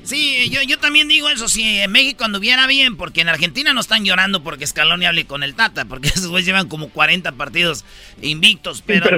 [0.04, 3.80] Sí, yo, yo también digo eso, si en México anduviera bien, porque en Argentina no
[3.80, 7.86] están llorando porque Scaloni hable con el Tata, porque esos güeyes llevan como 40 partidos
[8.22, 9.10] invictos, pero...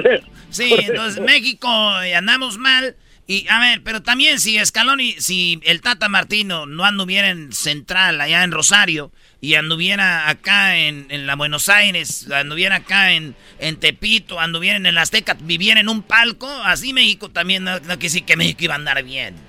[0.50, 1.68] Sí, entonces México
[2.02, 2.94] eh, andamos mal,
[3.26, 8.20] y a ver, pero también si Scaloni, si el Tata Martino no anduviera en Central,
[8.20, 9.10] allá en Rosario,
[9.40, 14.86] y anduviera acá en, en la Buenos Aires, anduviera acá en, en Tepito, anduviera en
[14.86, 18.64] el Azteca, viviera en un palco, así México también no, no quiere decir que México
[18.64, 19.45] iba a andar bien.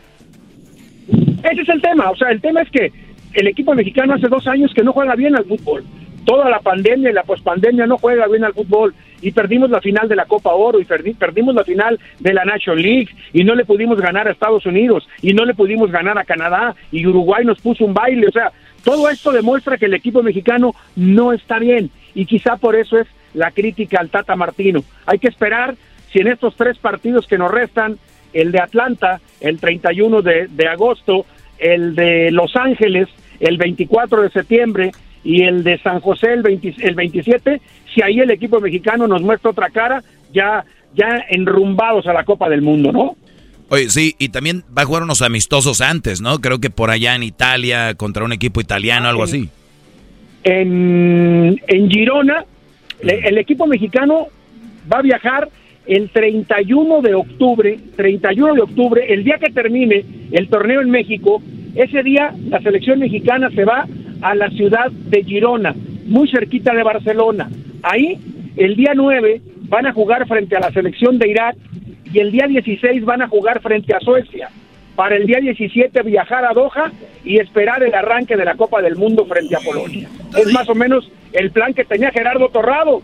[1.44, 2.92] Ese es el tema, o sea, el tema es que
[3.34, 5.84] el equipo mexicano hace dos años que no juega bien al fútbol.
[6.26, 10.10] Toda la pandemia y la pospandemia no juega bien al fútbol y perdimos la final
[10.10, 13.64] de la Copa Oro y perdimos la final de la National League y no le
[13.64, 17.62] pudimos ganar a Estados Unidos y no le pudimos ganar a Canadá y Uruguay nos
[17.62, 18.52] puso un baile, o sea,
[18.84, 23.08] todo esto demuestra que el equipo mexicano no está bien y quizá por eso es
[23.34, 24.84] la crítica al Tata Martino.
[25.06, 25.76] Hay que esperar
[26.12, 27.98] si en estos tres partidos que nos restan
[28.42, 31.26] el de Atlanta el 31 de, de agosto,
[31.58, 33.08] el de Los Ángeles
[33.40, 34.92] el 24 de septiembre
[35.24, 36.46] y el de San José el,
[36.80, 37.62] el 27,
[37.94, 40.04] si ahí el equipo mexicano nos muestra otra cara,
[40.34, 40.64] ya,
[40.96, 43.16] ya enrumbados a la Copa del Mundo, ¿no?
[43.70, 46.40] Oye, sí, y también va a jugar unos amistosos antes, ¿no?
[46.40, 49.50] Creo que por allá en Italia, contra un equipo italiano, algo así.
[50.44, 52.46] En, en Girona,
[53.02, 54.28] el equipo mexicano
[54.92, 55.50] va a viajar
[55.88, 61.42] el 31 de octubre, 31 de octubre, el día que termine el torneo en México,
[61.76, 63.86] ese día la selección mexicana se va
[64.22, 67.50] a la ciudad de Girona, muy cerquita de Barcelona.
[67.84, 68.18] Ahí,
[68.58, 71.56] el día 9, van a jugar frente a la selección de Irak
[72.12, 74.50] y el día 16 van a jugar frente a Suecia.
[74.96, 76.92] Para el día 17 viajar a Doha
[77.24, 80.10] y esperar el arranque de la Copa del Mundo frente a Polonia.
[80.36, 83.02] Es más o menos el plan que tenía Gerardo Torrado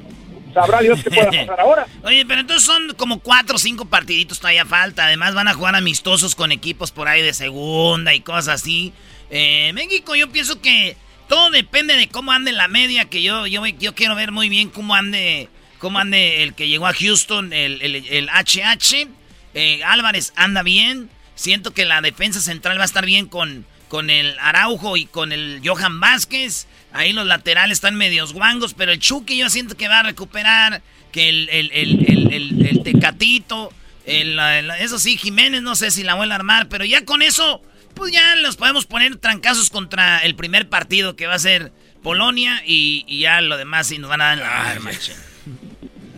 [0.53, 1.88] sabrá Dios pueda pasar ahora.
[2.03, 5.05] Oye, pero entonces son como cuatro o cinco partiditos todavía falta.
[5.05, 8.93] Además van a jugar amistosos con equipos por ahí de segunda y cosas así.
[9.30, 10.95] Eh, México, yo pienso que
[11.27, 14.69] todo depende de cómo ande la media, que yo, yo, yo quiero ver muy bien
[14.69, 15.49] cómo ande,
[15.80, 19.07] cómo ande el que llegó a Houston, el, el, HH.
[19.55, 21.09] Eh, Álvarez anda bien.
[21.35, 25.31] Siento que la defensa central va a estar bien con, con el Araujo y con
[25.31, 26.67] el Johan Vázquez.
[26.94, 30.82] Ahí los laterales están medios guangos, pero el Chucky yo siento que va a recuperar.
[31.11, 33.72] Que el, el, el, el Tecatito,
[34.06, 37.61] eso sí, Jiménez no sé si la vuelve a armar, pero ya con eso,
[37.94, 41.72] pues ya los podemos poner trancazos contra el primer partido que va a ser
[42.02, 44.38] Polonia y, ya lo demás sí nos van a dar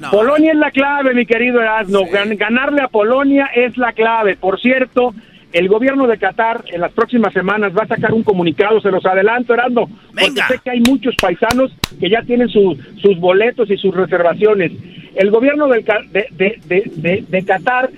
[0.01, 2.05] la Polonia es la clave, mi querido Erasmo.
[2.09, 4.35] Ganarle a Polonia es la clave.
[4.35, 5.15] Por cierto,
[5.55, 9.05] el gobierno de Qatar en las próximas semanas va a sacar un comunicado, se los
[9.05, 13.95] adelanto, Erasmo, porque sé que hay muchos paisanos que ya tienen sus boletos y sus
[13.95, 14.73] reservaciones.
[15.15, 17.89] El gobierno de, de, de, Qatar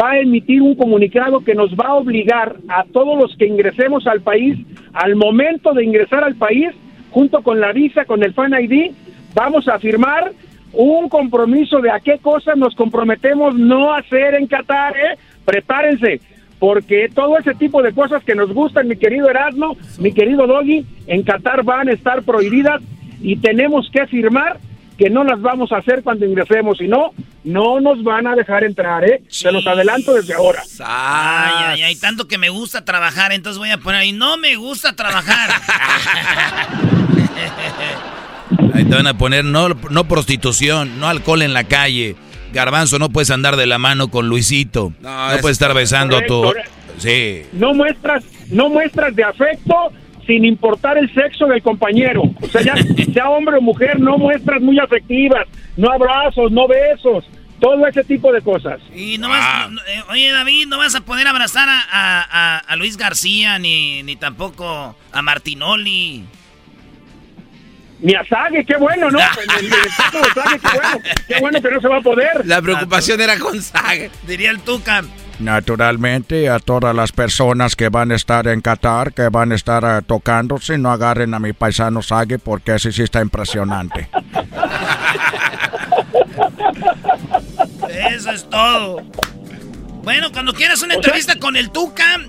[0.00, 4.08] va a emitir un comunicado que nos va a obligar a todos los que ingresemos
[4.08, 4.58] al país,
[4.92, 6.70] al momento de ingresar al país,
[7.10, 8.90] junto con la visa, con el Fan ID,
[9.36, 10.32] vamos a firmar
[10.72, 15.16] un compromiso de a qué cosas nos comprometemos no hacer en Qatar, ¿eh?
[15.44, 16.20] Prepárense,
[16.64, 20.86] porque todo ese tipo de cosas que nos gustan, mi querido Erasmo, mi querido Doggy,
[21.06, 22.80] en Qatar van a estar prohibidas
[23.20, 24.58] y tenemos que afirmar
[24.96, 27.10] que no las vamos a hacer cuando ingresemos, si no,
[27.44, 29.20] no nos van a dejar entrar, ¿eh?
[29.28, 30.62] Se los adelanto desde ahora.
[30.80, 34.56] Ay, ay, ay, tanto que me gusta trabajar, entonces voy a poner ahí, no me
[34.56, 35.50] gusta trabajar.
[38.72, 42.16] ahí te van a poner no, no prostitución, no alcohol en la calle,
[42.54, 44.92] Garbanzo, no puedes andar de la mano con Luisito.
[45.00, 46.52] No, puedes estar besando a tu...
[46.98, 47.42] Sí.
[47.52, 49.92] No muestras, no muestras de afecto
[50.26, 52.22] sin importar el sexo del compañero.
[52.40, 52.74] O sea, ya
[53.12, 57.24] sea hombre o mujer, no muestras muy afectivas, no abrazos, no besos,
[57.60, 58.80] todo ese tipo de cosas.
[58.94, 63.58] Y no vas, eh, oye David, no vas a poder abrazar a, a Luis García
[63.58, 66.24] ni, ni tampoco a Martinoli.
[68.04, 69.18] Ni a Sague, qué bueno, ¿no?
[69.58, 69.78] En el, qué
[70.78, 71.00] bueno.
[71.26, 72.44] Qué bueno que no se va a poder.
[72.46, 74.10] La preocupación era con Sague.
[74.26, 75.02] Diría el Tuca.
[75.40, 79.82] Naturalmente, a todas las personas que van a estar en Qatar, que van a estar
[79.84, 84.08] uh, tocándose, no agarren a mi paisano Sage porque ese sí está impresionante.
[87.88, 89.02] Eso es todo.
[90.02, 92.20] Bueno, cuando quieras una entrevista con el Tuca,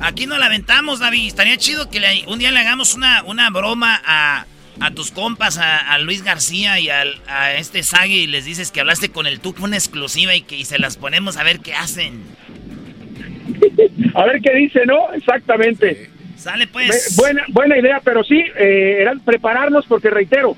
[0.00, 1.26] aquí nos la aventamos, David.
[1.26, 4.46] Estaría chido que le- un día le hagamos una, una broma a,
[4.80, 8.70] a tus compas, a, a Luis García y al- a este Sage y les dices
[8.70, 11.60] que hablaste con el Tuca, una exclusiva y que y se las ponemos a ver
[11.60, 12.20] qué hacen.
[14.14, 15.12] A ver qué dice, ¿no?
[15.14, 16.10] Exactamente.
[16.36, 17.16] Sale pues.
[17.16, 20.56] Buena, buena idea, pero sí, eh, era prepararnos porque reitero,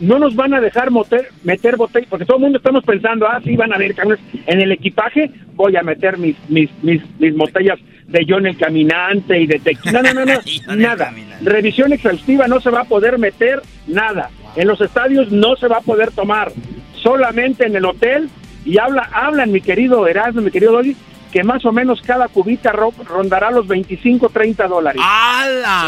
[0.00, 3.40] no nos van a dejar moter- meter botellas, porque todo el mundo estamos pensando, ah,
[3.44, 3.94] sí, van a ver.
[4.46, 9.40] En el equipaje voy a meter mis, mis, mis, mis botellas de John el Caminante
[9.40, 10.02] y de tequila.
[10.02, 10.34] No, no, no,
[10.66, 11.12] no, nada.
[11.42, 14.30] Revisión exhaustiva no se va a poder meter nada.
[14.56, 16.52] En los estadios no se va a poder tomar.
[17.02, 18.28] Solamente en el hotel.
[18.64, 20.96] Y habla, hablan, mi querido Erasmo, mi querido Doggy,
[21.30, 25.02] que más o menos cada cubita ro- rondará los 25, 30 dólares.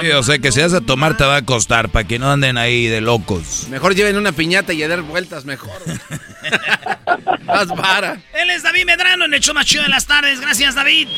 [0.03, 2.31] Sí, o sea que si vas a tomar te va a costar para que no
[2.31, 3.67] anden ahí de locos.
[3.71, 5.73] Mejor lleven una piñata y a dar vueltas mejor.
[7.47, 8.19] Más vara.
[8.35, 10.41] Él es David Medrano en el show más chido de las tardes.
[10.41, 11.09] Gracias, David.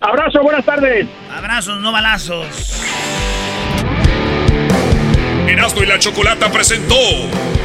[0.00, 1.06] Abrazo, buenas tardes.
[1.36, 2.46] Abrazos, no balazos.
[5.48, 6.94] Erasmo y la Chocolata presentó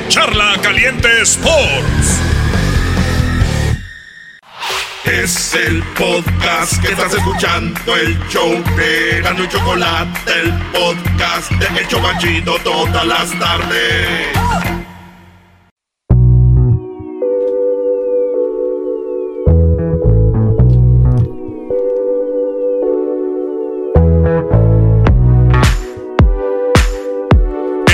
[0.07, 2.21] Charla Caliente Sports.
[5.05, 11.81] Es el podcast que estás escuchando, el show de Erasmo y Chocolate, el podcast de
[11.81, 14.72] El Chobachito todas las tardes.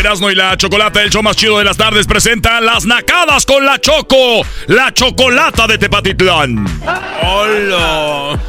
[0.10, 3.64] Erasmo y la Chocolata, el show más chido de las tardes, presenta Las Nacadas con
[3.64, 6.66] la Choco, la Chocolata de Tepatitlán.
[7.22, 8.40] ¡Hola!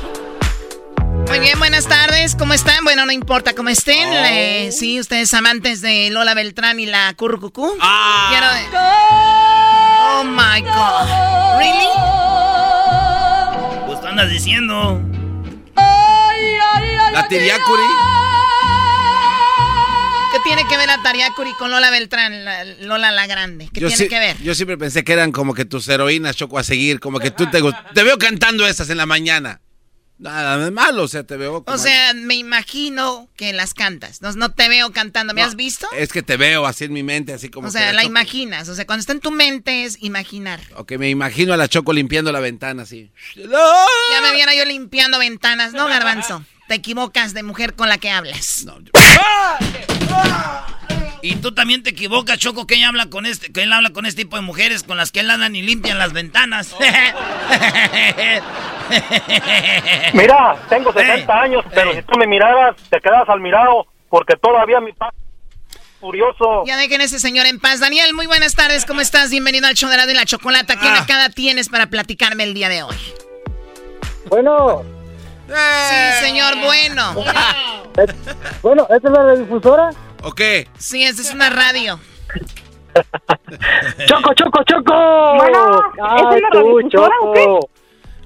[1.28, 2.34] Muy bien, buenas tardes.
[2.34, 2.82] ¿Cómo están?
[2.82, 4.08] Bueno, no importa cómo estén.
[4.10, 7.70] eh, sí, ustedes amantes de Lola Beltrán y la Currucucú.
[8.30, 8.46] Quiero...
[10.00, 11.58] Oh my God.
[11.58, 11.88] ¿Really?
[13.86, 14.98] Pues andas diciendo.
[17.12, 18.09] La Tiriacuri.
[20.50, 23.68] ¿Qué tiene que ver la Tariacuri con Lola Beltrán, la- Lola la Grande?
[23.72, 24.36] ¿Qué Yo, tiene que ver?
[24.42, 26.98] yo siempre pensé que eran como que tus heroínas, Choco, a seguir.
[26.98, 27.60] Como que tú te,
[27.94, 29.60] te veo cantando esas en la mañana.
[30.18, 31.74] Nada de malo, o sea, te veo como...
[31.74, 34.20] O sea, me imagino que las cantas.
[34.22, 35.32] No, no te veo cantando.
[35.34, 35.86] ¿Me has visto?
[35.96, 38.68] Es que te veo así en mi mente, así como O sea, la Choco- imaginas.
[38.68, 40.60] O sea, cuando está en tu mente es imaginar.
[40.74, 43.12] O que me imagino a la Choco limpiando la ventana así.
[43.36, 46.44] Ya me viera yo limpiando ventanas, ¿no, Garbanzo?
[46.70, 48.64] Te equivocas de mujer con la que hablas.
[51.20, 54.06] Y tú también te equivocas, Choco, que ella habla con este, que él habla con
[54.06, 56.72] este tipo de mujeres con las que él andan y limpian las ventanas.
[60.12, 64.78] Mira, tengo 60 años, pero si tú me miraras, te quedas al mirado, porque todavía
[64.78, 65.16] mi padre
[66.00, 66.62] furioso.
[66.66, 67.80] Ya dejen a ese señor en paz.
[67.80, 68.86] Daniel, muy buenas tardes.
[68.86, 69.30] ¿Cómo estás?
[69.30, 70.78] Bienvenido al show de la y la chocolata.
[70.78, 72.96] ¿Qué nacada tienes para platicarme el día de hoy?
[74.26, 74.84] Bueno,
[75.50, 77.14] Sí, señor, bueno.
[78.62, 79.90] bueno, ¿esta es la radiodifusora?
[80.22, 80.68] ¿O qué?
[80.78, 81.98] Sí, esta es una radio.
[84.06, 85.34] ¡Choco, choco, choco!
[85.36, 87.58] Bueno, Ay, ¿es tú, radiodifusora o qué?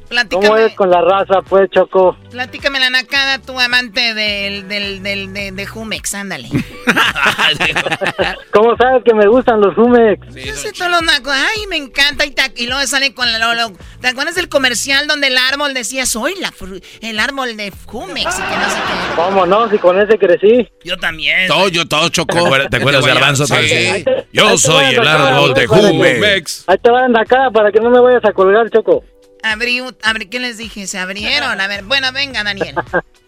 [0.08, 0.46] Platícame.
[0.46, 2.16] ¿Cómo es con la raza, pues, Choco?
[2.30, 6.48] Platícame la nacada, tu amante del, del, del, de, de Jumex, ándale.
[8.52, 10.34] ¿Cómo sabes que me gustan los Jumex?
[10.34, 13.38] Yo sé todos los nacos, ay, me encanta, y, ta- y luego sale con la...
[13.38, 17.56] lo- lo- ¿Te acuerdas del comercial donde el árbol decía, soy la fru- el árbol
[17.56, 18.38] de Jumex?
[18.38, 19.16] Y que no sé qué.
[19.16, 19.68] ¿Cómo no?
[19.70, 20.68] Si con ese crecí.
[20.84, 21.48] Yo también.
[21.48, 22.34] Todo, yo todo, Choco.
[22.34, 23.46] ¿Te acuerdas, acuerdas, Garbanzo?
[23.46, 23.54] Sí.
[23.68, 24.04] Sí.
[24.32, 26.64] Yo soy el árbol de Jumex.
[26.66, 29.02] Ahí te van acá para que no me vayas a colgar, Choco.
[29.44, 30.86] Abrí, abrí, ¿qué les dije?
[30.86, 31.60] Se abrieron.
[31.60, 32.74] A ver, bueno, venga, Daniel.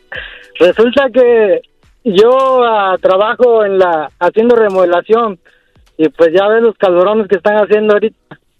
[0.58, 1.60] Resulta que
[2.04, 5.38] yo ah, trabajo en la haciendo remodelación
[5.98, 8.16] y pues ya ves los calorones que están haciendo ahorita.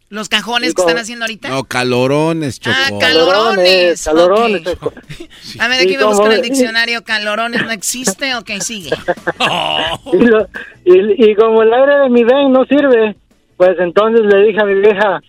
[0.09, 1.49] ¿Los cajones que están haciendo ahorita?
[1.49, 2.77] No, calorones, Choco.
[2.79, 4.05] Ah, calorones.
[4.05, 4.63] calorones.
[5.59, 7.03] A ver, aquí vemos con el diccionario.
[7.03, 8.35] ¿Calorones no existe?
[8.37, 8.91] Ok, sigue.
[10.13, 10.47] Y, lo-
[10.85, 13.17] y- y como el aire de mi ven no sirve,
[13.57, 15.21] pues entonces le dije a mi vieja,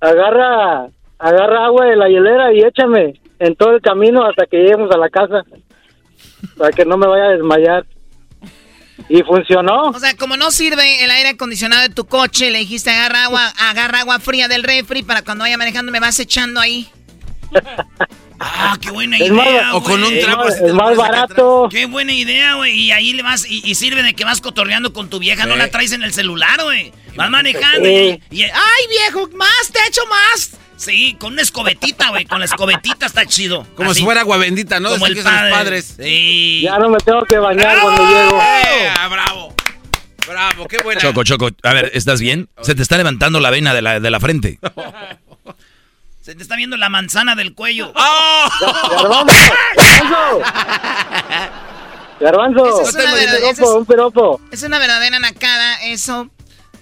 [0.00, 0.88] agarra,
[1.18, 4.98] agarra agua de la hielera y échame en todo el camino hasta que lleguemos a
[4.98, 5.42] la casa,
[6.56, 7.86] para que no me vaya a desmayar.
[9.08, 9.84] Y funcionó.
[9.90, 13.46] O sea, como no sirve el aire acondicionado de tu coche, le dijiste agarra agua,
[13.58, 16.88] agarra agua fría del refri para cuando vaya manejando me vas echando ahí.
[18.40, 19.32] Ah, qué buena Es idea.
[19.34, 21.66] más- O con un trapo Es más barato.
[21.72, 22.72] Qué buena idea, güey.
[22.72, 25.56] Y ahí le vas, y, y sirve de que vas cotorreando con tu vieja, no
[25.56, 26.92] la traes en el celular, güey.
[27.16, 28.20] Vas manejando Sí.
[28.30, 29.28] y, y- ¡ay, viejo!
[29.34, 29.72] ¡Más!
[29.72, 30.56] ¡Te echo más!
[30.78, 32.24] Sí, con una escobetita, güey.
[32.24, 33.66] Con la escobetita está chido.
[33.74, 33.98] Como Así.
[34.00, 34.90] si fuera agua bendita, ¿no?
[34.90, 35.52] Como el que son los padre.
[35.52, 35.94] padres.
[35.98, 36.60] Sí.
[36.62, 38.40] Ya no me tengo que bañar cuando llego.
[38.40, 38.90] ¡Eh!
[39.10, 39.54] ¡Bravo!
[40.26, 40.68] ¡Bravo!
[40.68, 41.00] ¡Qué buena!
[41.00, 42.48] Choco, Choco, a ver, ¿estás bien?
[42.62, 44.60] Se te está levantando la vena de la, de la frente.
[46.20, 47.90] Se te está viendo la manzana del cuello.
[47.94, 49.32] Garbanzo,
[49.70, 50.42] garbanzo.
[52.20, 53.58] Garbanzo, Esa es.
[54.50, 56.28] Es una verdadera nacada eso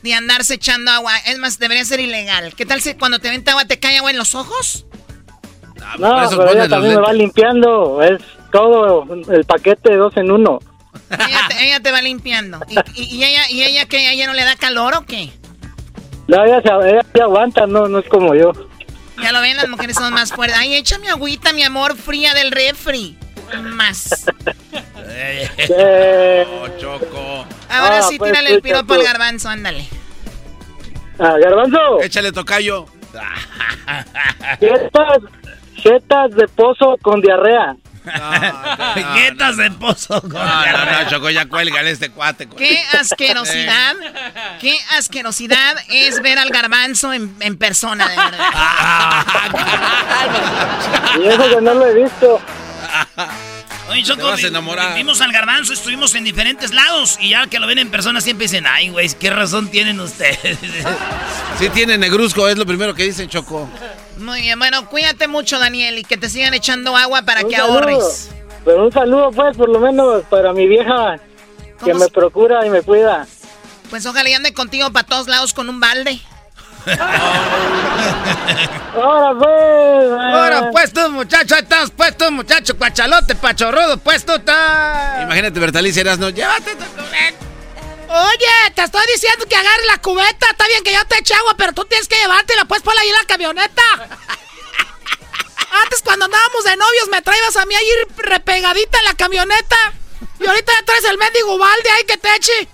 [0.07, 1.13] de andarse echando agua.
[1.27, 2.55] Es más, debería ser ilegal.
[2.55, 4.87] ¿Qué tal si cuando te venta agua te cae agua en los ojos?
[5.99, 7.19] No, por eso pero ella también me va lentes.
[7.19, 8.03] limpiando.
[8.03, 8.21] Es
[8.53, 10.61] todo el paquete de dos en uno.
[11.11, 12.61] Ella te, ella te va limpiando.
[12.69, 15.31] ¿Y, y- y ella, y ella que ella no le da calor o qué?
[16.29, 18.53] No, ella se, ella se aguanta, no, no es como yo.
[19.23, 20.59] Ya lo ven, las mujeres son más fuertes.
[20.59, 23.17] Ay, échame agüita, mi amor, fría del refri.
[23.63, 24.27] Más.
[25.19, 27.47] Eh, Oh, Choco.
[27.71, 29.87] Ahora Ah, sí, pues, tírale el pues, piropo al garbanzo, ándale.
[31.19, 32.87] Ah, garbanzo, Échale tocayo.
[34.61, 35.19] jetas,
[35.77, 37.77] jetas de pozo con diarrea.
[39.15, 40.21] Jetas de pozo.
[40.21, 42.49] con No, no, no, Choco, ya cuélgale este cuate.
[42.49, 43.95] Qué asquerosidad,
[44.61, 48.51] qué asquerosidad es ver al garbanzo en, en persona, de verdad.
[51.19, 52.41] Y eso que no lo he visto.
[53.89, 54.27] Oye, Choco,
[54.97, 58.45] vimos al garbanzo, estuvimos en diferentes lados y ya que lo ven en persona siempre
[58.47, 60.59] dicen, ay, güey, ¿qué razón tienen ustedes?
[61.59, 63.69] Sí tiene negruzco, es lo primero que dicen, Choco.
[64.19, 67.57] Muy bien, bueno, cuídate mucho, Daniel, y que te sigan echando agua para Un que
[67.57, 67.75] saludo.
[67.75, 68.31] ahorres.
[68.65, 71.17] Pero un saludo, pues, por lo menos para mi vieja
[71.85, 73.27] que ¿Cómo me procura y me cuida.
[73.91, 76.19] Pues ojalá y ande contigo para todos lados con un balde.
[78.95, 80.13] Ahora, pues.
[80.13, 85.23] Ahora, pues tú, muchacho, ahí estás, pues tú, muchacho, cuachalote, pachorrudo, pues tú estás.
[85.23, 86.85] Imagínate, Bertalicia Erasno, llévate tu
[88.09, 90.47] Oye, te estoy diciendo que agarres la cubeta.
[90.51, 93.09] Está bien que yo te eche agua, pero tú tienes que llevártela, pues, por ahí
[93.09, 93.83] en la camioneta.
[95.83, 99.93] Antes, cuando andábamos de novios, me traías a mí ahí repegadita en la camioneta.
[100.41, 102.69] Y ahorita ya traes el mendigo balde ahí que te eche.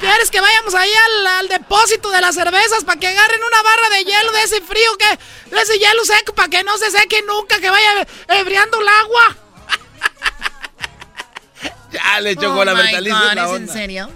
[0.00, 3.90] ¿Quieres que vayamos ahí al, al depósito de las cervezas para que agarren una barra
[3.90, 5.18] de hielo de ese frío que.
[5.54, 9.36] de ese hielo seco para que no se seque nunca, que vaya ebriando el agua?
[11.92, 13.28] Ya le chocó Oh la Bertalicia.
[13.30, 14.10] Es la ¿es en serio?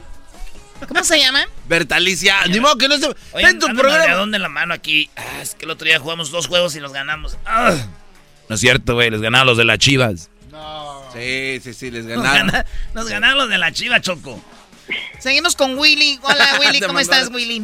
[0.88, 1.46] ¿Cómo se llama?
[1.66, 3.14] Bertalicia, ni modo que no se.
[3.32, 4.14] Oye, en tu programa.
[4.14, 5.10] dónde en la mano aquí.
[5.16, 7.36] Ah, es que el otro día jugamos dos juegos y los ganamos.
[7.46, 7.74] Ah,
[8.48, 10.30] No es cierto, güey, les ganaron los de las chivas.
[11.16, 12.46] Sí, sí, sí, les nos, ganaron.
[12.48, 14.40] gana- nos ganaron los de la chiva, Choco.
[15.18, 16.20] Seguimos con Willy.
[16.22, 17.62] Hola, Willy, ¿cómo estás, Willy?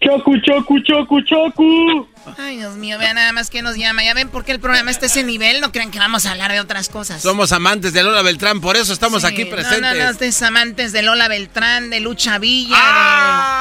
[0.00, 2.08] Chocu, chocu, chocu, chocu.
[2.36, 4.04] Ay, Dios mío, vean nada más que nos llama.
[4.04, 5.62] Ya ven por qué el programa está a ese nivel.
[5.62, 7.22] No crean que vamos a hablar de otras cosas.
[7.22, 9.80] Somos amantes de Lola Beltrán, por eso estamos Sí, aquí No, presentes.
[9.80, 12.76] no, no, ustedes amantes de Lola Beltrán, de Lucha Villa.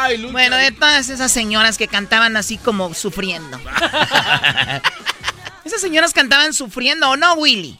[0.04, 3.58] Ay, de- Lucha bueno, de todas esas señoras que cantaban así como sufriendo.
[5.64, 7.80] esas señoras cantaban sufriendo, ¿o no, Willy?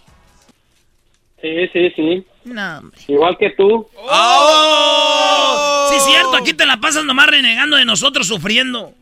[1.44, 2.26] Sí, sí, sí.
[2.46, 3.02] No, hombre.
[3.06, 3.86] Igual que tú.
[3.98, 5.90] ¡Oh!
[5.92, 8.86] Sí, cierto, aquí te la pasas nomás renegando de nosotros sufriendo.
[8.86, 8.96] O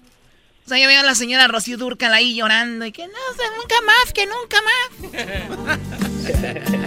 [0.65, 3.45] sea, yo veo a la señora Rocío Durcal ahí llorando y que no, o sea,
[3.57, 5.79] nunca más, que nunca más.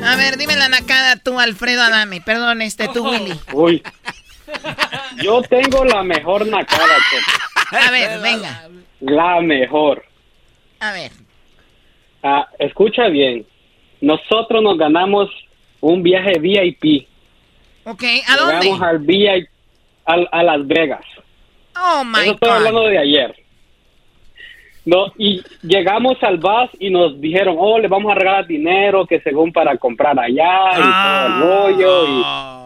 [0.12, 2.20] A ver, dime la nacada tú, Alfredo Adame.
[2.20, 3.38] Perdón, este, tú, Willy.
[3.52, 3.80] Uy.
[5.22, 7.76] Yo tengo la mejor nacada, Choco.
[7.76, 8.68] A ver, venga.
[9.00, 10.04] La mejor.
[10.80, 11.12] A ver.
[12.24, 13.46] Ah, escucha bien.
[14.04, 15.30] Nosotros nos ganamos
[15.80, 17.06] un viaje VIP.
[17.84, 18.60] Ok, ¿a dónde?
[18.66, 19.48] Llegamos al VIP
[20.04, 21.04] al- a Las Vegas.
[21.76, 22.56] Oh, my Eso estoy God.
[22.56, 23.34] hablando de ayer.
[24.84, 29.18] No, y llegamos al bus y nos dijeron, oh, le vamos a regalar dinero que
[29.20, 32.06] según para comprar allá y todo el rollo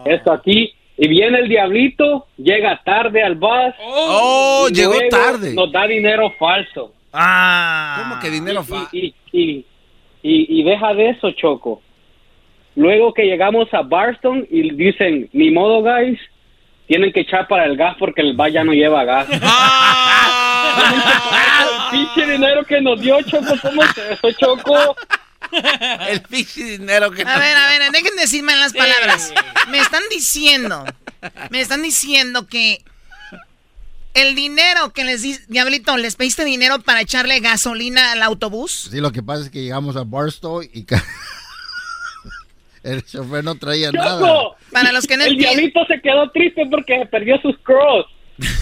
[0.05, 0.73] y esto aquí.
[0.97, 3.73] Y viene el diablito, llega tarde al bus.
[3.81, 5.53] Oh, y llegó luego tarde.
[5.53, 6.91] Nos da dinero falso.
[7.13, 7.99] Ah.
[8.03, 8.89] ¿Cómo que dinero fa?
[8.91, 9.65] Y, y,
[10.21, 11.81] y, y deja de eso, Choco.
[12.75, 16.19] Luego que llegamos a Barston y dicen, ni modo, guys,
[16.87, 19.27] tienen que echar para el gas porque el bar ya no lleva gas.
[19.29, 19.37] el
[21.91, 24.95] pinche dinero que nos dio, Choco, ¿cómo es eso, Choco?
[26.09, 29.33] El pinche dinero que A ver, a ver, dejen de decirme las palabras.
[29.69, 30.85] Me están diciendo,
[31.49, 32.83] me están diciendo que
[34.21, 38.89] el dinero que les di, Diablito, ¿les pediste dinero para echarle gasolina al autobús?
[38.91, 40.85] Sí, lo que pasa es que llegamos a Barstow y
[42.83, 44.27] el chofer no traía nada.
[44.71, 45.57] Para los que no El entienden.
[45.57, 48.05] diablito se quedó triste porque perdió sus cross.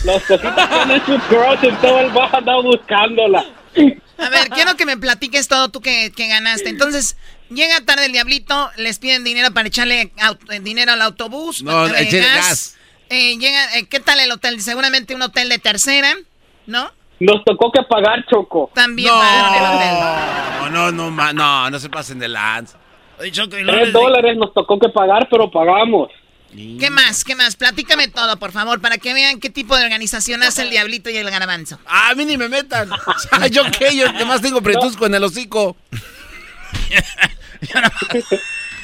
[0.06, 3.46] Las cositas que tienen sus cross en todo el bar andaba buscándola.
[4.18, 6.70] A ver, quiero que me platiques todo tú que, que ganaste.
[6.70, 7.16] Entonces,
[7.50, 11.62] llega tarde el Diablito, les piden dinero para echarle eh, dinero al autobús.
[11.62, 12.77] No, eh, echarle gas.
[13.10, 14.62] Eh, llega, eh, ¿Qué tal el hotel?
[14.62, 16.14] Seguramente un hotel de tercera,
[16.66, 16.92] ¿no?
[17.20, 18.70] Nos tocó que pagar, Choco.
[18.76, 22.78] También No, no, no, ma- no, no se pasen de lanza.
[23.18, 26.10] Tres dólares nos tocó que pagar, pero pagamos.
[26.80, 27.24] ¿Qué más?
[27.24, 27.56] ¿Qué más?
[27.56, 31.18] Platícame todo, por favor, para que vean qué tipo de organización hace el Diablito y
[31.18, 31.80] el Garbanzo.
[31.86, 32.90] A mí ni me metan.
[33.52, 33.96] ¿Yo qué?
[33.96, 35.76] Yo además tengo pretusco en el hocico.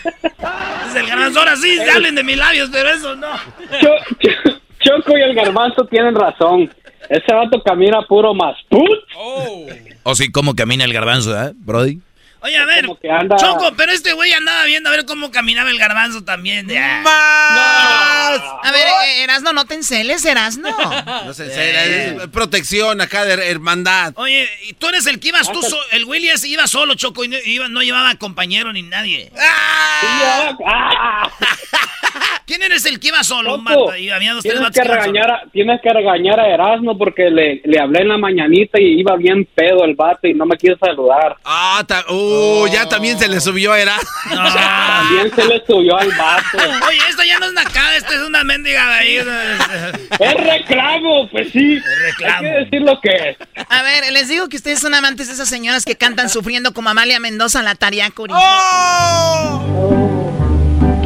[0.03, 3.27] Es el garbanzo, ahora sí, se hablen de mis labios, pero eso no.
[3.81, 6.69] Cho- Cho- Choco y el garbanzo tienen razón.
[7.09, 8.55] Ese vato camina puro más.
[10.03, 11.99] O sí, cómo camina el garbanzo, ¿eh, Brody?
[12.43, 15.79] Oye, a ver, anda- Choco, pero este güey andaba viendo a ver cómo caminaba el
[15.79, 16.67] garbanzo también.
[16.67, 18.59] de- ah.
[18.63, 20.69] A ver, eh, Erasno, no te enceles, Erasno.
[21.25, 24.13] No sé, es- es protección acá de hermandad.
[24.17, 27.29] Oye, y tú eres el que ibas tú, so- el Willy iba solo, Choco, y
[27.29, 29.31] no, iba- no llevaba compañero ni nadie.
[32.45, 33.97] ¿Quién eres el que iba solo, Marta?
[33.97, 37.29] Y había dos, tres Tienes vatos que, regañar a, tienes que regañar a Erasmo porque
[37.29, 40.57] le, le hablé en la mañanita y iba bien pedo el vato y no me
[40.57, 41.37] quiso saludar.
[41.45, 43.95] Ah, ta- uh, ya también se le subió a Era.
[44.29, 46.57] También se le subió al vato.
[46.87, 49.17] Oye, esto ya no es nacada, esto es una mendiga de ahí.
[50.19, 51.79] Es reclamo, pues sí.
[51.79, 52.35] reclamo.
[52.47, 53.37] Hay que decir lo que es.
[53.69, 56.89] A ver, les digo que ustedes son amantes de esas señoras que cantan sufriendo como
[56.89, 58.33] Amalia Mendoza, la Tariacuri.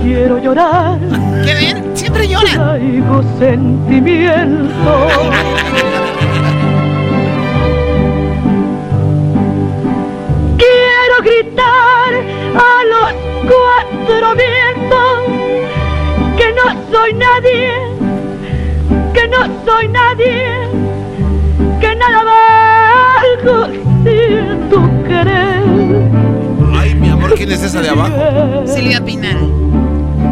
[0.08, 0.98] Quiero llorar.
[1.44, 1.92] ¿Qué ven?
[1.94, 2.54] Siempre lloran.
[2.54, 4.74] Traigo sentimiento.
[10.58, 12.14] Quiero gritar
[12.56, 13.14] a los
[13.52, 15.20] cuatro vientos
[16.38, 17.74] que no soy nadie,
[19.14, 20.42] que no soy nadie,
[21.82, 22.24] que nada
[23.44, 23.66] valgo
[24.06, 25.64] sin tu querer.
[26.78, 28.16] Ay, mi amor, ¿quién es esa de abajo?
[28.66, 29.52] Silvia Pinal.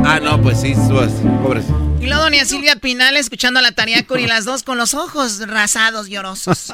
[0.07, 1.11] Ah, no, pues sí, subas,
[1.43, 1.65] pobres.
[1.99, 6.07] Y luego doña Silvia Pinal escuchando a la Tariacuri, las dos con los ojos rasados,
[6.09, 6.73] llorosos.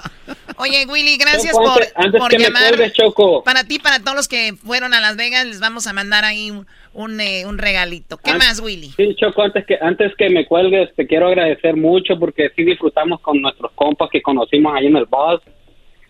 [0.57, 2.67] Oye, Willy, gracias Choco, por, antes- antes por que me llamar.
[2.67, 3.43] cuelgues, Choco.
[3.43, 6.51] Para ti, para todos los que fueron a Las Vegas, les vamos a mandar ahí
[6.51, 8.17] un, un, eh, un regalito.
[8.17, 8.91] ¿Qué An- más, Willy?
[8.97, 13.21] Sí, Choco, antes que, antes que me cuelgues, te quiero agradecer mucho porque sí disfrutamos
[13.21, 15.39] con nuestros compas que conocimos ahí en el bus.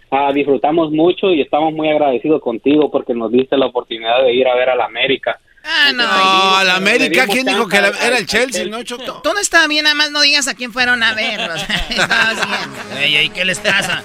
[0.09, 4.47] Ah, disfrutamos mucho y estamos muy agradecidos contigo porque nos diste la oportunidad de ir
[4.47, 5.39] a ver a la América.
[5.63, 6.03] Ah, no.
[6.03, 9.21] No, la América, ¿quién dijo que era el Chelsea, no, Choco?
[9.21, 11.39] Todo está bien, nada más no digas a quién fueron a ver.
[11.39, 12.97] o sea, estabas bien.
[12.99, 14.03] Ey, ey, ¿qué les pasa?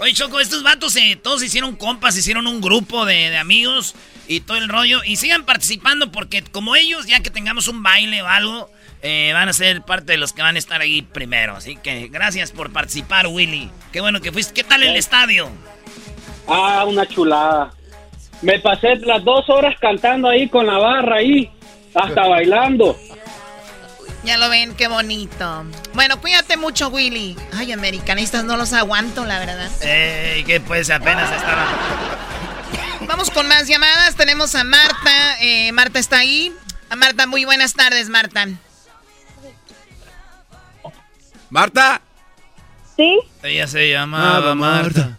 [0.00, 3.94] Oye, Choco, estos vatos eh, todos hicieron compas, hicieron un grupo de, de amigos
[4.26, 5.02] y todo el rollo.
[5.04, 8.70] Y sigan participando porque como ellos, ya que tengamos un baile o algo,
[9.02, 11.56] eh, van a ser parte de los que van a estar ahí primero.
[11.56, 13.70] Así que gracias por participar, Willy.
[13.92, 14.52] Qué bueno que fuiste.
[14.54, 15.48] ¿Qué tal el estadio?
[16.48, 17.72] Ah, una chulada.
[18.42, 21.50] Me pasé las dos horas cantando ahí con la barra ahí,
[21.94, 22.98] hasta bailando.
[24.24, 25.64] Ya lo ven, qué bonito.
[25.94, 27.36] Bueno, cuídate mucho, Willy.
[27.54, 29.70] Ay, americanistas, no los aguanto, la verdad.
[29.82, 31.64] Ey, que pues apenas estaba.
[33.06, 34.16] Vamos con más llamadas.
[34.16, 35.40] Tenemos a Marta.
[35.40, 36.52] Eh, Marta está ahí.
[36.90, 38.48] A Marta, muy buenas tardes, Marta.
[41.48, 42.00] Marta.
[42.96, 43.20] ¿Sí?
[43.44, 45.18] Ella se llamaba Marta.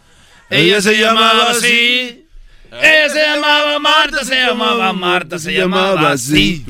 [0.50, 2.27] Ella se llamaba así.
[2.72, 6.66] Ella se llamaba Marta, se llamaba Marta, se llamaba así.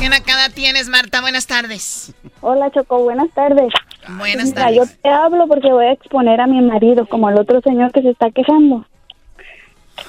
[0.00, 1.20] ¿Qué nacada tienes, Marta?
[1.20, 2.12] Buenas tardes.
[2.40, 3.72] Hola, Choco, buenas tardes.
[4.18, 4.76] Buenas Mira, tardes.
[4.76, 8.02] yo te hablo porque voy a exponer a mi marido, como al otro señor que
[8.02, 8.86] se está quejando.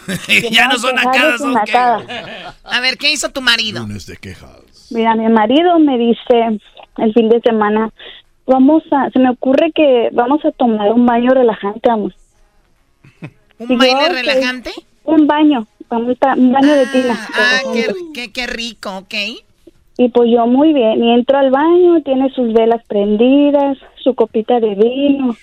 [0.52, 1.72] ya no son nacadas, sin ¿o qué?
[1.72, 2.56] nacada.
[2.64, 3.86] A ver, ¿qué hizo tu marido?
[3.86, 4.88] de quejas.
[4.92, 6.60] Mira, mi marido me dice
[6.98, 7.90] el fin de semana,
[8.46, 12.14] vamos a, se me ocurre que vamos a tomar un baño relajante, amor.
[13.60, 14.12] ¿Un baile "Ok".
[14.12, 14.72] relajante?
[15.04, 17.18] Un baño, un baño de tina.
[17.34, 19.14] Ah, qué, qué, qué rico, ok.
[19.98, 24.60] Y pues yo muy bien, y entro al baño, tiene sus velas prendidas, su copita
[24.60, 25.36] de vino.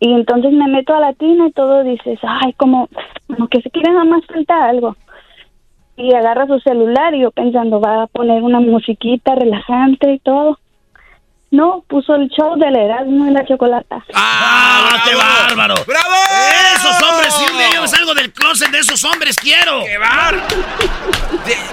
[0.00, 2.88] Y entonces me meto a la tina y todo dices, ay, como,
[3.28, 4.96] como que se quiere nada más falta algo.
[5.96, 10.58] Y agarra su celular y yo pensando, va a poner una musiquita relajante y todo.
[11.52, 14.02] No, puso el show del Erasmo y la chocolata.
[14.14, 15.74] ¡Ah, qué bárbaro!
[15.86, 16.14] ¡Bravo!
[16.76, 17.34] ¡Esos hombres!
[17.34, 19.84] Si un día yo me salgo del closet de esos hombres, quiero.
[19.84, 20.42] ¡Qué bárbaro!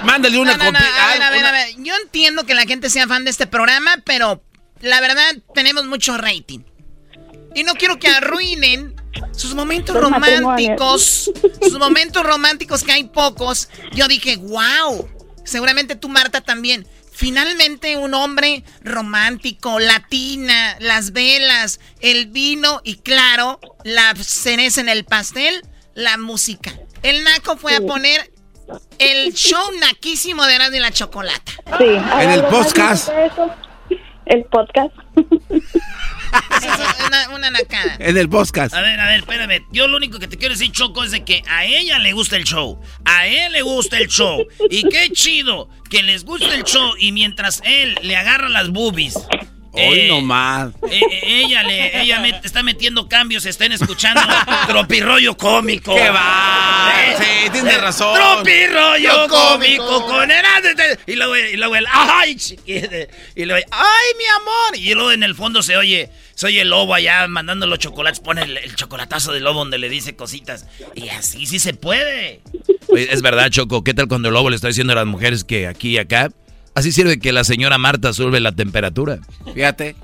[0.04, 1.68] Mándale una No, no, no, copia- a ver, a ver, una- a ver.
[1.78, 4.42] Yo entiendo que la gente sea fan de este programa, pero
[4.82, 6.60] la verdad tenemos mucho rating.
[7.56, 8.96] Y no quiero que arruinen
[9.32, 11.32] sus momentos Los románticos.
[11.62, 13.70] Sus momentos románticos que hay pocos.
[13.94, 15.08] Yo dije, wow.
[15.46, 16.86] Seguramente tú, Marta, también.
[17.20, 25.04] Finalmente un hombre romántico, latina, las velas, el vino y claro, la cereza en el
[25.04, 25.62] pastel,
[25.96, 26.72] la música.
[27.04, 28.32] El naco fue a poner
[29.00, 31.52] el show naquísimo de Erasmo y la Chocolata.
[31.78, 31.84] Sí.
[31.84, 33.10] En el ¿algo más podcast.
[33.10, 33.54] eso?
[34.26, 34.96] El podcast.
[35.18, 37.98] es una, una nacada.
[38.00, 38.74] En el podcast.
[38.74, 39.66] A ver, a ver, espérame.
[39.74, 42.38] Yo lo único que te quiero decir, Choco, es de que a ella le gusta
[42.38, 42.80] el show.
[43.04, 44.46] A él le gusta el show.
[44.70, 49.16] Y qué chido que les guste el show y mientras él le agarra las boobies.
[49.72, 50.70] Hoy eh, nomás.
[50.90, 54.20] eh, eh, ella le ella met- está metiendo cambios, estén escuchando
[54.68, 55.94] tropirollo cómico.
[55.96, 56.92] ¡Qué va!
[56.98, 58.16] Eh, Sí, tienes eh, razón.
[58.16, 59.86] Tropirollo cómico.
[59.86, 60.70] cómico con Heraldo.
[61.06, 62.96] Y luego, y luego el ay, chiquita.
[63.36, 64.76] Y luego, ay, mi amor.
[64.78, 68.20] Y luego en el fondo se oye, se oye el lobo allá mandando los chocolates.
[68.22, 70.66] Pone el, el chocolatazo del lobo donde le dice cositas.
[70.96, 72.42] Y así sí se puede.
[72.92, 73.84] Oye, es verdad, Choco.
[73.84, 76.32] ¿Qué tal cuando el lobo le está diciendo a las mujeres que aquí y acá?
[76.76, 79.20] Así sirve que la señora Marta sube la temperatura.
[79.54, 79.96] Fíjate.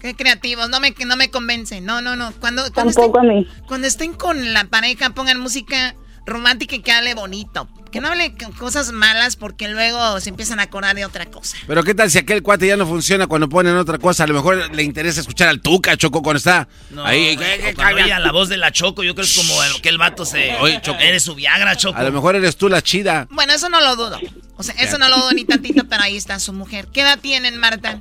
[0.00, 1.84] Qué creativos, no me, no me convencen.
[1.84, 2.32] No, no, no.
[2.40, 5.94] Cuando, cuando estén, Cuando estén con la pareja, pongan música
[6.26, 7.68] romántica y que hable bonito.
[7.90, 11.58] Que no hable con cosas malas porque luego se empiezan a acordar de otra cosa.
[11.66, 14.24] Pero qué tal si aquel cuate ya no funciona cuando ponen otra cosa.
[14.24, 17.36] A lo mejor le interesa escuchar al Tuca, Choco, cuando está No, ahí.
[17.36, 19.62] güey, o cuando oye a la voz de la Choco, yo creo que es como
[19.62, 20.54] el, que el vato se...
[20.60, 20.98] Oye, Choco.
[21.00, 21.98] Eres su Viagra, Choco.
[21.98, 23.28] A lo mejor eres tú la chida.
[23.30, 24.18] Bueno, eso no lo dudo.
[24.56, 26.88] O sea, eso no lo dudo ni tantito, pero ahí está su mujer.
[26.94, 28.00] ¿Qué edad tienen, Marta?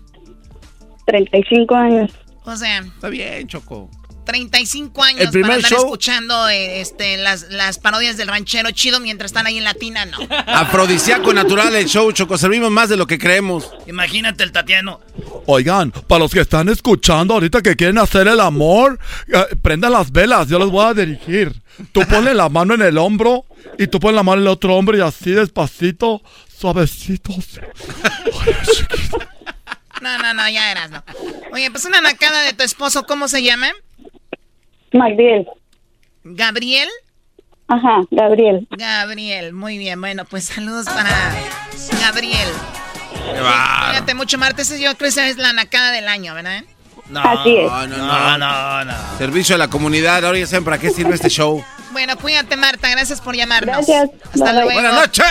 [1.07, 2.11] 35 años.
[2.45, 3.89] O sea, Está bien, Choco.
[4.25, 8.71] 35 años El primer para andar show- escuchando eh, este, las, las parodias del ranchero
[8.71, 10.17] chido mientras están ahí en Latina, no.
[10.47, 12.37] Afrodisíaco natural el show, Choco.
[12.37, 13.69] Servimos más de lo que creemos.
[13.87, 14.99] Imagínate el Tatiano.
[15.47, 20.11] Oigan, para los que están escuchando ahorita que quieren hacer el amor, eh, prendan las
[20.11, 21.53] velas, yo les voy a dirigir.
[21.91, 23.45] Tú ponle la mano en el hombro
[23.77, 26.21] y tú pones la mano en el otro hombro y así despacito,
[26.59, 27.59] suavecitos.
[30.01, 31.03] No, no, no, ya eras, no.
[31.53, 33.67] Oye, pues una nacada de tu esposo, ¿cómo se llama?
[34.91, 35.47] Gabriel.
[36.23, 36.89] ¿Gabriel?
[37.67, 38.67] Ajá, Gabriel.
[38.71, 39.99] Gabriel, muy bien.
[40.01, 41.09] Bueno, pues saludos para
[42.01, 42.49] Gabriel.
[43.31, 44.63] Cuídate mucho, Marta.
[44.63, 46.63] Yo creo que esa es la nacada del año, ¿verdad?
[47.09, 47.69] No, Así es.
[47.71, 49.17] No, no, no, no.
[49.17, 50.25] Servicio a la comunidad.
[50.25, 51.63] Ahora ya saben para qué sirve este show.
[51.91, 52.89] Bueno, cuídate, Marta.
[52.89, 53.75] Gracias por llamarnos.
[53.75, 54.09] Gracias.
[54.33, 54.53] Hasta bye.
[54.53, 54.71] luego.
[54.73, 55.25] Buenas noches.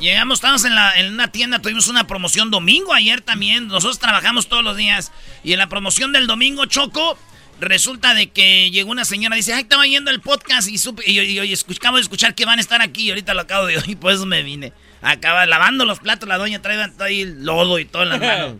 [0.00, 3.68] Llegamos, estábamos en, la, en una tienda, tuvimos una promoción domingo ayer también.
[3.68, 5.12] Nosotros trabajamos todos los días.
[5.42, 7.16] Y en la promoción del domingo, Choco,
[7.60, 11.18] resulta de que llegó una señora, dice, ay, estaba yendo el podcast y, supe, y,
[11.20, 13.06] y- y escuch- acabo de escuchar que van a estar aquí.
[13.06, 14.72] Y ahorita lo acabo de oír, por eso me vine.
[15.02, 18.54] Acaba lavando los platos, la doña trae ahí lodo y todo en las manos.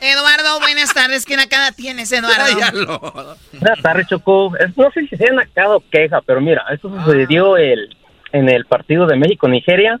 [0.00, 1.24] Eduardo, buenas tardes.
[1.24, 3.30] ¿Qué nacada tienes, Eduardo?
[3.52, 4.56] Buenas tardes, Choco.
[4.58, 7.96] Es- no sé si sea nacada o queja, pero mira, esto sucedió el,
[8.32, 9.98] en el partido de México-Nigeria.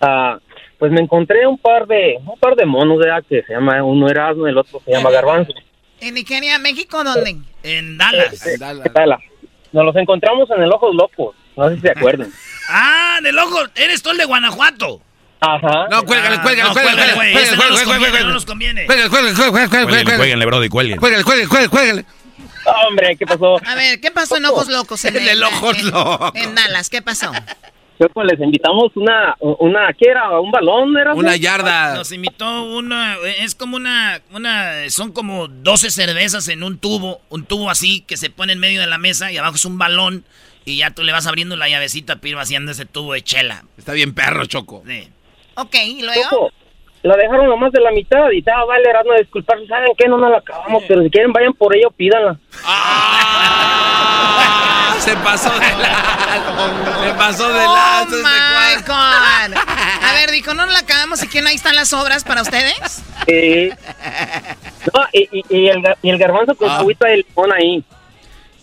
[0.00, 0.38] Ah,
[0.78, 3.22] pues me encontré un par de un par de monos, ¿verdad?
[3.28, 5.52] Que se llama, uno Erasmo, el otro se llama Garbanzo.
[6.00, 7.36] ¿En Nigeria, México, dónde?
[7.62, 8.42] En Dallas.
[8.42, 8.58] ¿Qué
[8.90, 9.16] tal?
[9.72, 11.36] Nos los encontramos en el Ojos Locos.
[11.56, 12.32] No sé si se acuerdan.
[12.72, 15.02] Ah, del ojo, eres tú el de Guanajuato.
[15.40, 15.88] Ajá.
[15.90, 17.84] No, cuélgale, Ah, cuélgale, cuélgale, cuélgale, no nos cuélgale,
[18.46, 19.10] conviene, cuélgale.
[19.10, 20.68] Cuélgale, cuélgale, cuélgale, cuélgale, Brody.
[20.68, 22.04] Cuélgale, cuélgale, cuélgale, cuélgale.
[22.86, 23.56] Hombre, ¿qué pasó?
[23.66, 25.04] A ver, ¿qué pasó en Ojos Locos?
[25.04, 26.30] En, En el Ojos en- Locos.
[26.36, 27.32] En Dallas, ¿qué pasó?
[28.00, 30.40] Choco, les invitamos una, una, ¿qué era?
[30.40, 30.96] ¿Un balón?
[30.96, 31.12] ¿Era?
[31.12, 31.94] Una yarda.
[31.94, 37.44] Nos invitó una, es como una, una, son como 12 cervezas en un tubo, un
[37.44, 40.24] tubo así que se pone en medio de la mesa y abajo es un balón
[40.64, 43.64] y ya tú le vas abriendo la llavecita para ir vaciando ese tubo de chela.
[43.76, 44.82] Está bien perro, Choco.
[44.86, 45.08] Sí.
[45.56, 46.22] Ok, ¿y luego?
[46.22, 46.52] Choco,
[47.02, 49.66] la dejaron nomás de la mitad y estaba vale, Erasmo, disculparse.
[49.66, 50.06] ¿Saben qué?
[50.08, 52.36] No nos la acabamos, pero si quieren vayan por ella o pídanla.
[52.64, 53.66] ¡Ah!
[54.98, 57.02] Se pasó de lado.
[57.02, 58.02] Se pasó de ¡Oh, lado.
[58.04, 59.56] este my God!
[59.56, 63.02] A ver, dijo, ¿no la acabamos y quién ahí están las obras para ustedes?
[63.26, 63.70] Sí.
[64.94, 66.74] No, y, y, y el, y el garbanzo con Ah.
[66.76, 67.82] su agüita de limón ahí.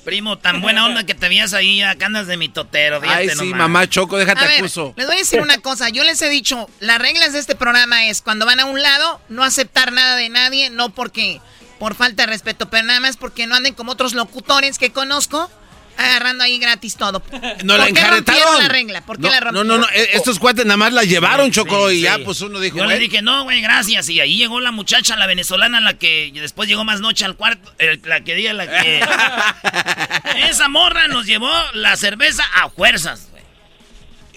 [0.07, 3.35] Primo, tan buena onda que te veías ahí, acá andas de mi totero, Ay, sí,
[3.35, 3.57] nomás.
[3.57, 4.93] mamá Choco, déjate A ver, acuso.
[4.95, 5.89] les voy a decir una cosa.
[5.89, 9.19] Yo les he dicho, las reglas de este programa es cuando van a un lado,
[9.27, 11.41] no aceptar nada de nadie, no porque
[11.77, 15.51] por falta de respeto, pero nada más porque no anden como otros locutores que conozco,
[15.97, 17.21] agarrando ahí gratis todo.
[17.63, 18.57] No la ¿Por qué rompieron enjarretaron.
[18.63, 19.01] la regla?
[19.05, 19.67] ¿Por qué no, la no, rompieron?
[19.67, 22.59] no, no, eh, estos cuates nada más la llevaron, Choco, Sí, y ya pues uno
[22.59, 24.09] dijo, Yo le dije, no, güey, gracias.
[24.09, 27.71] Y ahí llegó la muchacha, la venezolana, la que después llegó más noche al cuarto.
[27.79, 29.01] eh, la que diga, la que.
[30.49, 33.43] Esa morra nos llevó la cerveza a fuerzas, güey.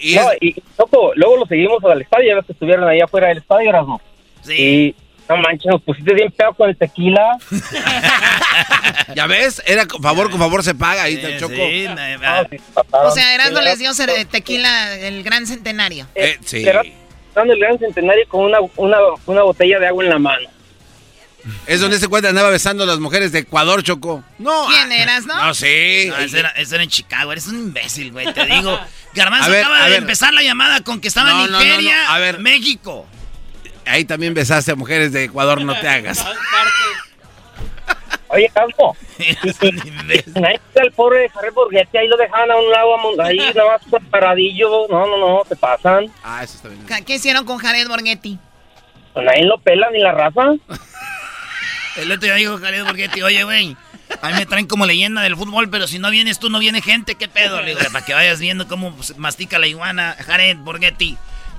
[0.03, 2.89] Y no, es- y, y, Choco, luego lo seguimos al estadio, ya ves que estuvieron
[2.89, 4.01] ahí afuera del estadio, Erasmo.
[4.43, 4.55] Sí.
[4.55, 4.95] Y
[5.31, 7.39] no manches, nos pusiste bien pedo con el tequila.
[9.15, 11.55] ya ves, era con favor con favor se paga ahí está Sí, Choco.
[11.55, 11.97] sí, No,
[12.51, 13.07] sí, pasaron.
[13.07, 13.91] O sea, Erasmo Sí, les dio
[14.31, 16.07] tequila el gran centenario.
[16.15, 16.67] Eh, sí.
[16.67, 16.83] Era-
[17.35, 20.49] dando el gran centenario con una, una, una botella de agua en la mano.
[21.67, 24.23] Es donde ese cuate andaba besando a las mujeres de Ecuador, Choco.
[24.39, 24.67] No.
[24.67, 25.43] ¿Quién ah, eras, no?
[25.47, 26.07] No, sí.
[26.09, 28.31] No, ese, era, ese era en Chicago, eres un imbécil, güey.
[28.35, 28.79] Te digo,
[29.15, 29.99] Garbanzo A ver, acaba a de ver.
[30.01, 31.65] empezar la llamada con que estaba No, en no, no, no.
[31.65, 32.41] Nigeria, A ver.
[32.41, 33.07] México.
[33.87, 36.25] Ahí también besaste a mujeres de Ecuador, no te hagas.
[38.33, 38.97] Oye, Campo.
[39.19, 44.87] el pobre Jared Borghetti, ahí lo dejaban a un lado, ahí nada más paradillo.
[44.89, 46.07] No, no, no, te pasan.
[46.23, 47.05] Ah, eso está bien.
[47.05, 48.39] ¿Qué hicieron con Jared Borghetti?
[49.13, 50.53] Pues nadie lo pela ni la raza.
[51.97, 53.77] El otro día dijo Jared Borghetti, oye, güey,
[54.23, 56.81] a mí me traen como leyenda del fútbol, pero si no vienes tú, no viene
[56.83, 57.61] gente, ¿qué pedo?
[57.61, 61.19] Le digo, para que vayas viendo cómo mastica la iguana, Jared Borghetti.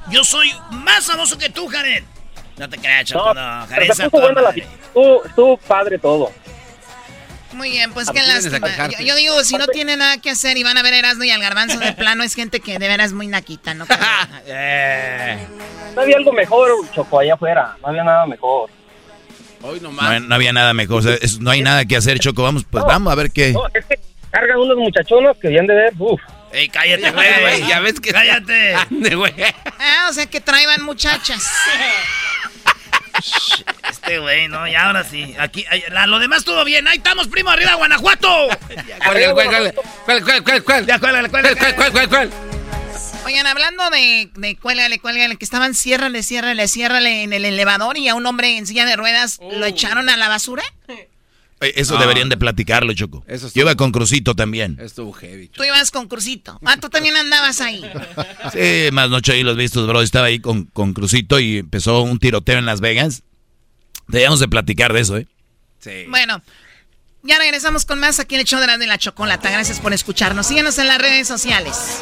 [0.10, 2.04] Yo soy más famoso que tú, Jared.
[2.58, 6.32] No te creas, Choco, no, no Jared estuvo, estuvo padre todo.
[7.54, 8.90] Muy bien, pues qué lástima.
[9.00, 11.42] Yo, digo, si no tiene nada que hacer y van a ver Erasmo y al
[11.42, 13.86] garbanzo de plano, es gente que de veras es muy naquita, ¿no?
[14.46, 15.38] Eh.
[15.96, 17.76] No había algo mejor, Choco, allá afuera.
[17.82, 18.70] No había nada mejor.
[19.62, 20.22] Hoy nomás.
[20.22, 21.04] No, había nada mejor.
[21.40, 22.44] no hay nada que hacer, Choco.
[22.44, 23.52] Vamos, pues vamos a ver qué.
[23.52, 24.00] No, es que
[24.30, 25.94] cargan unos muchachonos que vienen de ver.
[25.98, 26.22] Uf.
[26.54, 27.68] Ey, cállate, güey.
[27.68, 28.12] Ya ves que.
[28.12, 28.76] Cállate.
[29.16, 29.34] güey.
[29.80, 31.44] Ah, o sea que traían muchachas.
[33.90, 35.36] Este güey, no, y ahora sí.
[35.38, 36.88] Aquí, lo demás estuvo bien.
[36.88, 38.28] Ahí estamos, primo, arriba, Guanajuato.
[39.06, 39.74] ¿Cuál, cuál,
[40.06, 40.86] cuál, cuál, cuál, cuál?
[40.88, 42.30] Ya, cuál, cuál, cuál, cuál, cuál, cuál.
[43.26, 48.08] Oigan, hablando de, de cuélgale, cuélgale, que estaban ciérrale, ciérrale, ciérrale en el elevador y
[48.08, 50.64] a un hombre en silla de ruedas lo echaron a la basura.
[51.62, 53.24] Eso deberían de platicarlo, Choco.
[53.54, 54.78] Yo iba con Crucito también.
[54.80, 55.48] Estuvo heavy.
[55.50, 56.60] Tú ibas con Crucito.
[56.66, 57.84] Ah, tú también andabas ahí.
[58.52, 60.02] sí, más noche ahí los vistos, bro.
[60.02, 63.24] Estaba ahí con, con Crucito y empezó un tiroteo en Las Vegas.
[64.08, 65.28] Debíamos de platicar de eso, ¿eh?
[65.80, 66.06] Sí.
[66.10, 66.42] Bueno,
[67.24, 69.52] ya regresamos con más aquí en el show de la, de la chocolata.
[69.52, 70.48] Gracias por escucharnos.
[70.48, 72.02] Síguenos en las redes sociales.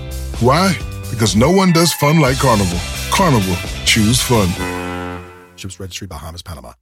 [0.41, 0.75] Why?
[1.11, 2.79] Because no one does fun like Carnival.
[3.11, 3.55] Carnival,
[3.85, 4.49] choose fun.
[5.55, 6.73] Ships Registry, Bahamas, Panama.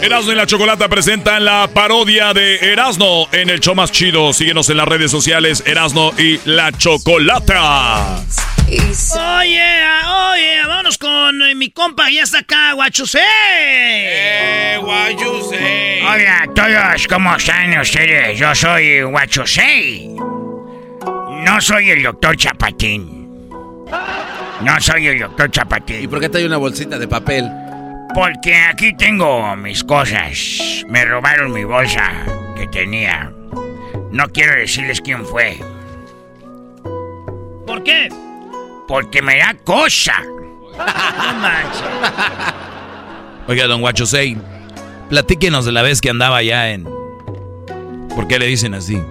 [0.00, 4.32] Erasmo y la Chocolata presentan la parodia de Erasmo en el show más chido.
[4.32, 8.22] Síguenos en las redes sociales, Erasmo y la Chocolata.
[8.66, 9.84] Oye,
[10.32, 13.20] oye, vámonos con mi compa, ya está acá, Guachusei.
[13.22, 16.00] Eh, Guachusei.
[16.00, 18.38] Hola a todos, ¿cómo están ustedes?
[18.38, 20.16] Yo soy Guachusei.
[21.44, 23.50] No soy el doctor Chapatín.
[24.62, 26.02] No soy el doctor Chapatín.
[26.02, 27.50] ¿Y por qué trae una bolsita de papel?
[28.14, 30.84] Porque aquí tengo mis cosas.
[30.88, 32.10] Me robaron mi bolsa
[32.56, 33.30] que tenía.
[34.10, 35.58] No quiero decirles quién fue.
[37.66, 38.08] ¿Por qué?
[38.86, 40.20] Porque me da cosa.
[40.22, 41.84] No manches.
[43.46, 44.36] Oiga, don Guachosei,
[45.08, 46.84] platíquenos de la vez que andaba allá en...
[48.14, 49.02] ¿Por qué le dicen así?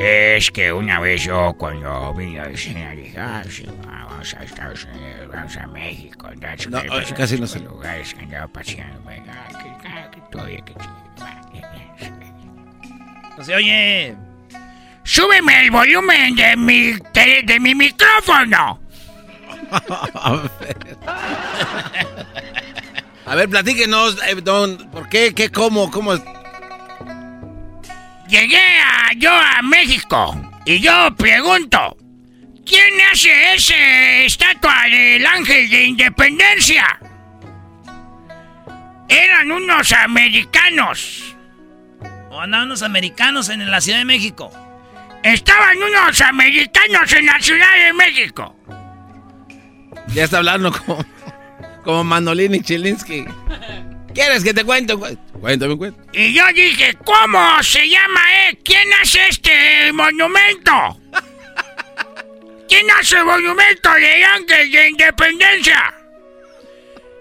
[0.00, 4.84] Es que una vez yo cuando vine a cine dije, ah, sí, vamos a Estados
[4.84, 6.28] Unidos, vamos a México,
[6.68, 6.80] no,
[7.16, 7.58] casi no sé.
[7.60, 9.64] lugares que andaba paseando, venga, que,
[10.30, 10.74] que, que, que,
[13.36, 14.27] No se oye.
[15.08, 18.78] Súbeme el volumen de mi, de, de mi micrófono.
[23.24, 26.12] a ver, platíquenos, eh, don, ¿por qué, qué, cómo, cómo?
[28.28, 31.96] Llegué a, yo a México y yo pregunto,
[32.66, 37.00] ¿quién hace ese estatua del ángel de independencia?
[39.08, 41.34] Eran unos americanos.
[42.30, 44.67] ¿O andaban unos americanos en la Ciudad de México?
[45.22, 48.54] Estaban unos americanos en la Ciudad de México.
[50.08, 51.04] Ya está hablando como,
[51.84, 53.24] como Manolini Chilinsky.
[54.14, 54.94] ¿Quieres que te cuente?
[55.40, 56.02] Cuéntame, cuento.
[56.12, 58.58] Y yo dije, ¿cómo se llama, eh?
[58.64, 61.00] ¿Quién hace este monumento?
[62.68, 65.94] ¿Quién hace el monumento de Ángel de Independencia?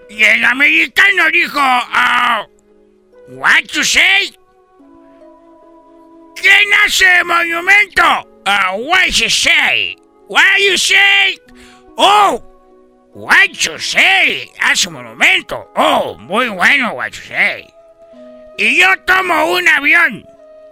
[0.09, 4.33] Y el americano dijo, uh, what you say?
[6.41, 8.03] ¿Quién hace monumento?
[8.45, 9.97] Uh, what you say?
[10.27, 11.37] What you say?
[11.97, 12.43] Oh,
[13.13, 14.49] what you say?
[14.59, 15.67] Hace monumento.
[15.75, 17.67] Oh, muy bueno, what you say.
[18.57, 20.25] Y yo tomo un avión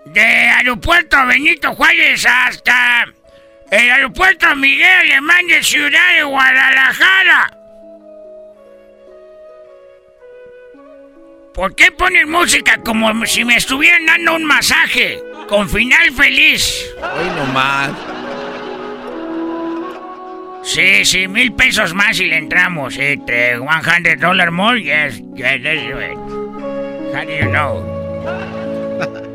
[0.06, 3.06] de aeropuerto Benito Juárez hasta
[3.72, 7.58] el aeropuerto Miguel Alemán de Ciudad de Guadalajara.
[11.54, 15.22] ¿Por qué ponen música como si me estuvieran dando un masaje?
[15.48, 16.86] Con final feliz.
[17.02, 17.92] Hoy nomás.
[20.64, 22.98] Sí, sí, mil pesos más y le entramos.
[22.98, 26.18] Eh, te- 100 dollar more, yes, yes, let's do it.
[27.14, 27.96] How do you know?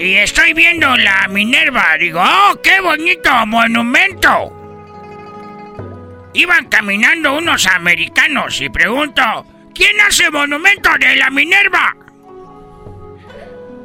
[0.00, 1.96] Y estoy viendo la Minerva.
[1.98, 4.54] Digo, oh, qué bonito monumento.
[6.34, 9.44] Iban caminando unos americanos y pregunto,
[9.74, 11.96] ¿quién hace monumento de la Minerva?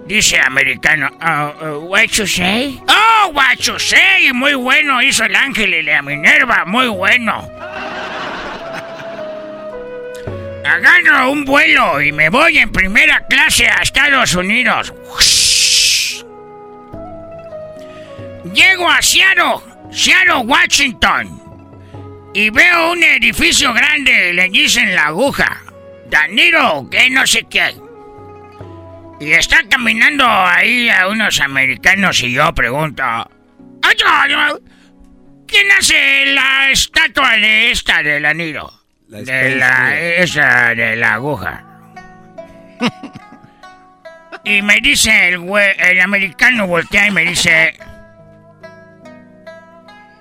[0.06, 2.82] Dice americano, oh, uh, what you say?
[2.90, 4.32] Oh, what you say.
[4.34, 7.50] Muy bueno hizo el ángel y la Minerva, muy bueno.
[10.66, 14.94] Agarro un vuelo y me voy en primera clase a Estados Unidos.
[18.54, 19.62] Llego a Seattle,
[19.92, 21.40] Seattle, Washington.
[22.34, 25.62] Y veo un edificio grande, le dicen la aguja.
[26.10, 27.83] Danilo, que no sé qué.
[29.24, 33.04] Y está caminando ahí a unos americanos y yo pregunto...
[33.04, 34.54] "Ay, ay, ay,
[35.48, 38.70] ¿Quién hace la estatua de esta del anillo?
[39.08, 41.64] de la, esa de la aguja.
[44.44, 47.78] y me dice el güey, el americano voltea y me dice...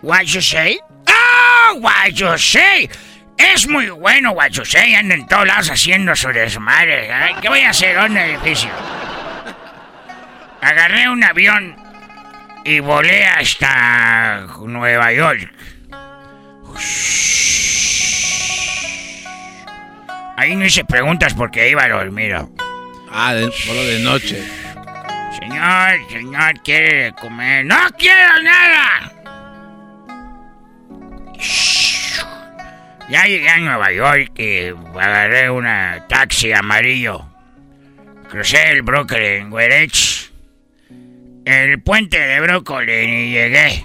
[0.03, 0.79] What you say?
[1.09, 2.89] Oh, what you say.
[3.43, 4.95] Es muy bueno what you say.
[4.95, 7.11] Anda en todos lados haciendo su desmadre.
[7.41, 7.99] ¿Qué voy a hacer?
[7.99, 8.71] Un edificio.
[10.61, 11.77] Agarré un avión
[12.65, 15.53] y volé hasta Nueva York.
[20.37, 22.49] Ahí no hice preguntas porque iba dormido.
[23.11, 24.43] Ah, de, solo de noche.
[25.39, 27.65] Señor, señor, ¿quiere comer?
[27.67, 29.13] ¡No quiero nada!
[33.13, 34.69] Ya llegué a Nueva York y
[34.99, 37.23] agarré una taxi amarillo.
[38.31, 40.33] Crucé el Brooklyn Greenwich.
[41.45, 43.85] El puente de Brooklyn y llegué.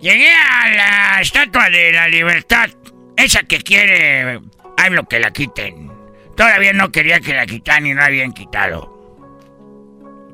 [0.00, 2.70] Llegué a la Estatua de la Libertad.
[3.16, 4.40] Esa que quiere...
[4.76, 5.90] Hablo que la quiten.
[6.36, 8.82] Todavía no quería que la quitaran y no habían quitado.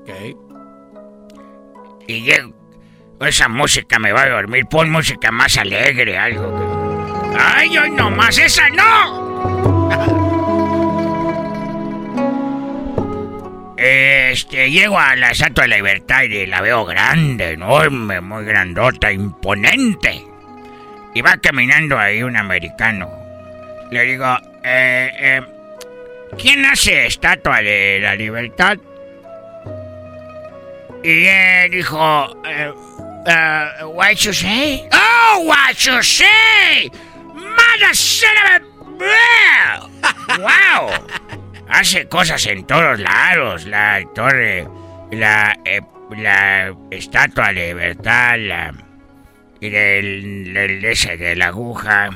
[0.02, 0.10] Ok.
[2.06, 2.52] Y llego.
[3.18, 4.66] Esa música me va a dormir.
[4.66, 6.81] Pon música más alegre, algo que.
[7.38, 8.38] ¡Ay, hoy no más!
[8.38, 9.22] ¡Esa no!
[13.76, 19.10] Este, llego a la Estatua de la Libertad y la veo grande, enorme, muy grandota,
[19.10, 20.24] imponente.
[21.14, 23.10] Y va caminando ahí un americano.
[23.90, 25.42] Le digo, eh, eh,
[26.38, 28.78] ¿quién hace Estatua de la Libertad?
[31.02, 32.72] Y él dijo, eh,
[33.84, 34.88] what you say?
[34.92, 36.90] Oh, what you say?
[37.56, 37.94] Mother
[40.38, 40.90] wow.
[41.68, 44.68] Hace cosas en todos lados, la torre,
[45.10, 45.80] la, eh,
[46.90, 48.74] estatua de libertad, la,
[49.60, 52.10] del, del ese de la aguja,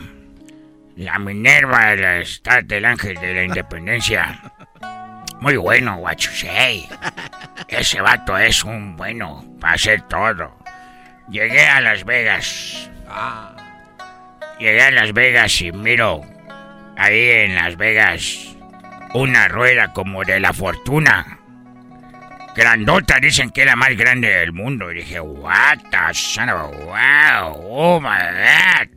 [0.96, 4.40] la Minerva, la estatua del ángel de la independencia.
[5.40, 6.88] Muy bueno, say.
[7.68, 10.56] Ese vato es un bueno para hacer todo.
[11.28, 12.90] Llegué a Las Vegas.
[14.58, 16.22] Llegué a Las Vegas y miro
[16.96, 18.56] ahí en Las Vegas
[19.12, 21.38] una rueda como de la fortuna.
[22.54, 24.90] Grandota, dicen que es la más grande del mundo.
[24.90, 28.88] Y dije, what the son of wow, oh my god.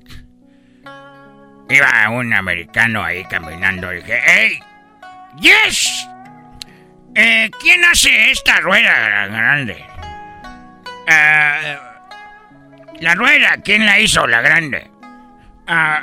[1.70, 3.94] Iba un americano ahí caminando.
[3.94, 4.60] Y dije, hey,
[5.40, 6.08] yes.
[7.16, 9.86] Eh, ¿Quién hace esta rueda grande?
[11.08, 11.78] Eh,
[13.02, 14.90] la rueda, ¿quién la hizo, la grande?
[15.72, 16.02] Ah,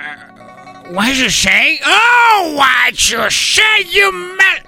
[0.92, 1.80] what you say?
[1.84, 4.62] Oh, what you say, you man.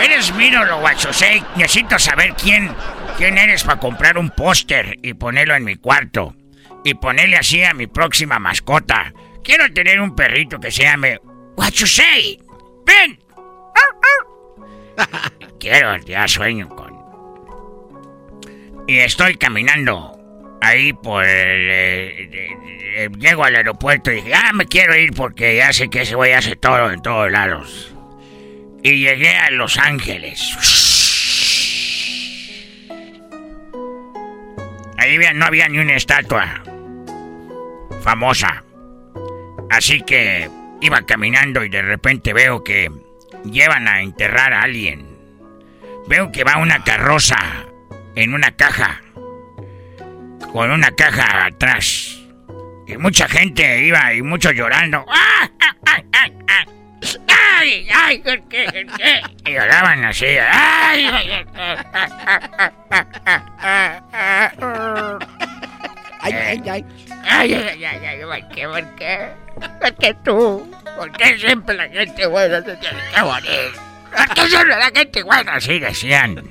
[0.00, 1.40] Eres mi ídolo, what you say.
[1.54, 2.74] Necesito saber quién,
[3.16, 6.34] quién eres para comprar un póster y ponerlo en mi cuarto.
[6.84, 9.12] Y ponerle así a mi próxima mascota.
[9.44, 11.20] Quiero tener un perrito que se llame
[11.56, 12.40] What you say.
[12.84, 13.22] Ven.
[15.60, 17.00] Quiero, ya sueño con.
[18.88, 20.11] Y estoy caminando
[20.62, 21.70] ahí por el.
[21.70, 22.56] eh, eh,
[22.94, 26.14] eh, llego al aeropuerto y dije, ah, me quiero ir porque ya sé que ese
[26.14, 27.94] güey hace todo en todos lados.
[28.82, 30.40] Y llegué a Los Ángeles.
[34.98, 36.62] Ahí no había ni una estatua
[38.02, 38.64] famosa.
[39.70, 40.48] Así que
[40.80, 42.90] iba caminando y de repente veo que
[43.44, 45.06] llevan a enterrar a alguien.
[46.08, 47.38] Veo que va una carroza
[48.14, 49.00] en una caja.
[50.50, 52.18] Con una caja atrás.
[52.86, 55.04] Y mucha gente iba y muchos llorando.
[55.08, 55.48] ¡Ah!
[55.60, 55.74] ¡Ah!
[55.86, 55.98] ¡Ah!
[56.12, 56.28] ¡Ah!
[56.48, 56.64] ¡Ah!
[57.60, 57.88] ¡Ay!
[57.94, 58.18] ¡Ay!
[58.18, 58.64] ¿por qué?
[58.64, 59.22] ¿Por qué?
[59.46, 60.26] Y lloraban así.
[60.26, 61.06] ¡Ay!
[61.06, 61.46] ay, ay.
[66.20, 66.84] Ay, ay, ay.
[67.24, 68.68] Ay, ay, ay, ay, ¿por qué?
[68.68, 69.28] ¿Por qué?
[69.80, 70.70] ¿Por qué tú?
[70.96, 73.72] ¿Por qué siempre la gente buena se tiene que morir?
[74.14, 75.54] ¿Por qué siempre la gente buena?
[75.54, 76.42] Así decían.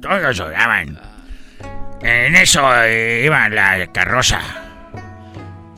[0.00, 0.98] Todos odiaban.
[2.00, 4.40] En eso iba la carroza.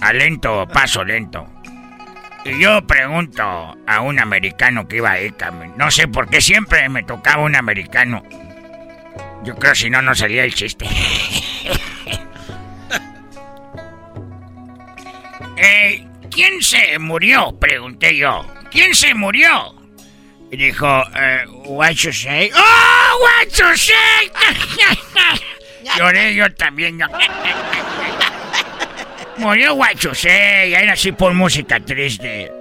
[0.01, 1.47] A lento, paso lento.
[2.45, 5.33] Y yo pregunto a un americano que iba ahí,
[5.77, 8.23] no sé por qué siempre me tocaba un americano.
[9.43, 10.87] Yo creo si no, no salía el chiste.
[15.57, 17.57] eh, ¿Quién se murió?
[17.59, 18.47] Pregunté yo.
[18.71, 19.75] ¿Quién se murió?
[20.51, 22.51] Y dijo, eh, what you say?
[22.55, 24.31] ¡Oh, what you say!
[25.97, 26.99] Lloré yo también.
[26.99, 27.07] Yo.
[29.41, 32.53] Murió Guachusei, era así por música triste.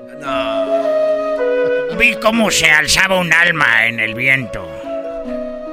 [1.98, 4.66] Vi cómo se alzaba un alma en el viento.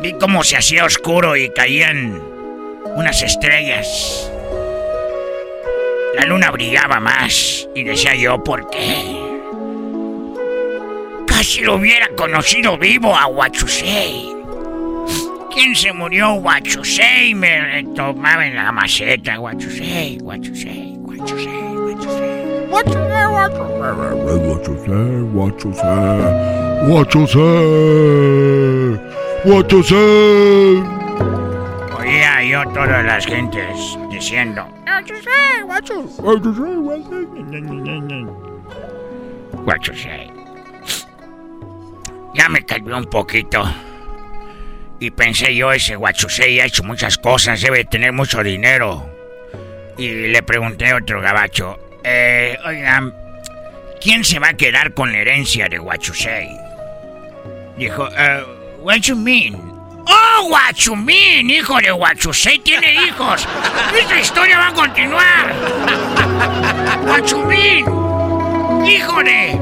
[0.00, 2.20] Vi cómo se hacía oscuro y caían
[2.96, 4.32] unas estrellas.
[6.16, 9.20] La luna brillaba más y decía yo, ¿por qué?
[11.26, 14.34] Casi lo hubiera conocido vivo a Huachusei.
[15.52, 16.32] ¿Quién se murió?
[16.32, 19.38] Huachusei me tomaba en la maceta.
[19.38, 22.66] Huachusei, Huachusei, Huachusei, Huachusei.
[22.70, 23.26] Huachusei,
[25.34, 28.98] Huachusei, Huachusei,
[29.44, 30.82] Huachusei.
[31.98, 34.66] Oía yo todas las gentes diciendo...
[34.96, 36.16] Huachusei, Huachusei,
[39.66, 40.30] Huachusei.
[42.34, 43.62] Ya me calmé un poquito.
[44.98, 49.06] Y pensé yo, ese Guachusei ha hecho muchas cosas, debe tener mucho dinero.
[49.98, 53.12] Y le pregunté a otro gabacho, eh, oigan,
[54.00, 56.48] ¿quién se va a quedar con la herencia de Guachusei?
[57.76, 58.44] Dijo, eh,
[58.80, 59.75] what you mean?
[60.06, 61.50] ¡Oh, Guachumín!
[61.50, 63.46] ¡Hijo de Guachusei tiene hijos!
[63.98, 65.54] ¡Esta historia va a continuar!
[67.02, 67.86] ¡Guachumín!
[68.86, 69.58] ¡Hijo de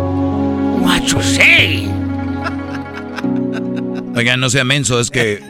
[0.81, 1.91] Guachusei!
[4.17, 5.41] Oigan, no sea menso, es que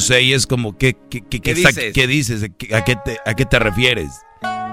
[0.00, 1.92] say es como, ¿qué, qué, qué, ¿Qué dices?
[1.92, 2.42] ¿qué dices?
[2.72, 4.10] ¿A qué, te, ¿A qué te refieres?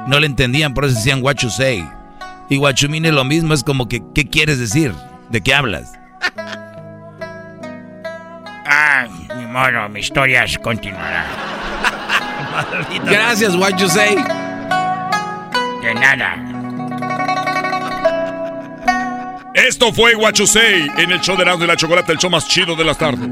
[0.07, 1.85] No le entendían, por eso decían say.
[2.49, 2.57] Y
[2.87, 4.93] mean es lo mismo, es como que, ¿qué quieres decir?
[5.29, 5.91] ¿De qué hablas?
[9.59, 11.25] Ah, modo, mi historia continuará.
[13.05, 14.15] Gracias, what you say.
[15.81, 16.35] De nada.
[19.55, 22.75] Esto fue Guachusei en el show de Erasmo y la Chocolate, el show más chido
[22.75, 23.27] de las tardes.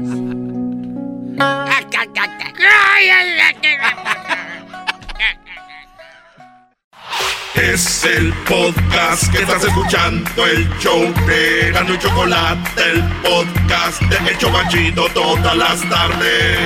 [7.56, 14.30] Es el podcast que estás escuchando, el show de Erasmo y Chocolate, el podcast de
[14.30, 16.58] El Chobachito todas las tardes.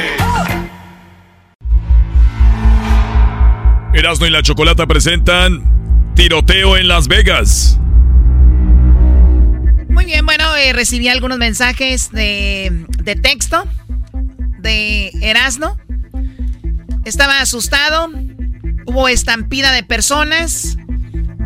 [3.95, 7.79] Erasmo y la Chocolata presentan Tiroteo en Las Vegas.
[9.89, 13.63] Muy bien, bueno, eh, recibí algunos mensajes de, de texto
[14.59, 15.79] de Erasno.
[17.05, 18.11] Estaba asustado.
[18.91, 20.77] Hubo estampida de personas.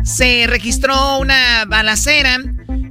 [0.03, 2.39] Se registró una balacera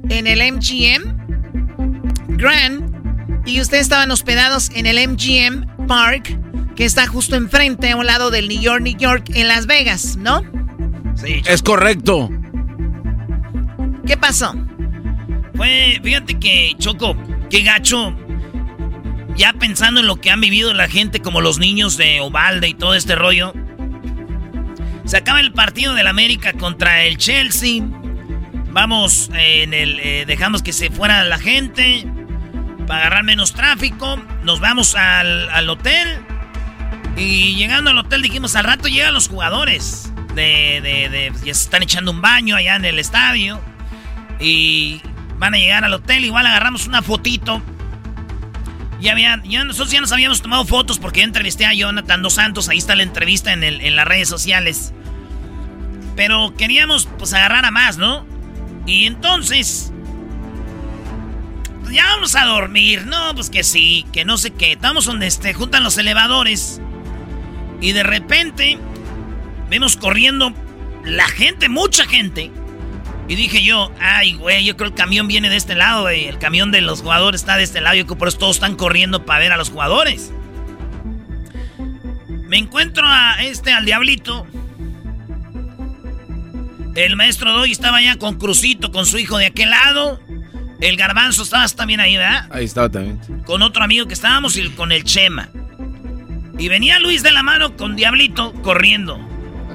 [0.07, 3.43] en el MGM Grand.
[3.45, 6.39] Y ustedes estaban hospedados en el MGM Park,
[6.73, 10.15] que está justo enfrente, a un lado del New York, New York, en Las Vegas,
[10.15, 10.41] ¿no?
[11.15, 11.41] Sí.
[11.45, 12.29] Es correcto.
[14.07, 14.55] ¿Qué pasó?
[15.53, 17.17] Fue, fíjate que, Choco,
[17.49, 18.15] qué gacho.
[19.35, 22.73] Ya pensando en lo que han vivido la gente, como los niños de Ovalde y
[22.73, 23.53] todo este rollo.
[25.05, 27.83] Se acaba el partido del América contra el Chelsea.
[28.71, 32.05] Vamos, eh, en el, eh, dejamos que se fuera la gente
[32.87, 34.17] para agarrar menos tráfico.
[34.43, 36.19] Nos vamos al, al hotel.
[37.15, 40.11] Y llegando al hotel dijimos, al rato llegan los jugadores.
[40.33, 43.61] De, de, de- ya se están echando un baño allá en el estadio.
[44.39, 45.01] Y
[45.37, 46.25] van a llegar al hotel.
[46.25, 47.61] Igual agarramos una fotito.
[49.05, 52.33] Ya, había, ya nosotros ya nos habíamos tomado fotos porque yo entrevisté a Jonathan Dos
[52.33, 52.69] Santos.
[52.69, 54.93] Ahí está la entrevista en, el- en las redes sociales.
[56.15, 58.25] Pero queríamos pues agarrar a más, ¿no?
[58.87, 59.91] Y entonces...
[61.83, 63.05] pues, ya vamos a dormir.
[63.05, 64.71] No, pues que sí, que no sé qué.
[64.71, 66.81] Estamos donde este, juntan los elevadores.
[67.81, 68.79] Y de repente
[69.69, 70.51] vemos corriendo
[71.03, 72.51] la gente, mucha gente.
[73.27, 76.25] Y dije yo, ay, güey, yo creo el camión viene de este lado, güey.
[76.25, 77.95] El camión de los jugadores está de este lado.
[77.95, 80.31] Yo creo por eso todos están corriendo para ver a los jugadores.
[82.47, 84.45] Me encuentro a este, al diablito.
[86.95, 90.19] El maestro Doy estaba ya con Crucito, con su hijo de aquel lado.
[90.79, 92.47] El garbanzo, estabas también ahí, ¿verdad?
[92.51, 93.19] Ahí estaba también.
[93.45, 95.49] Con otro amigo que estábamos y con el Chema.
[96.57, 99.19] Y venía Luis de la mano con Diablito corriendo.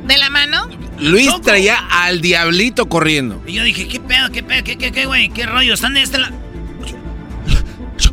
[0.07, 0.69] ¿De la mano?
[0.99, 3.43] Luis traía al diablito corriendo.
[3.47, 4.31] Y yo dije, ¿qué pedo?
[4.31, 4.65] ¿Qué pedo?
[4.65, 5.29] ¿Qué, qué, qué, güey?
[5.31, 5.75] ¿Qué rollo?
[5.75, 6.35] ¿Están de este lado?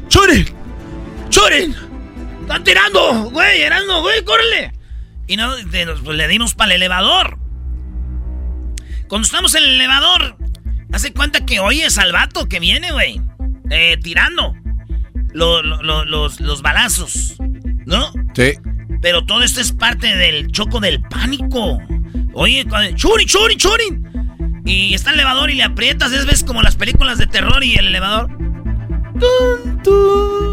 [0.08, 0.46] ¡Churin!
[1.30, 1.76] ¡Churin!
[2.42, 3.30] ¡Están tirando!
[3.32, 4.74] ¡Güey, Erasmo, güey, córrele!
[5.28, 7.38] Y no, de- pues, le dimos para el elevador.
[9.08, 10.38] Cuando estamos en el elevador,
[10.94, 13.22] hace cuenta que oyes al vato que viene, güey.
[13.70, 14.56] eh, tirando.
[15.34, 17.36] Lo- lo- lo- los, los balazos.
[17.86, 18.12] ¿No?
[18.34, 18.54] Sí.
[19.02, 21.80] Pero todo esto es parte del choco del pánico.
[22.34, 22.65] Oye,
[22.95, 24.61] ¡Churin, churin, churin!
[24.65, 27.76] Y está el elevador y le aprietas, es ves como las películas de terror y
[27.76, 28.30] el elevador.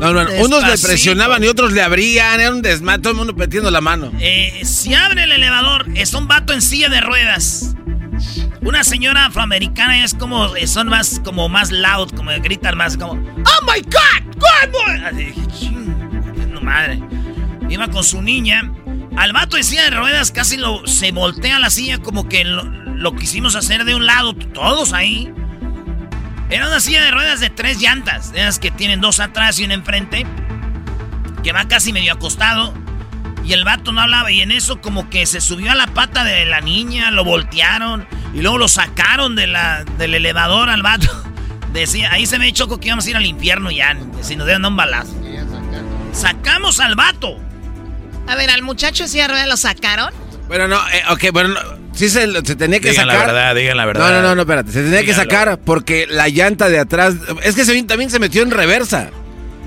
[0.00, 2.40] No, no, no, Unos le presionaban y otros le abrían.
[2.40, 4.12] Era un desmate, todo el mundo metiendo la mano.
[4.20, 7.74] Eh, si abre el elevador, es un vato en silla de ruedas.
[8.62, 13.12] Una señora afroamericana es como, eh, son más, como más loud, como gritan más, como,
[13.12, 14.34] ¡Oh my God!
[14.36, 15.00] God boy!
[15.04, 17.02] Así dije, "Ching, no madre.
[17.68, 18.72] Iba con su niña.
[19.16, 22.64] Al vato en silla de ruedas casi lo, se voltea la silla como que lo,
[22.64, 25.32] lo quisimos hacer de un lado, todos ahí.
[26.50, 29.64] Era una silla de ruedas de tres llantas, de esas que tienen dos atrás y
[29.64, 30.26] una enfrente,
[31.42, 32.74] que va casi medio acostado.
[33.44, 36.24] Y el vato no hablaba y en eso como que se subió a la pata
[36.24, 41.08] de la niña, lo voltearon y luego lo sacaron de la, del elevador al vato.
[41.72, 44.64] Decía, ahí se me choco que íbamos a ir al infierno ya, si nos dieron
[44.64, 45.12] un balazo.
[46.12, 47.36] Sacamos al vato.
[48.26, 50.10] A ver, al muchacho de ruedas lo sacaron.
[50.48, 51.60] Bueno, no, eh, ok, bueno, no,
[51.94, 53.28] sí se, se tenía que Digan la sacar.
[53.28, 54.08] verdad, digan la verdad.
[54.10, 54.72] No, no, no, no, espérate.
[54.72, 57.14] Se tenía que sacar porque la llanta de atrás.
[57.42, 59.10] Es que se, también se metió en reversa.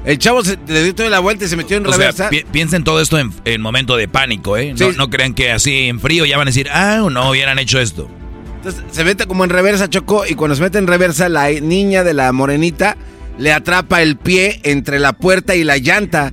[0.05, 2.29] El chavo se, le dio toda la vuelta y se metió en O sea, reversa.
[2.29, 4.73] pi- piensen todo esto en, en momento de pánico, ¿eh?
[4.77, 4.95] No, Sí.
[4.97, 8.09] no crean que así en frío ya van a decir, ah, no hubieran hecho esto.
[8.57, 12.03] Entonces se mete como en reversa, Chocó, y cuando se mete en reversa, la niña
[12.03, 12.95] de la morenita
[13.37, 16.31] le atrapa el pie entre la puerta y la llanta.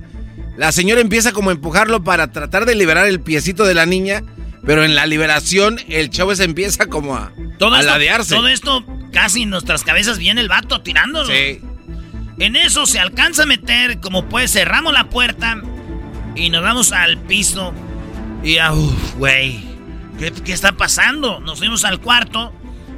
[0.57, 4.23] La señora empieza como a empujarlo para tratar de liberar el piecito de la niña,
[4.65, 8.35] pero en la liberación el chavo se empieza como a, Todo a esto, ladearse.
[8.35, 11.27] todo esto casi en nuestras cabezas viene el vato tirándolo.
[11.27, 11.59] Sí.
[12.39, 15.61] En eso se alcanza a meter, como pues cerramos la puerta
[16.35, 17.73] y nos vamos al piso.
[18.43, 19.63] Y ah, uff, güey,
[20.19, 21.39] ¿qué, qué está pasando?
[21.39, 22.53] Nos fuimos al cuarto.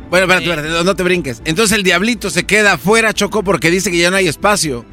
[0.09, 1.41] Bueno, espérate, espérate, no, no te brinques.
[1.45, 4.85] Entonces el diablito se queda afuera, Chocó, porque dice que ya no hay espacio.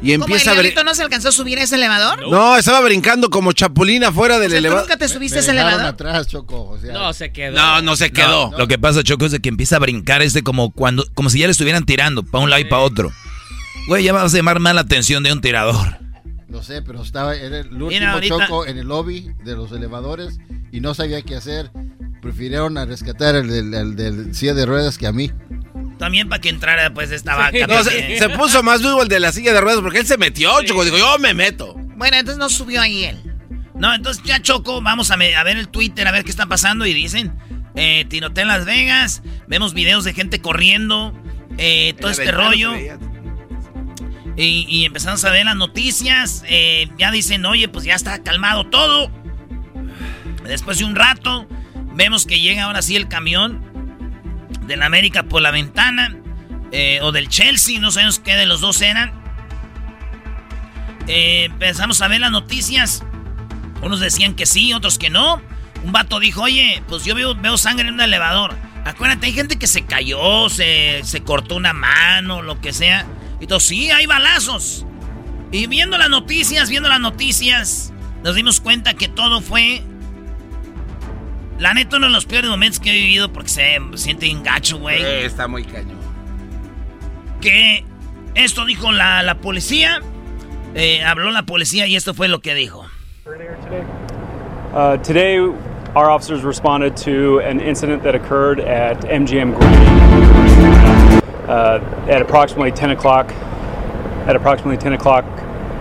[0.00, 2.28] Y ¿Cómo el empieza a no se alcanzó a subir a ese elevador?
[2.28, 4.84] No, estaba brincando como chapulín afuera del ¿Tú elevador.
[4.84, 5.84] nunca te subiste a ese elevador?
[5.86, 6.68] atrás, Choco.
[6.68, 7.56] O sea, No, se quedó.
[7.56, 8.52] No, no se quedó.
[8.56, 11.40] Lo que pasa, Choco, es de que empieza a brincar este como cuando, como si
[11.40, 13.10] ya le estuvieran tirando para un lado y para otro.
[13.88, 15.96] Güey, ya vas a llamar más la atención de un tirador.
[16.46, 19.72] No sé, pero estaba en el último Mira, ahorita- choco en el lobby de los
[19.72, 20.38] elevadores
[20.72, 21.70] y no sabía qué hacer.
[22.22, 25.30] Prefirieron a rescatar el del, el del silla de ruedas que a mí.
[25.98, 27.66] También para que entrara pues esta vaca.
[27.66, 30.50] No, se, puso más vivo el de la silla de ruedas porque él se metió,
[30.62, 30.84] Choco.
[30.84, 31.74] Digo, yo me meto.
[31.96, 33.18] Bueno, entonces no subió ahí él.
[33.74, 36.46] No, entonces ya Choco, vamos a, me- a ver el Twitter, a ver qué está
[36.46, 36.86] pasando.
[36.86, 37.32] Y dicen,
[37.74, 41.12] eh, tiroteo en Las Vegas, vemos videos de gente corriendo,
[41.58, 42.72] eh, todo este rollo.
[44.36, 46.44] y empezamos a ver las noticias.
[46.48, 49.10] eh, ya dicen, oye, pues ya está calmado todo.
[50.44, 51.46] Después de un rato,
[51.94, 53.67] vemos que llega ahora sí el camión
[54.68, 56.14] del América por la ventana.
[56.70, 59.12] eh, o del Chelsea, no sabemos qué de los dos eran.
[61.06, 63.02] Eh, empezamos a ver las noticias.
[63.82, 65.40] Unos decían que sí, otros que no.
[65.84, 68.56] Un vato dijo, oye, pues yo veo, veo sangre en un elevador.
[68.84, 73.06] Acuérdate, hay gente que se cayó, se, se cortó una mano, lo que sea.
[73.40, 74.84] Y todo, sí, hay balazos.
[75.52, 77.92] Y viendo las noticias, viendo las noticias,
[78.22, 79.82] nos dimos cuenta que todo fue...
[81.58, 84.78] La neta, uno de los peores momentos que he vivido porque se siente bien gacho,
[84.78, 85.02] güey.
[85.02, 85.98] Eh, está muy cañón.
[87.40, 87.84] Que
[88.34, 90.00] esto dijo la, la policía.
[90.74, 92.86] Eh, habló la policía y esto fue lo que dijo.
[94.72, 95.38] Uh, today,
[95.94, 102.90] our officers responded to an incident that occurred at MGM Grand uh, at approximately 10
[102.90, 103.32] o'clock.
[104.26, 105.24] At approximately 10 o'clock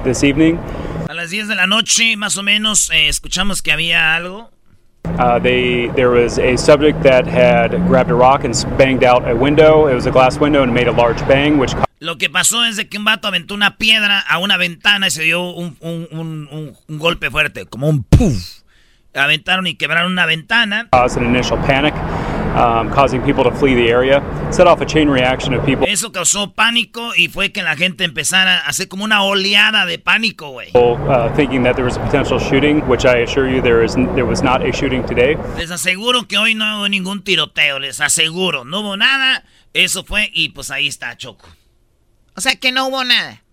[0.03, 0.57] this evening,
[1.09, 4.49] A las 10 de la noche, más o menos, eh, escuchamos que había algo.
[5.19, 9.35] Uh, they there was a subject that had grabbed a rock and banged out a
[9.35, 9.87] window.
[9.87, 12.77] It was a glass window and made a large bang, which Lo que pasó es
[12.77, 16.07] de que un vato aventó una piedra a una ventana y se dio un, un-
[16.11, 16.47] un-
[16.87, 18.61] un- golpe fuerte, como un puff.
[19.15, 20.87] Aventaron y quebraron una ventana.
[20.91, 21.95] caused an initial panic,
[22.57, 24.21] um, causing people to flee the area.
[24.51, 25.85] Set off a chain reaction of people.
[25.87, 29.99] Eso causó pánico y fue que la gente empezara a hacer como una oleada de
[29.99, 30.71] pánico, güey.
[30.73, 34.25] uh, thinking that there was a potential shooting, which I assure you there is there
[34.25, 35.37] was not a shooting today.
[35.57, 39.43] Les aseguro que hoy no hubo ningún tiroteo, les aseguro, no hubo nada.
[39.73, 41.47] Eso fue y pues ahí está Choco.
[42.35, 43.43] O sea que no hubo nada.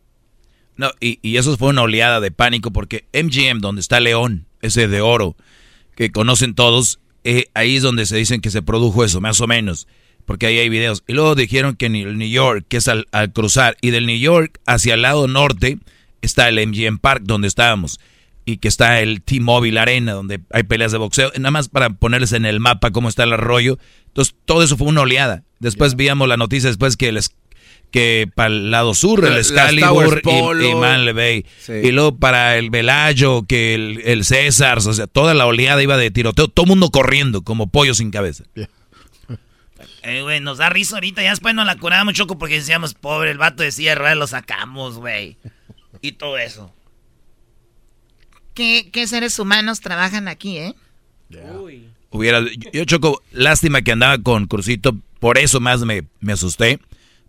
[0.77, 4.89] No, y, y eso fue una oleada de pánico porque MGM, donde está León, ese
[4.89, 5.37] de oro,
[5.95, 9.47] que conocen todos, eh, ahí es donde se dicen que se produjo eso, más o
[9.47, 9.89] menos,
[10.27, 11.03] porque ahí hay videos.
[11.07, 14.07] Y luego dijeron que en el New York, que es al, al cruzar, y del
[14.07, 15.79] New York hacia el lado norte
[16.21, 17.99] está el MGM Park, donde estábamos,
[18.45, 22.33] y que está el T-Mobile Arena, donde hay peleas de boxeo, nada más para ponerles
[22.33, 23.79] en el mapa cómo está el arroyo.
[24.09, 25.45] Entonces, todo eso fue una oleada.
[25.61, 27.31] Después víamos la noticia después que les
[27.95, 31.47] que para el lado sur, el Excalibur y, y Manly Bay.
[31.61, 31.75] Sí.
[31.75, 35.97] Y luego para el Velayo, que el, el César, o sea, toda la oleada iba
[35.97, 38.43] de tiroteo, todo el mundo corriendo como pollo sin cabeza.
[40.07, 41.23] Eh, güey, nos da risa ahorita.
[41.23, 44.27] Ya después nos la curábamos, Choco, porque decíamos, pobre, el vato decía de ruedas, lo
[44.27, 45.39] sacamos, güey.
[46.03, 46.75] Y todo eso.
[48.53, 50.75] ¿Qué, qué seres humanos trabajan aquí, eh?
[52.11, 56.81] Hubiera, yo, yo, choco, lástima que andaba con Crucito, por eso más me, me asusté.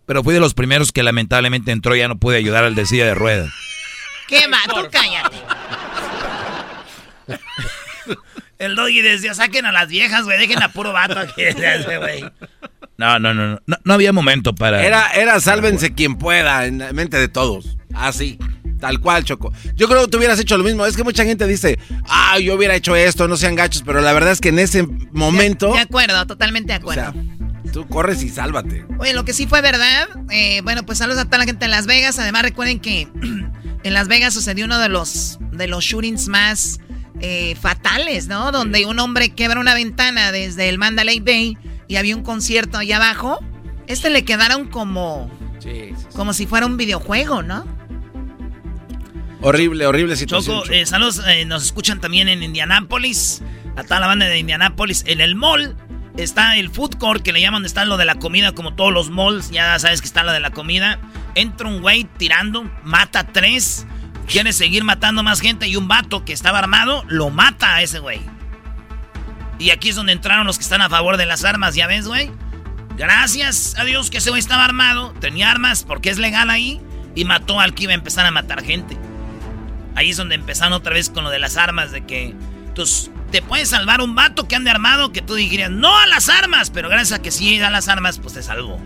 [0.06, 2.86] Pero fui de los primeros que lamentablemente entró y ya no pude ayudar al de
[2.86, 3.52] silla de ruedas.
[4.28, 4.58] ¿Qué va?
[4.68, 5.36] Tú cállate.
[8.58, 11.42] El doggy decía, saquen a las viejas, güey, dejen a puro vato aquí.
[11.98, 12.24] güey.
[12.96, 14.82] No, no, no, no, no, había momento para...
[14.82, 17.76] Era, era sálvense quien pueda en la mente de todos.
[17.94, 18.38] Así.
[18.80, 19.52] Tal cual, Choco.
[19.74, 20.86] Yo creo que tú hubieras hecho lo mismo.
[20.86, 21.78] Es que mucha gente dice,
[22.08, 24.86] ah, yo hubiera hecho esto, no sean gachos, pero la verdad es que en ese
[25.12, 27.14] momento, De acuerdo, totalmente de acuerdo.
[27.76, 28.86] Tú corres y sálvate.
[28.98, 31.70] Oye, lo que sí fue verdad, eh, bueno, pues saludos a toda la gente en
[31.70, 32.18] Las Vegas.
[32.18, 33.02] Además, recuerden que
[33.82, 36.80] en Las Vegas sucedió uno de los, de los shootings más
[37.20, 38.50] eh, fatales, ¿no?
[38.50, 42.96] Donde un hombre quebra una ventana desde el Mandalay Bay y había un concierto allá
[42.96, 43.40] abajo.
[43.88, 45.30] Este le quedaron como,
[46.14, 47.66] como si fuera un videojuego, ¿no?
[49.42, 50.62] Horrible, horrible situación.
[50.62, 53.42] Choco, eh, saludos, eh, nos escuchan también en Indianápolis,
[53.76, 55.04] a toda la banda de Indianápolis.
[55.06, 55.76] En el mall
[56.16, 59.10] está el food court, que le llaman está lo de la comida, como todos los
[59.10, 60.98] malls, ya sabes que está lo de la comida.
[61.34, 63.86] Entra un güey tirando, mata a tres,
[64.26, 67.98] quiere seguir matando más gente y un vato que estaba armado lo mata a ese
[67.98, 68.20] güey.
[69.58, 72.06] Y aquí es donde entraron los que están a favor de las armas, ¿ya ves,
[72.06, 72.30] güey?
[72.96, 76.80] Gracias a Dios que ese güey estaba armado, tenía armas porque es legal ahí
[77.14, 78.96] y mató al que iba a empezar a matar gente.
[79.94, 82.34] Ahí es donde empezaron otra vez con lo de las armas, de que
[82.74, 86.28] tus, te puede salvar un vato que ande armado que tú dirías, no a las
[86.28, 88.78] armas, pero gracias a que sí a las armas, pues te salvó.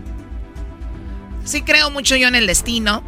[1.43, 3.03] Sí creo mucho yo en el destino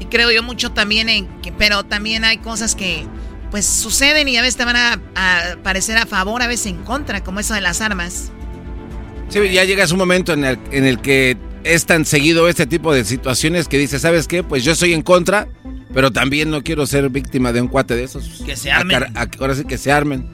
[0.00, 3.06] y creo yo mucho también en que, pero también hay cosas que
[3.50, 6.82] pues suceden y a veces te van a, a parecer a favor, a veces en
[6.84, 8.32] contra, como eso de las armas.
[9.28, 12.92] Sí, ya llegas un momento en el, en el que es tan seguido este tipo
[12.92, 14.42] de situaciones que dices, ¿sabes qué?
[14.42, 15.48] Pues yo estoy en contra,
[15.92, 18.42] pero también no quiero ser víctima de un cuate de esos.
[18.44, 19.04] Que se armen.
[19.40, 20.28] Ahora sí que se armen.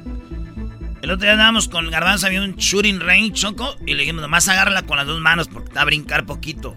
[1.03, 4.49] El otro día andábamos con Garbanzo, había un shooting range, Choco, y le dijimos, nomás
[4.49, 6.77] agárrala con las dos manos porque te va a brincar poquito.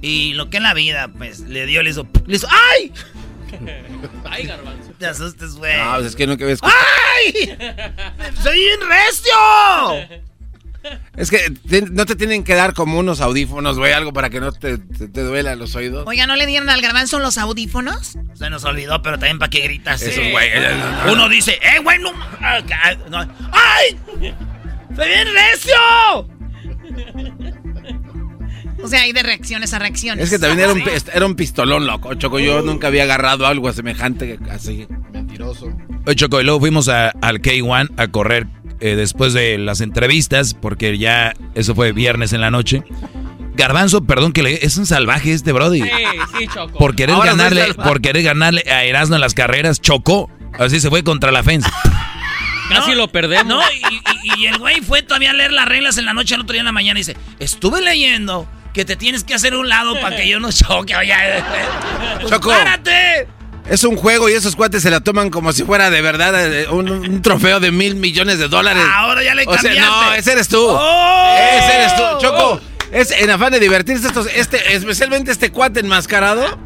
[0.00, 2.92] Y lo que en la vida, pues, le dio, le hizo, le hizo, ¡ay!
[4.24, 4.92] Ay, garbanzo.
[4.98, 5.76] Te asustes, güey.
[5.76, 6.60] No, pues es que nunca ves.
[6.62, 7.58] ¡Ay!
[8.42, 10.20] ¡Soy bien recio!
[11.16, 14.40] Es que te- no te tienen que dar como unos audífonos, güey, algo para que
[14.40, 16.04] no te, te, te duela los oídos.
[16.06, 18.16] Oiga, ¿no le dieron al garbanzo los audífonos?
[18.34, 20.00] Se nos olvidó, pero también para qué gritas.
[20.02, 20.30] Esos eh?
[20.32, 21.12] güey, eh, no, no.
[21.12, 22.10] Uno dice, ¡eh, güey, no!
[22.40, 23.18] ah, ah, no.
[23.52, 23.98] ¡Ay!
[24.96, 26.28] ¡Soy bien recio!
[28.82, 30.24] O sea, hay de reacciones a reacciones.
[30.24, 30.82] Es que también era un,
[31.12, 32.38] era un pistolón, loco, Choco.
[32.38, 34.86] Yo nunca había agarrado algo semejante así.
[35.12, 35.70] Mentiroso.
[36.06, 38.46] Oye, Choco, y luego fuimos a- al K1 a correr
[38.80, 42.82] eh, después de las entrevistas, porque ya eso fue viernes en la noche.
[43.54, 44.64] Garbanzo, perdón que le...
[44.64, 45.82] Es un salvaje este Brody.
[45.82, 45.88] Sí,
[46.38, 46.78] sí, Choco.
[46.78, 50.30] Por querer Ahora ganarle, por querer ganarle a Erasmo en las carreras, chocó.
[50.58, 51.68] Así se fue contra la fence.
[52.70, 53.46] Casi lo perdemos.
[53.46, 56.34] No, y, y- y el güey fue todavía a leer las reglas en la noche,
[56.36, 59.56] el otro día en la mañana y dice, estuve leyendo que te tienes que hacer
[59.56, 60.94] un lado para que yo no choque.
[60.94, 61.12] Oye,
[62.18, 62.50] pues, Choco.
[62.50, 63.26] ¡Párate!
[63.68, 66.68] Es un juego y esos cuates se la toman como si fuera de verdad eh,
[66.68, 68.82] un, un trofeo de mil millones de dólares.
[68.94, 69.90] Ahora ya le O sea, cambiaste.
[69.90, 70.66] no, ese eres tú.
[70.68, 71.36] ¡Oh!
[71.58, 72.60] Ese eres tú, Choco.
[72.92, 76.58] Es en afán de divertirse estos, este, especialmente este cuate enmascarado,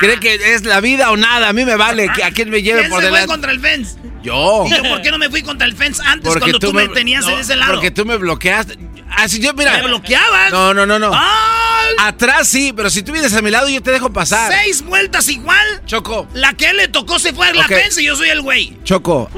[0.00, 1.48] cree que es la vida o nada.
[1.48, 3.26] A mí me vale que a quién me lleve ¿Quién por se fue delante.
[3.32, 3.96] contra el fence?
[4.22, 4.66] Yo.
[4.66, 7.24] ¿Y yo por qué no me fui contra el fence antes cuando tú, me, tenías
[7.24, 7.72] no, en ese lado?
[7.72, 8.76] Porque tú me bloqueaste.
[9.16, 9.76] Así yo, mira.
[9.78, 10.50] ¿Me bloqueabas?
[10.52, 11.10] No, no, no, no.
[11.14, 11.94] ¡Ay!
[11.98, 14.52] Atrás sí, pero si tú vienes a mi lado yo te dejo pasar.
[14.52, 15.82] Seis vueltas igual.
[15.86, 16.26] Choco.
[16.34, 17.68] La que él le tocó se fue a la Ok.
[17.72, 18.76] fence y yo soy el güey.
[18.84, 19.28] Choco,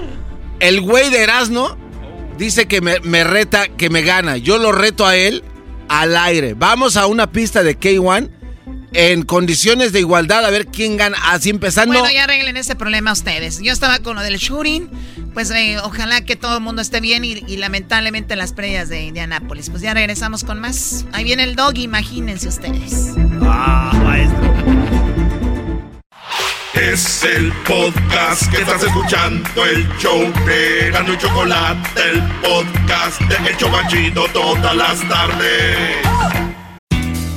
[0.60, 1.76] el güey de Erasmo
[2.38, 4.36] dice que me, me reta, que me gana.
[4.36, 5.42] Yo lo reto a él
[5.88, 6.54] al aire.
[6.54, 8.30] Vamos a una pista de K1
[8.94, 11.98] en condiciones de igualdad, a ver quién gana, así empezando.
[11.98, 13.60] Bueno, ya arreglen ese problema ustedes.
[13.62, 14.88] Yo estaba con lo del shooting,
[15.34, 19.02] pues eh, ojalá que todo el mundo esté bien y, y lamentablemente las playas de
[19.04, 19.70] Indianápolis.
[19.70, 21.04] Pues ya regresamos con más.
[21.12, 23.14] Ahí viene el dog, imagínense ustedes.
[23.42, 24.52] Ah, maestro.
[26.74, 33.50] Es el podcast que estás escuchando, el show de Gano y Chocolate, el podcast de
[33.50, 36.51] El Chocachito todas las tardes.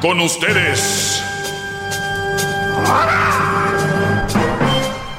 [0.00, 1.22] Con ustedes.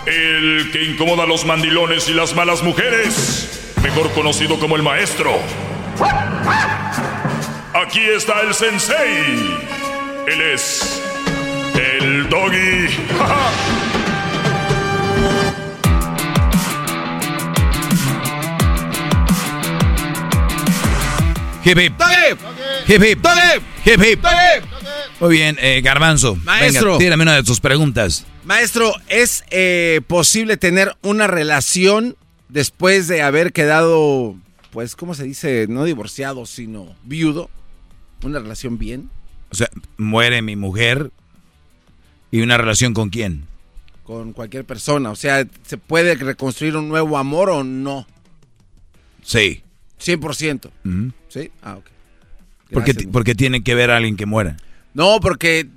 [0.06, 3.74] El que incomoda a los mandilones y las malas mujeres.
[3.84, 5.38] Mejor conocido como el maestro.
[7.74, 9.58] Aquí está el sensei.
[10.28, 11.02] Él es
[11.76, 12.88] el doggy.
[21.70, 21.94] Hip hip.
[22.88, 23.26] Hip hip.
[23.86, 24.26] Hip hip.
[25.20, 26.36] Muy bien, eh, Garbanzo.
[26.38, 26.94] Maestro.
[26.94, 28.26] Venga, tírame una de tus preguntas.
[28.44, 32.16] Maestro, ¿es eh, posible tener una relación
[32.48, 34.36] después de haber quedado,
[34.72, 35.68] pues, ¿cómo se dice?
[35.70, 37.52] No divorciado, sino viudo.
[38.24, 39.12] ¿Una relación bien?
[39.52, 41.12] O sea, muere mi mujer
[42.32, 43.46] y una relación con quién?
[44.06, 45.12] Con cualquier persona.
[45.12, 48.08] O sea, ¿se puede reconstruir un nuevo amor o no?
[49.22, 49.62] Sí.
[50.00, 50.72] 100%.
[50.86, 51.14] Ujú.
[51.28, 51.52] ¿Sí?
[51.62, 51.86] Ah, ok.
[52.72, 54.58] Porque, porque tiene que ver a alguien que muera.
[54.94, 55.68] No, porque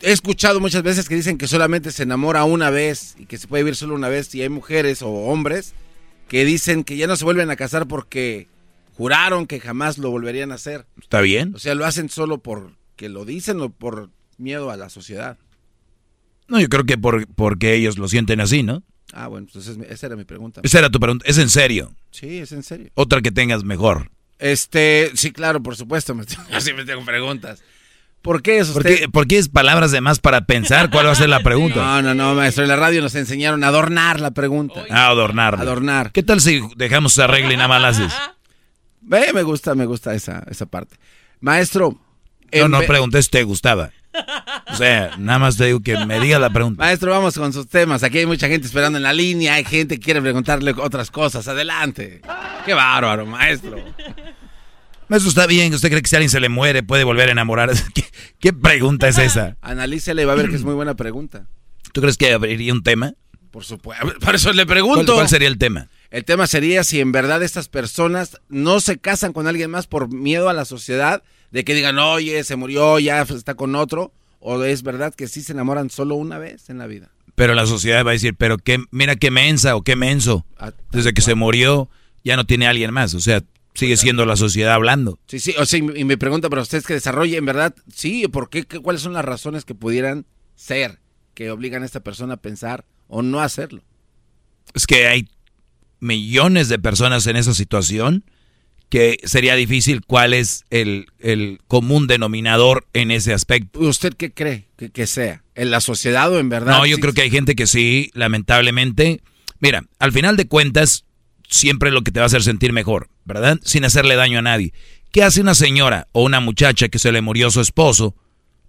[0.00, 3.46] he escuchado muchas veces que dicen que solamente se enamora una vez y que se
[3.46, 5.74] puede vivir solo una vez y hay mujeres o hombres
[6.28, 8.48] que dicen que ya no se vuelven a casar porque
[8.96, 10.86] juraron que jamás lo volverían a hacer.
[11.00, 11.54] ¿Está bien?
[11.54, 15.38] O sea, lo hacen solo porque lo dicen o por miedo a la sociedad.
[16.48, 18.82] No, yo creo que por, porque ellos lo sienten así, ¿no?
[19.12, 20.60] Ah, bueno, entonces esa era mi pregunta.
[20.64, 21.24] Esa era tu pregunta.
[21.28, 21.94] ¿Es en serio?
[22.10, 22.90] Sí, es en serio.
[22.94, 24.10] Otra que tengas mejor.
[24.38, 26.14] Este, sí, claro, por supuesto.
[26.14, 27.62] Me, yo siempre tengo preguntas.
[28.22, 28.82] ¿Por qué es usted?
[28.82, 31.40] ¿Por qué, por qué es palabras de más para pensar cuál va a ser la
[31.44, 31.76] pregunta?
[31.76, 32.64] No, no, no, maestro.
[32.64, 34.84] En la radio nos enseñaron a adornar la pregunta.
[34.90, 35.60] Ah, adornar.
[35.60, 36.10] Adornar.
[36.10, 38.12] ¿Qué tal si dejamos esa regla y nada más la haces?
[39.02, 40.96] Ve, me gusta, me gusta esa, esa parte.
[41.40, 42.00] Maestro.
[42.52, 43.90] No, no pregunté si te gustaba.
[44.70, 46.82] O sea, nada más te digo que me diga la pregunta.
[46.82, 48.02] Maestro, vamos con sus temas.
[48.02, 49.54] Aquí hay mucha gente esperando en la línea.
[49.54, 51.46] Hay gente que quiere preguntarle otras cosas.
[51.48, 52.20] Adelante.
[52.64, 53.76] Qué bárbaro, maestro.
[55.10, 55.72] Eso está bien.
[55.74, 57.70] ¿Usted cree que si alguien se le muere puede volver a enamorar?
[57.94, 58.04] ¿Qué,
[58.40, 59.56] qué pregunta es esa?
[59.60, 61.46] Analícele y va a ver que es muy buena pregunta.
[61.92, 63.14] ¿Tú crees que abriría un tema?
[63.50, 64.12] Por supuesto.
[64.20, 65.14] Por eso le ¿Cuál, pregunto.
[65.14, 65.88] cuál sería el tema?
[66.10, 70.12] El tema sería si en verdad estas personas no se casan con alguien más por
[70.12, 71.22] miedo a la sociedad,
[71.54, 75.40] de que digan, oye, se murió, ya está con otro, o es verdad que sí
[75.40, 77.12] se enamoran solo una vez en la vida.
[77.36, 80.44] Pero la sociedad va a decir, pero qué, mira qué mensa o qué menso.
[80.58, 81.88] Ah, Desde que se murió
[82.24, 83.14] ya no tiene a alguien más.
[83.14, 83.42] O sea,
[83.74, 85.20] sigue siendo la sociedad hablando.
[85.28, 88.50] Sí, sí, o sea, y mi pregunta para ustedes que desarrolle, en verdad, sí, ¿por
[88.50, 88.64] qué?
[88.64, 90.26] ¿Qué- ¿Cuáles son las razones que pudieran
[90.56, 90.98] ser
[91.34, 93.82] que obligan a esta persona a pensar o no hacerlo?
[94.74, 95.28] Es que hay
[96.00, 98.24] millones de personas en esa situación
[98.88, 103.80] que sería difícil cuál es el, el común denominador en ese aspecto.
[103.80, 105.42] ¿Usted qué cree que, que sea?
[105.54, 106.78] ¿En la sociedad o en verdad?
[106.78, 109.20] No, yo sí- creo que hay gente que sí, lamentablemente.
[109.60, 111.04] Mira, al final de cuentas,
[111.48, 113.58] siempre lo que te va a hacer sentir mejor, ¿verdad?
[113.64, 114.72] Sin hacerle daño a nadie.
[115.12, 118.14] ¿Qué hace una señora o una muchacha que se le murió su esposo?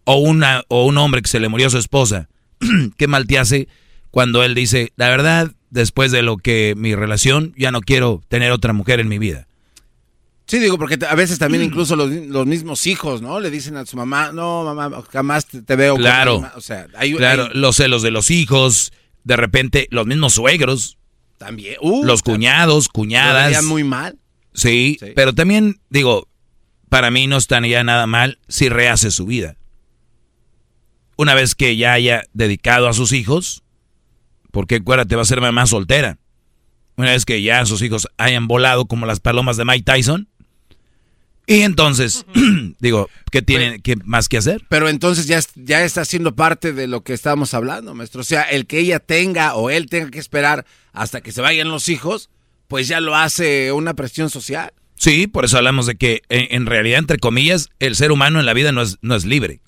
[0.06, 2.30] O, una, o un hombre que se le murió su esposa.
[2.98, 3.68] ¿Qué mal te hace
[4.12, 8.52] cuando él dice, la verdad, después de lo que mi relación, ya no quiero tener
[8.52, 9.48] otra mujer en mi vida?
[10.48, 13.40] Sí, digo, porque a veces también incluso los, los mismos hijos, ¿no?
[13.40, 15.96] Le dicen a su mamá, no, mamá, jamás te, te veo.
[15.96, 16.34] Claro.
[16.34, 16.56] alguien más".
[16.58, 18.94] O sea, hay, Claro, hay- los celos de los hijos,
[19.24, 20.98] de repente los mismos suegros,
[21.40, 21.78] también.
[21.82, 23.64] Uh, los cuñados, cuñadas.
[23.64, 24.20] muy mal.
[24.54, 25.08] Sí, Sí.
[25.16, 26.28] pero también digo,
[26.90, 29.58] para mí no estaría nada mal si rehace su vida.
[31.18, 33.64] Una vez que ya haya dedicado a sus hijos,
[34.52, 36.20] porque acuérdate, va a ser mamá soltera.
[36.98, 40.30] Una vez que ya sus hijos hayan volado como las palomas de Mike Tyson.
[41.48, 42.26] Y entonces,
[42.80, 44.66] digo, ¿qué tienen qué más que hacer?
[44.70, 48.22] Pero entonces ya, ya está siendo parte de lo que estábamos hablando, maestro.
[48.22, 51.70] O sea, el que ella tenga o él tenga que esperar hasta que se vayan
[51.70, 52.30] los hijos,
[52.68, 54.74] pues ya lo hace una presión social.
[54.96, 58.46] Sí, por eso hablamos de que en, en realidad, entre comillas, el ser humano en
[58.46, 59.62] la vida no es, no es libre.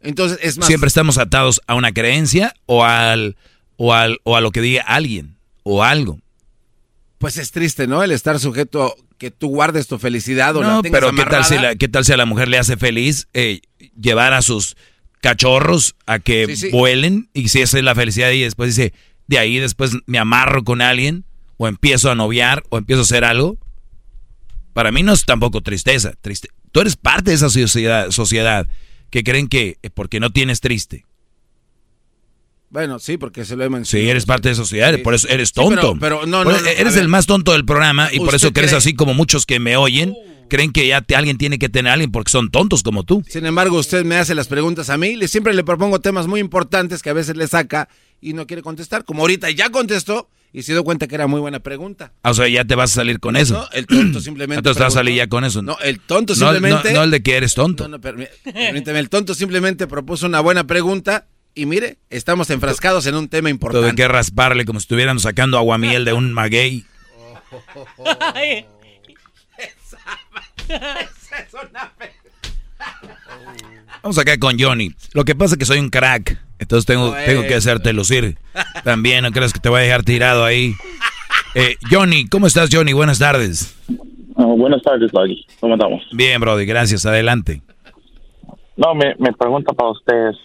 [0.00, 0.66] Entonces, es más...
[0.66, 3.36] Siempre estamos atados a una creencia o al,
[3.76, 6.18] o al o a lo que diga alguien o algo.
[7.18, 8.02] Pues es triste, ¿no?
[8.02, 11.44] El estar sujeto que tú guardes tu felicidad o la No, tengas pero ¿qué tal,
[11.44, 13.60] si la, ¿qué tal si a la mujer le hace feliz eh,
[13.96, 14.76] llevar a sus
[15.20, 16.70] cachorros a que Sí, sí.
[16.72, 17.30] vuelen?
[17.32, 18.92] Y si esa es la felicidad y después dice,
[19.28, 21.24] de ahí después me amarro con alguien
[21.56, 23.58] o empiezo a noviar o empiezo a hacer algo.
[24.72, 26.14] Para mí no es tampoco tristeza.
[26.20, 26.48] Triste.
[26.72, 28.66] Tú eres parte de esa sociedad, sociedad
[29.10, 31.04] que creen que eh, porque no tienes triste.
[32.72, 34.04] Bueno, sí, porque se lo he mencionado.
[34.06, 35.96] Sí, eres parte de esa sociedad, por eso eres Sí, pero- tonto.
[36.00, 38.70] pero no, no, no, eres el más tonto del programa y por ¿Usted eso crees
[38.70, 38.78] cree?
[38.78, 40.14] así como muchos que me oyen,
[40.48, 43.22] creen que ya te- alguien tiene que tener a alguien porque son tontos como tú.
[43.28, 46.40] Sin embargo, usted me hace las preguntas a mí, le siempre le propongo temas muy
[46.40, 47.90] importantes que a veces le saca
[48.22, 49.04] y no quiere contestar.
[49.04, 52.12] Como ahorita ya contestó y se dio cuenta que era muy buena pregunta.
[52.22, 53.54] Ah, O sea, ya te vas a salir con eso.
[53.54, 54.60] No, el tonto simplemente.
[54.60, 55.60] Entonces vas a salir ya con eso.
[55.60, 56.92] No, el tonto simplemente.
[56.92, 57.84] No, no el de que eres tonto.
[57.88, 63.06] No, no, permí- permíteme, el tonto simplemente propuso una buena pregunta y mire, estamos enfrascados
[63.06, 63.94] en un tema importante.
[63.94, 66.84] que rasparle como si estuvieran sacando aguamiel de un maguey.
[74.02, 74.92] Vamos acá con Johnny.
[75.12, 76.38] Lo que pasa es que soy un crack.
[76.58, 78.38] Entonces tengo, tengo que hacerte lucir.
[78.84, 80.74] También, no creas que te voy a dejar tirado ahí.
[81.54, 82.92] Eh, Johnny, ¿cómo estás, Johnny?
[82.92, 83.76] Buenas tardes.
[84.36, 85.44] buenas tardes, Doggy.
[85.60, 86.02] ¿Cómo estamos?
[86.12, 87.04] Bien, Brody, gracias.
[87.04, 87.62] Adelante.
[88.76, 90.36] No, me, me pregunta para ustedes.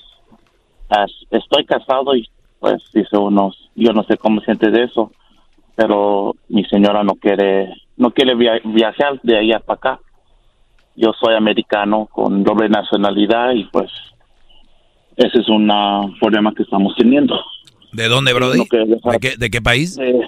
[1.31, 2.27] Estoy casado y
[2.59, 5.11] pues dice uno, yo no sé cómo siente de eso,
[5.75, 9.99] pero mi señora no quiere, no quiere via- viajar de allá para acá.
[10.95, 13.91] Yo soy americano con doble nacionalidad y pues
[15.15, 15.67] ese es un
[16.19, 17.39] problema que estamos teniendo.
[17.93, 18.59] ¿De dónde, Brody?
[18.59, 19.95] ¿De qué, de qué país?
[19.95, 20.27] De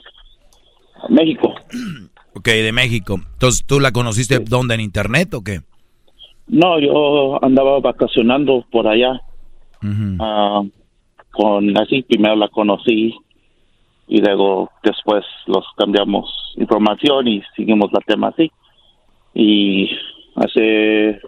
[1.10, 1.54] México.
[2.36, 3.16] Ok, de México.
[3.34, 4.76] Entonces, ¿tú la conociste dónde?
[4.76, 5.62] ¿En internet o qué?
[6.48, 9.20] No, yo andaba vacacionando por allá.
[10.20, 10.62] Ah,
[11.32, 13.16] con así primero la conocí
[14.08, 18.52] y luego después los cambiamos información y seguimos la tema así.
[19.34, 19.90] Y
[20.36, 21.22] hace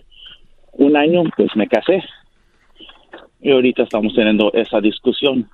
[0.74, 2.04] un año pues me casé.
[3.42, 5.50] Y ahorita estamos teniendo esa discusión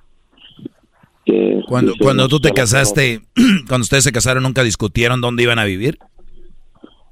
[1.24, 3.20] que Cuando, cuando tú te casaste,
[3.68, 5.98] cuando ustedes se casaron, ¿nunca discutieron dónde iban a vivir?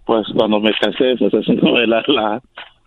[0.07, 2.41] pues cuando me casé pues eso no era la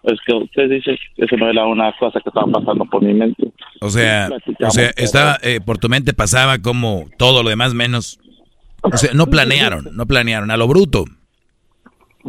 [0.03, 3.14] es que usted dice que eso no era una cosa que estaba pasando por mi
[3.14, 4.30] mente O sea,
[4.61, 8.19] o sea, estaba, eh, por tu mente pasaba como todo lo demás menos.
[8.82, 11.06] O sea, no planearon, no planearon, a lo bruto.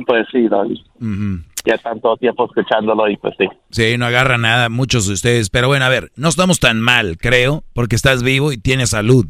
[0.07, 1.43] pues sí David Ujú.
[1.65, 5.51] ya tanto tiempo escuchándolo y pues sí Sí, no agarra nada, muchos de ustedes.
[5.51, 9.27] Pero bueno, a ver, no estamos tan mal, creo, porque estás vivo y tienes salud.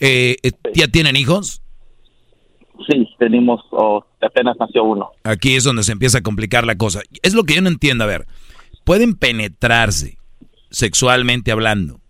[0.00, 1.62] Eh, eh, ¿Ya tienen hijos?
[2.86, 5.10] Sí, tenemos, oh, apenas nació uno.
[5.24, 7.00] Aquí es donde se empieza a complicar la cosa.
[7.22, 8.04] Es lo que yo no entiendo.
[8.04, 8.26] A ver,
[8.84, 10.18] pueden penetrarse
[10.70, 12.00] sexualmente hablando.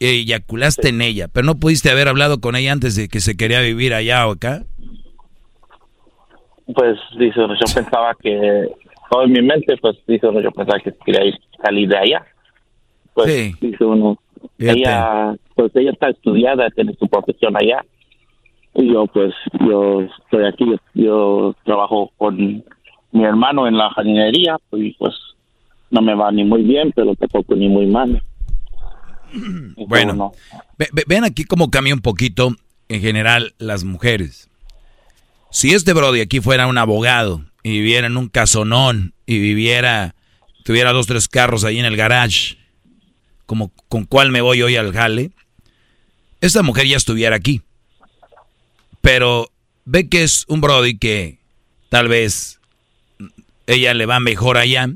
[0.00, 3.60] Eyaculaste en ella, pero no pudiste haber hablado con ella antes de que se quería
[3.60, 4.64] vivir allá o acá.
[6.74, 8.68] Pues dice yo pensaba que,
[9.10, 12.26] todo en mi mente, pues dice yo pensaba que quería ir, salir de allá.
[13.14, 14.18] Pues dice uno,
[14.58, 14.80] Fíjate.
[14.80, 17.84] ella, pues ella está estudiada, tiene su profesión allá.
[18.74, 19.34] Y yo, pues,
[19.66, 22.36] yo estoy aquí, yo, yo trabajo con
[23.12, 25.14] mi hermano en la jardinería, y pues
[25.90, 28.22] no me va ni muy bien, pero tampoco ni muy mal.
[29.88, 30.32] Bueno,
[30.78, 32.54] ve- ve- vean aquí cómo cambia un poquito
[32.88, 34.48] en general las mujeres.
[35.50, 40.14] Si este Brody aquí fuera un abogado y viviera en un casonón y viviera,
[40.64, 42.56] tuviera dos, tres carros ahí en el garage,
[43.46, 45.30] como con cuál me voy hoy al jale,
[46.40, 47.62] esta mujer ya estuviera aquí.
[49.02, 49.48] Pero
[49.84, 51.38] ve que es un Brody que
[51.90, 52.60] tal vez
[53.66, 54.88] ella le va mejor allá,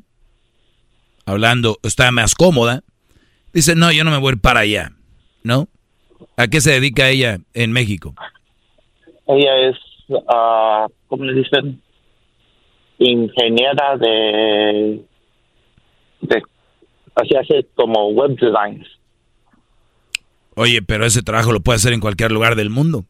[1.27, 2.83] hablando, está más cómoda.
[3.53, 4.93] Dice, no, yo no me voy a ir para allá,
[5.43, 5.69] ¿no?
[6.37, 8.15] ¿A qué se dedica ella en México?
[9.27, 9.77] Ella es,
[10.29, 11.83] ah, ¿cómo le dicen?
[12.99, 15.05] Ingeniera de,
[16.23, 16.43] de,
[17.15, 18.87] así hace como web designs.
[20.55, 23.05] Oye, pero ese trabajo lo puede hacer en cualquier lugar del mundo.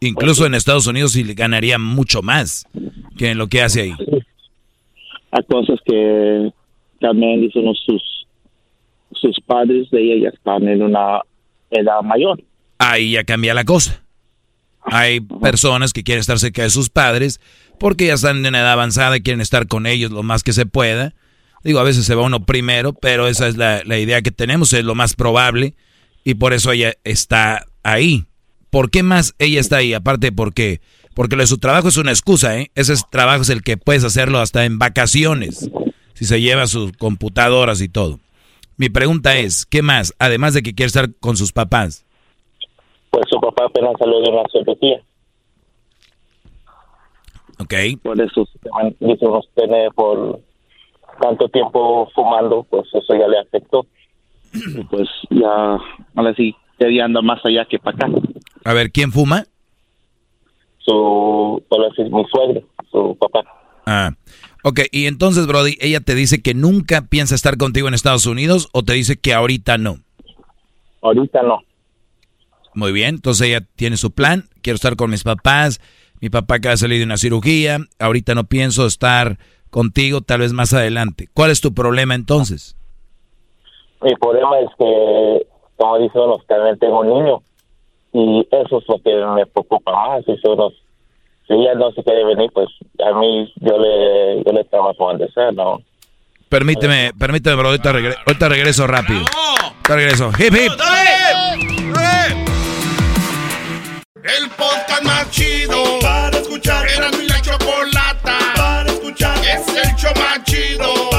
[0.00, 2.66] Incluso en Estados Unidos y le ganaría mucho más
[3.18, 3.94] que en lo que hace ahí.
[5.30, 6.52] Hay cosas que
[7.00, 8.26] también dicen sus,
[9.12, 11.20] sus padres de ella ya están en una
[11.70, 12.42] edad mayor.
[12.78, 14.02] Ahí ya cambia la cosa.
[14.82, 17.38] Hay personas que quieren estar cerca de sus padres
[17.78, 20.54] porque ya están en una edad avanzada y quieren estar con ellos lo más que
[20.54, 21.14] se pueda.
[21.62, 24.72] Digo, a veces se va uno primero, pero esa es la, la idea que tenemos,
[24.72, 25.74] es lo más probable
[26.24, 28.24] y por eso ella está ahí.
[28.70, 29.92] ¿Por qué más ella está ahí?
[29.94, 30.80] Aparte porque
[31.14, 32.70] Porque lo de su trabajo es una excusa, ¿eh?
[32.76, 35.68] Ese es- trabajo es el que puedes hacerlo hasta en vacaciones,
[36.14, 38.20] si se lleva sus computadoras y todo.
[38.76, 40.14] Mi pregunta es, ¿qué más?
[40.20, 42.06] Además de que quiere estar con sus papás.
[43.10, 45.02] Pues su papá apenas salió de una cirugía.
[47.58, 47.74] Ok.
[48.02, 48.46] Por eso
[49.00, 50.40] dice uno tiene por
[51.20, 53.84] tanto tiempo fumando, pues eso ya le afectó.
[54.90, 55.76] Pues ya,
[56.14, 58.06] ahora sí, ya anda más allá que para acá.
[58.64, 59.46] A ver, ¿quién fuma?
[60.78, 61.62] Su,
[62.10, 63.44] mi suegro, su papá.
[63.86, 64.12] Ah,
[64.64, 64.80] ok.
[64.92, 68.82] Y entonces, Brody, ella te dice que nunca piensa estar contigo en Estados Unidos o
[68.82, 69.98] te dice que ahorita no.
[71.02, 71.60] Ahorita no.
[72.74, 75.80] Muy bien, entonces ella tiene su plan, quiero estar con mis papás,
[76.20, 79.38] mi papá acaba de salir de una cirugía, ahorita no pienso estar
[79.70, 81.28] contigo, tal vez más adelante.
[81.34, 82.76] ¿Cuál es tu problema entonces?
[84.02, 87.42] Mi problema es que, como dice uno, también tengo un niño.
[88.12, 90.24] Y eso es lo que me preocupa más.
[90.24, 90.70] Si, uno,
[91.46, 92.68] si ella no se quiere venir, pues
[93.06, 95.80] a mí yo le, yo le trabajo donde sea, ¿no?
[96.48, 99.20] Permíteme, permíteme, bro, ahorita, regre- ahorita regreso rápido.
[99.20, 100.30] Ahorita regreso.
[100.38, 100.72] Hip, hip.
[104.16, 106.86] El podcast más chido para escuchar.
[106.88, 109.38] Era mi la chocolata para escuchar.
[109.38, 111.09] Es el show más chido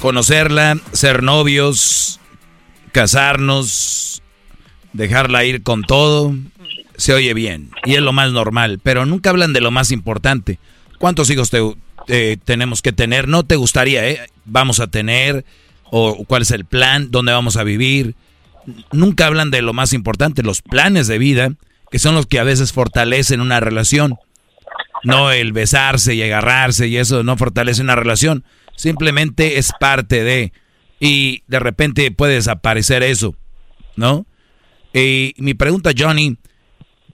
[0.00, 2.20] Conocerla, ser novios,
[2.92, 4.22] casarnos,
[4.94, 6.34] dejarla ir con todo,
[6.96, 10.58] se oye bien y es lo más normal, pero nunca hablan de lo más importante.
[10.98, 11.60] ¿Cuántos hijos te,
[12.06, 13.28] te- tenemos que tener?
[13.28, 14.20] No te gustaría, ¿eh?
[14.46, 15.44] Vamos a tener,
[15.84, 18.14] o cuál es el plan, dónde vamos a vivir.
[18.92, 21.52] Nunca hablan de lo más importante, los planes de vida,
[21.90, 24.16] que son los que a veces fortalecen una relación.
[25.02, 28.44] No el besarse y agarrarse y eso no fortalece una relación.
[28.80, 30.52] Simplemente es parte de.
[31.00, 33.34] Y de repente puede desaparecer eso,
[33.94, 34.24] ¿no?
[34.94, 36.38] Y mi pregunta, Johnny,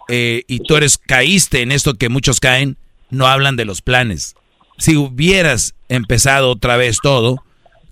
[0.08, 2.76] eh, y tú eres, caíste en esto que muchos caen,
[3.10, 4.36] no hablan de los planes.
[4.78, 7.38] Si hubieras empezado otra vez todo,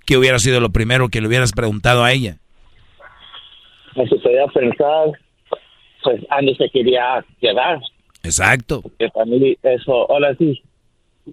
[0.05, 2.37] ¿qué hubiera sido lo primero que le hubieras preguntado a ella?
[3.97, 5.11] Me sucedió pensar,
[6.01, 7.79] pues Andy se quería quedar.
[8.23, 8.81] Exacto.
[8.97, 10.61] Que para mí eso, ahora sí,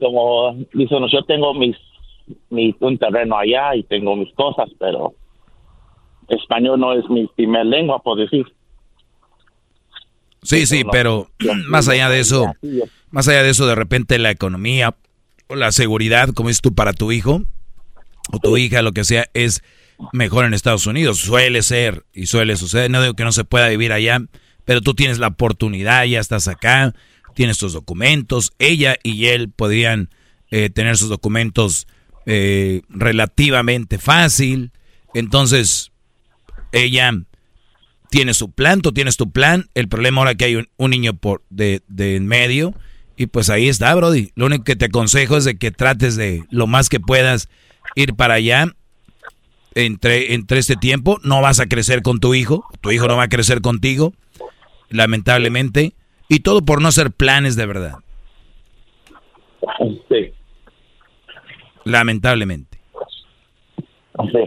[0.01, 1.77] como dice yo tengo mis,
[2.51, 5.15] mi, un terreno allá y tengo mis cosas, pero
[6.29, 8.47] español no es mi primer lengua, por decir.
[10.43, 11.29] Sí, sí, pero
[11.69, 12.53] más allá de eso,
[13.11, 14.97] más allá de eso, de repente la economía
[15.47, 17.43] o la seguridad, como dices tú, para tu hijo
[18.33, 19.63] o tu hija, lo que sea, es
[20.13, 21.19] mejor en Estados Unidos.
[21.19, 22.91] Suele ser y suele suceder.
[22.91, 24.21] No digo que no se pueda vivir allá,
[24.65, 26.93] pero tú tienes la oportunidad, ya estás acá,
[27.35, 28.53] tienes tus documentos.
[28.59, 30.11] Ella y él podrían
[30.51, 31.87] eh, tener sus documentos
[32.27, 34.73] eh, relativamente fácil.
[35.15, 35.93] Entonces,
[36.73, 37.13] ella
[38.11, 39.67] tiene su plan, tú tienes tu plan.
[39.75, 42.75] El problema ahora que hay un, niño por de, de en medio.
[43.17, 44.31] Y pues ahí está, Brody.
[44.35, 47.49] Lo único que te aconsejo es de que trates de lo más que puedas
[47.95, 48.67] ir para allá.
[49.75, 53.23] Entre, entre este tiempo no vas a crecer con tu hijo, tu hijo no va
[53.23, 54.13] a crecer contigo,
[54.91, 55.95] lamentablemente,
[56.29, 57.95] y todo por no hacer planes de verdad.
[60.11, 60.35] Sí.
[61.85, 62.79] Lamentablemente.
[64.31, 64.45] Sí.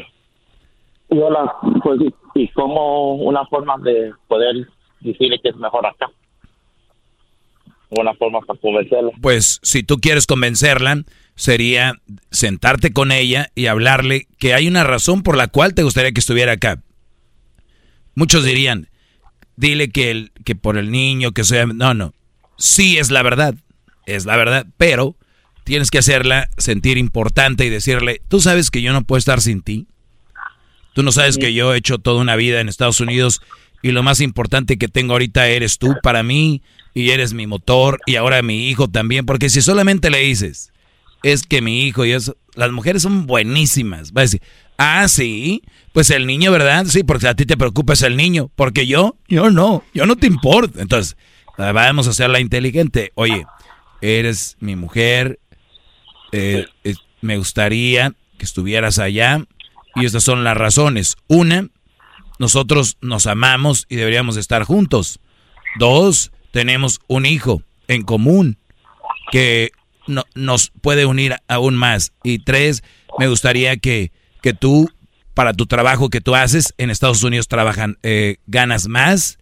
[1.10, 1.52] Y hola,
[1.84, 4.68] pues, y- como una forma de poder
[5.00, 6.08] decirle que es mejor acá.
[7.90, 9.12] Una forma para convencerla.
[9.22, 11.04] Pues si tú quieres convencerla,
[11.36, 11.94] sería
[12.32, 16.20] sentarte con ella y hablarle que hay una razón por la cual te gustaría que
[16.20, 16.82] estuviera acá.
[18.16, 18.90] Muchos dirían,
[19.56, 21.66] dile que, el, que por el niño, que sea...
[21.68, 22.14] No, no.
[22.58, 23.56] Sí es la verdad,
[24.06, 25.16] es la verdad, pero
[25.66, 29.62] tienes que hacerla sentir importante y decirle, tú sabes que yo no puedo estar sin
[29.62, 29.88] ti.
[30.94, 33.42] Tú no sabes que yo he hecho toda una vida en Estados Unidos
[33.82, 36.62] y lo más importante que tengo ahorita eres tú para mí
[36.94, 40.72] y eres mi motor y ahora mi hijo también, porque si solamente le dices,
[41.24, 44.42] es que mi hijo y eso, las mujeres son buenísimas, va a decir,
[44.78, 46.86] ah, sí, pues el niño, ¿verdad?
[46.86, 50.16] Sí, porque a ti te preocupa es el niño, porque yo, yo no, yo no
[50.16, 50.82] te importa.
[50.82, 51.18] Entonces,
[51.58, 53.12] vamos a hacerla inteligente.
[53.16, 53.46] Oye,
[54.02, 55.40] eres mi mujer,
[56.32, 56.66] eh,
[57.22, 59.46] me gustaría que estuvieras allá
[59.96, 61.16] y estas son las razones.
[61.28, 61.70] Una,
[62.40, 65.20] nosotros nos amamos y deberíamos estar juntos.
[65.80, 68.58] Dos, tenemos un hijo en común
[69.32, 69.72] que
[70.08, 72.12] no- nos puede unir aún más.
[72.24, 72.84] Y tres,
[73.18, 74.90] me gustaría que, que tú,
[75.34, 79.38] para tu trabajo que tú haces, en Estados Unidos trabajan, eh, ganas más,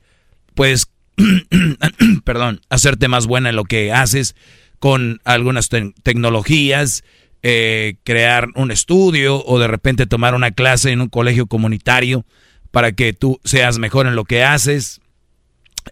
[0.56, 0.88] puedes,
[2.24, 4.36] perdón, hacerte más buena en lo que haces
[4.84, 7.06] con algunas te- tecnologías,
[7.42, 12.26] eh, crear un estudio o de repente tomar una clase en un colegio comunitario
[12.70, 15.00] para que tú seas mejor en lo que haces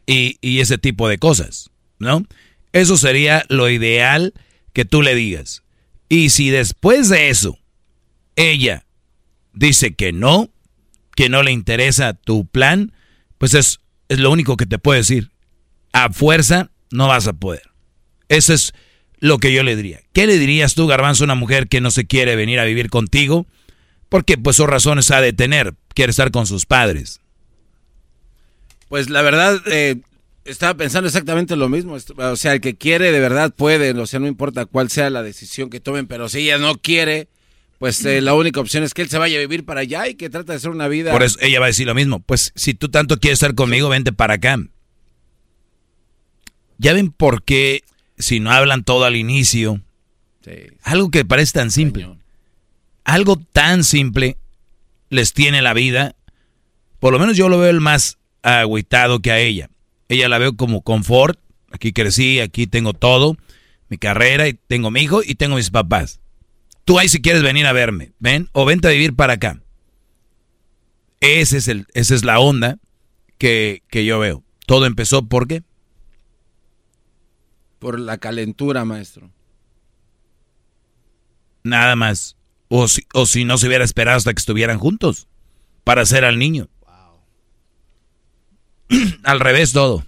[0.06, 2.26] y, y ese tipo de cosas, ¿no?
[2.74, 4.34] Eso sería lo ideal
[4.74, 5.64] que tú le digas.
[6.10, 7.58] Y si después de eso
[8.36, 8.84] ella
[9.53, 10.50] dice que no,
[11.16, 12.92] que no le interesa tu plan,
[13.38, 13.80] pues es,
[14.10, 15.32] es lo único que te puedo decir.
[15.94, 17.70] A fuerza no vas a poder.
[18.32, 18.74] Eso es
[19.19, 20.00] lo que yo le diría.
[20.14, 22.90] ¿Qué le dirías tú, Garbanzo, a una mujer que no se quiere venir a vivir
[22.90, 23.45] contigo?
[24.08, 25.76] Porque pues son razones ha de tener.
[25.93, 27.19] Quiere estar con sus padres.
[28.88, 29.98] Pues la verdad, eh,
[30.45, 31.98] estaba pensando exactamente lo mismo.
[32.18, 33.92] O sea, el que quiere de verdad puede.
[33.92, 36.08] O sea, no importa cuál sea la decisión que tomen.
[36.08, 37.27] Pero si ella no quiere,
[37.80, 40.16] pues eh, la única opción es que él se vaya a vivir para allá y
[40.16, 41.11] que trate de hacer una vida.
[41.11, 42.22] Por eso ella va a decir lo mismo.
[42.22, 44.58] Pues si tú tanto quieres estar conmigo, vente para acá.
[46.77, 47.84] Ya ven por qué
[48.22, 49.82] si no hablan todo al inicio.
[50.83, 52.09] Algo que parece tan simple.
[53.03, 54.38] Algo tan simple
[55.09, 56.16] les tiene la vida.
[57.00, 59.69] Por lo menos yo lo veo el más agüitado que a ella.
[60.08, 61.40] Ella la veo como confort.
[61.72, 63.38] Aquí crecí, aquí tengo todo.
[63.90, 66.22] Mi carrera, y tengo mi hijo y tengo mis papás.
[66.85, 69.61] Tú ahí si quieres venir a verme, ven, o vente a vivir para acá.
[71.19, 72.80] Ese es el, esa es la onda
[73.38, 74.43] que, que yo veo.
[74.66, 75.61] Todo empezó por qué?
[77.82, 79.32] Por la calentura, maestro.
[81.64, 82.38] Nada más.
[82.68, 85.27] O si, o si no se hubiera esperado hasta que estuvieran juntos
[85.84, 86.69] para hacer al niño.
[89.24, 90.06] al revés todo.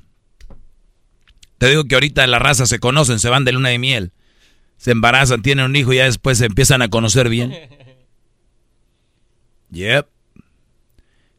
[1.58, 4.12] Te digo que ahorita la raza se conocen, se van de luna de miel,
[4.78, 7.54] se embarazan, tienen un hijo y ya después se empiezan a conocer bien.
[9.72, 10.08] Yep.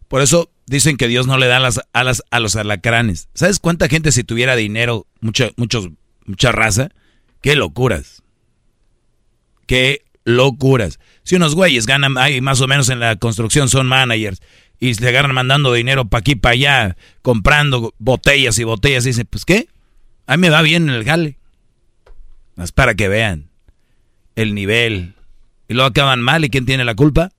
[0.08, 3.28] Por eso dicen que Dios no le da las alas a los alacranes.
[3.32, 5.90] ¿Sabes cuánta gente si tuviera dinero, mucha, muchos,
[6.26, 6.90] mucha raza?
[7.40, 8.22] Qué locuras.
[9.66, 10.98] Qué locuras.
[11.22, 14.40] Si unos güeyes ganan ahí más o menos en la construcción son managers
[14.80, 19.26] y se agarran mandando dinero para aquí, para allá, comprando botellas y botellas, y dicen,
[19.30, 19.68] pues qué,
[20.26, 21.38] a mí me va bien en el jale.
[22.56, 23.48] Más para que vean
[24.36, 25.14] el nivel.
[25.68, 27.30] Y luego acaban mal, ¿y quién tiene la culpa?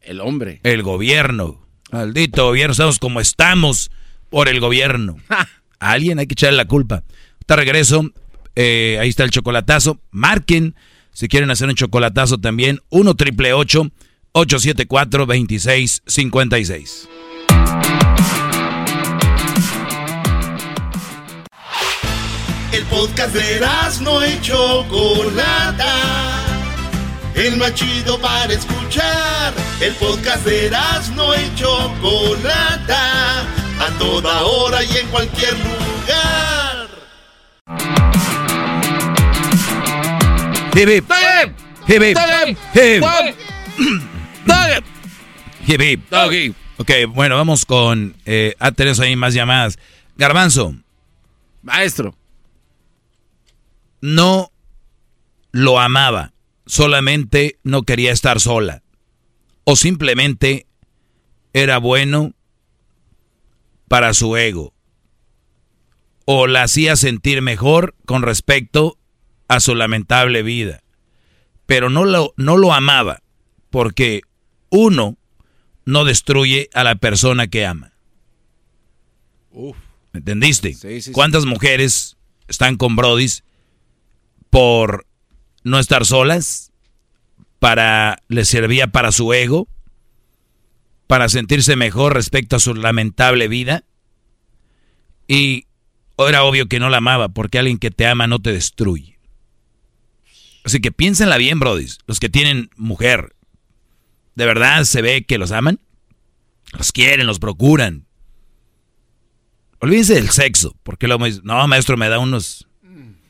[0.00, 0.60] El hombre.
[0.62, 1.66] El gobierno.
[1.92, 3.90] Maldito gobierno, estamos como estamos
[4.28, 5.16] por el gobierno.
[5.78, 7.04] Alguien hay que echarle la culpa.
[7.46, 8.10] Te regreso,
[8.54, 9.98] eh, ahí está el chocolatazo.
[10.10, 10.74] Marquen
[11.12, 12.80] si quieren hacer un chocolatazo también.
[12.90, 17.08] 1 triple 874 2656.
[22.72, 23.60] El podcast de
[24.02, 25.94] no y Chocolata.
[27.34, 29.54] El más chido para escuchar.
[29.80, 30.70] El podcast de
[31.14, 33.55] no y Chocolata.
[33.78, 36.88] A toda hora y en cualquier lugar.
[40.74, 41.04] Hip hip.
[46.30, 46.54] Hip.
[46.78, 48.14] Ok, bueno, vamos con...
[48.26, 49.78] Eh, ah, tenemos ahí más llamadas.
[50.16, 50.74] Garbanzo.
[51.62, 52.16] Maestro.
[54.00, 54.52] No
[55.52, 56.32] lo amaba.
[56.66, 58.82] Solamente no quería estar sola.
[59.64, 60.66] O simplemente
[61.52, 62.35] era bueno
[63.88, 64.74] para su ego.
[66.24, 68.98] O la hacía sentir mejor con respecto
[69.48, 70.82] a su lamentable vida.
[71.66, 73.22] Pero no lo, no lo amaba
[73.70, 74.22] porque
[74.70, 75.16] uno
[75.84, 77.92] no destruye a la persona que ama.
[80.12, 80.74] ¿Me entendiste?
[80.74, 82.16] Sí, sí, ¿Cuántas mujeres
[82.48, 83.44] están con Brodis
[84.50, 85.06] por
[85.62, 86.72] no estar solas?
[87.58, 89.66] Para les servía para su ego,
[91.06, 93.84] para sentirse mejor respecto a su lamentable vida.
[95.28, 95.66] Y
[96.18, 99.18] era obvio que no la amaba, porque alguien que te ama no te destruye.
[100.64, 101.98] Así que piénsenla bien, Brodis.
[102.06, 103.36] Los que tienen mujer,
[104.34, 105.80] ¿de verdad se ve que los aman?
[106.72, 108.06] Los quieren, los procuran.
[109.78, 112.66] Olvídense del sexo, porque dicen, no, maestro, me da unos...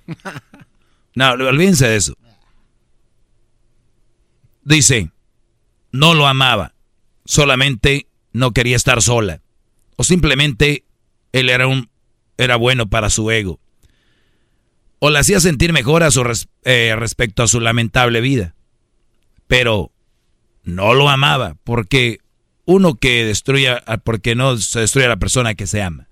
[1.14, 2.14] No, olvídense de eso.
[4.64, 5.10] Dice,
[5.90, 6.74] no lo amaba,
[7.26, 9.40] solamente no quería estar sola.
[9.96, 10.84] O simplemente
[11.32, 11.88] él era un
[12.38, 13.60] era bueno para su ego.
[14.98, 18.54] O la hacía sentir mejor a su res- eh, respecto a su lamentable vida.
[19.46, 19.92] Pero
[20.64, 22.18] no lo amaba, porque
[22.64, 26.08] uno que destruya, porque no se destruye a la persona que se ama.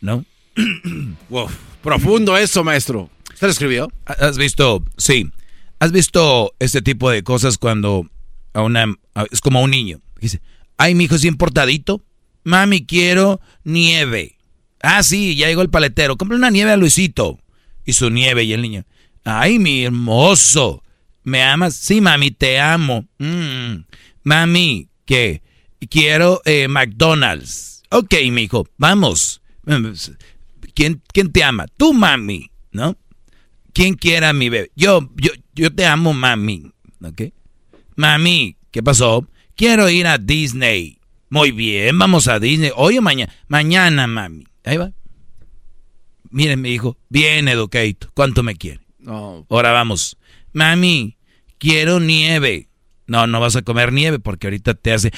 [0.00, 0.24] ¿No?
[1.28, 1.48] wow,
[1.82, 3.10] profundo eso, maestro.
[3.32, 3.92] ¿Usted lo escribió?
[4.06, 4.84] ¿Has visto?
[4.96, 5.30] Sí.
[5.78, 8.06] ¿Has visto este tipo de cosas cuando
[8.54, 10.00] a una a- es como a un niño?
[10.22, 10.40] Dice,
[10.78, 12.02] "Ay, mi hijo es bien portadito.
[12.44, 14.36] Mami, quiero nieve."
[14.80, 16.16] Ah, sí, ya llegó el paletero.
[16.16, 17.38] Compra una nieve a Luisito.
[17.84, 18.84] Y su nieve y el niño.
[19.24, 20.82] "Ay, mi hermoso.
[21.24, 21.74] ¿Me amas?
[21.74, 23.06] Sí, mami, te amo.
[23.18, 23.84] Mm.
[24.24, 25.42] Mami, ¿qué?
[25.88, 27.82] Quiero eh, McDonald's.
[27.90, 29.40] Ok, mijo, vamos.
[30.74, 31.66] ¿Quién, ¿Quién te ama?
[31.76, 32.96] Tú, mami, ¿no?
[33.72, 34.70] ¿Quién quiere a mi bebé?
[34.74, 36.72] Yo, yo, yo te amo, mami.
[37.02, 37.22] ¿Ok?
[37.96, 39.28] Mami, ¿qué pasó?
[39.56, 40.98] Quiero ir a Disney.
[41.28, 42.70] Muy bien, vamos a Disney.
[42.74, 43.32] Hoy o mañana.
[43.48, 44.44] Mañana, mami.
[44.64, 44.92] Ahí va.
[46.30, 47.84] Miren, mi hijo, bien educado.
[48.14, 48.80] ¿Cuánto me quiere?
[48.98, 49.46] No.
[49.50, 50.16] Ahora vamos.
[50.52, 51.16] Mami,
[51.58, 52.68] quiero nieve.
[53.06, 55.12] No, no vas a comer nieve porque ahorita te hace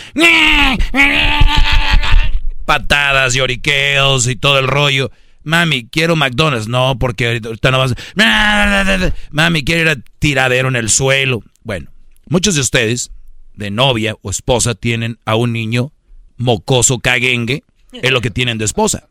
[2.65, 5.11] patadas, lloriqueos y todo el rollo.
[5.43, 6.69] Mami, quiero McDonald's.
[6.69, 9.13] No, porque ahorita no vas a...
[9.31, 11.43] Mami, quiero ir a tiradero en el suelo.
[11.63, 11.91] Bueno,
[12.29, 13.11] muchos de ustedes,
[13.55, 15.93] de novia o esposa, tienen a un niño
[16.37, 17.63] mocoso caguengue.
[17.93, 19.09] Es lo que tienen de esposa.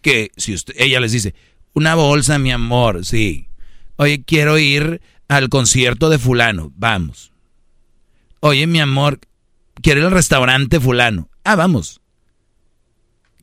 [0.00, 1.34] Que si usted, ella les dice,
[1.74, 3.48] una bolsa, mi amor, sí.
[3.96, 6.72] Oye, quiero ir al concierto de fulano.
[6.76, 7.32] Vamos.
[8.40, 9.20] Oye, mi amor,
[9.82, 11.28] quiero ir al restaurante fulano.
[11.44, 12.00] Ah, vamos.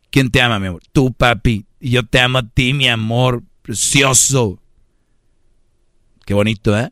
[0.09, 0.83] ¿Quién te ama, mi amor?
[0.91, 1.65] Tú, papi.
[1.79, 3.43] Y yo te amo a ti, mi amor.
[3.61, 4.61] Precioso.
[6.25, 6.91] Qué bonito, ¿eh?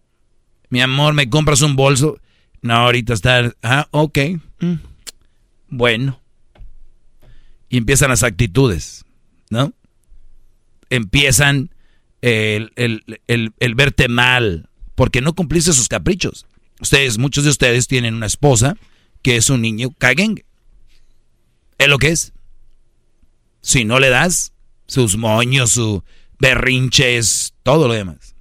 [0.69, 2.19] Mi amor, ¿me compras un bolso?
[2.61, 3.53] No, ahorita está...
[3.63, 4.17] Ah, ok.
[4.59, 4.73] Mm.
[5.69, 6.19] Bueno.
[7.69, 9.05] Y empiezan las actitudes,
[9.49, 9.73] ¿no?
[10.89, 11.69] Empiezan
[12.21, 16.47] el, el, el, verte mal, porque no cumpliste sus caprichos.
[16.81, 18.75] Ustedes, muchos de ustedes tienen una esposa
[19.21, 20.45] que es un niño caguengue.
[21.77, 22.33] Es lo que es.
[23.61, 24.53] Si no le das
[24.87, 26.03] sus moños, su
[26.39, 28.35] berrinches, todo lo demás.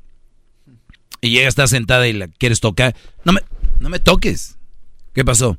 [1.20, 2.96] Y llega, está sentada y la quieres tocar.
[3.24, 3.40] No me,
[3.80, 4.58] no me toques.
[5.12, 5.58] ¿Qué pasó?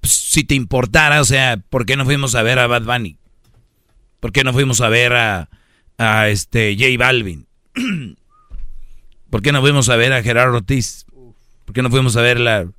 [0.00, 3.16] Pues, si te importara, o sea, ¿por qué no fuimos a ver a Bad Bunny?
[4.20, 5.48] ¿Por qué no fuimos a ver a,
[5.98, 7.46] a este J Balvin?
[9.30, 11.06] ¿Por qué no fuimos a ver a Gerardo Ortiz?
[11.64, 12.70] ¿Por qué no fuimos a ver la,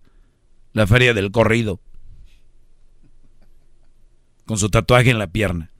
[0.74, 1.82] la feria del corrido?
[4.46, 5.72] Con su tatuaje en la pierna.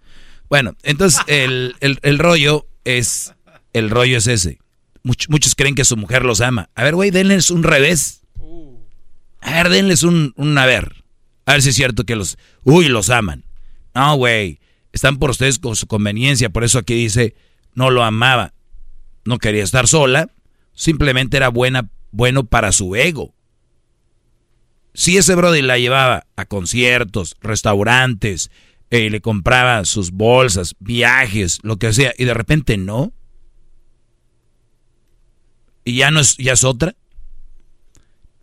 [0.50, 3.34] Bueno, entonces el, el, rollo es.
[3.72, 4.60] El rollo es ese.
[5.04, 6.70] muchos creen que su mujer los ama.
[6.76, 8.25] A ver, güey, denles un revés.
[9.46, 11.06] A ver, denles un, un a ver.
[11.46, 12.38] A ver si es cierto que los.
[12.64, 13.46] Uy, los aman.
[13.94, 14.60] No, güey.
[14.92, 16.50] Están por ustedes con su conveniencia.
[16.50, 17.36] Por eso aquí dice,
[17.76, 18.54] no lo amaba.
[19.24, 20.32] No quería estar sola.
[20.74, 23.36] Simplemente era buena, bueno para su ego.
[24.96, 28.50] Si ese brother la llevaba a conciertos, restaurantes,
[28.90, 33.14] eh, le compraba sus bolsas, viajes, lo que sea, y de repente no.
[35.84, 36.96] Y ya no es, ya es otra.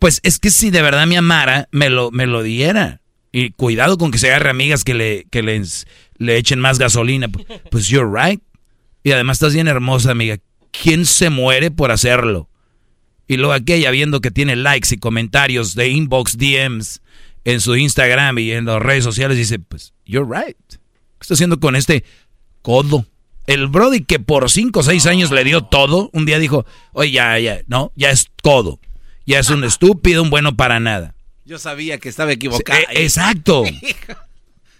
[0.03, 2.99] Pues es que si de verdad me amara, me lo, me lo diera.
[3.31, 7.29] Y cuidado con que se agarre amigas que le, que les, le echen más gasolina.
[7.71, 8.43] Pues you're right.
[9.01, 10.39] Y además estás bien hermosa, amiga.
[10.71, 12.49] ¿Quién se muere por hacerlo?
[13.29, 17.01] Y luego aquella viendo que tiene likes y comentarios de inbox, DMs
[17.45, 20.57] en su Instagram y en las redes sociales, dice, pues, you're right.
[20.67, 22.03] ¿Qué está haciendo con este
[22.61, 23.05] codo?
[23.47, 27.11] El Brody que por 5 o 6 años le dio todo, un día dijo, oye,
[27.11, 28.81] ya, ya, no, ya es codo.
[29.25, 31.13] Ya es un estúpido, un bueno para nada.
[31.45, 32.79] Yo sabía que estaba equivocado.
[32.79, 33.63] Eh, exacto.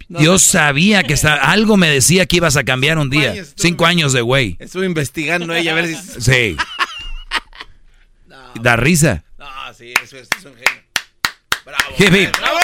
[0.10, 3.34] Yo sabía que algo me decía que ibas a cambiar un día.
[3.56, 4.58] Cinco años de güey.
[4.60, 5.96] Estuve investigando ella a ver si...
[6.22, 6.58] Sí.
[8.62, 9.24] da risa.
[9.40, 10.84] No, sí, eso, es un genio.
[11.66, 12.32] Bravo.
[12.40, 12.60] ¡Bravo!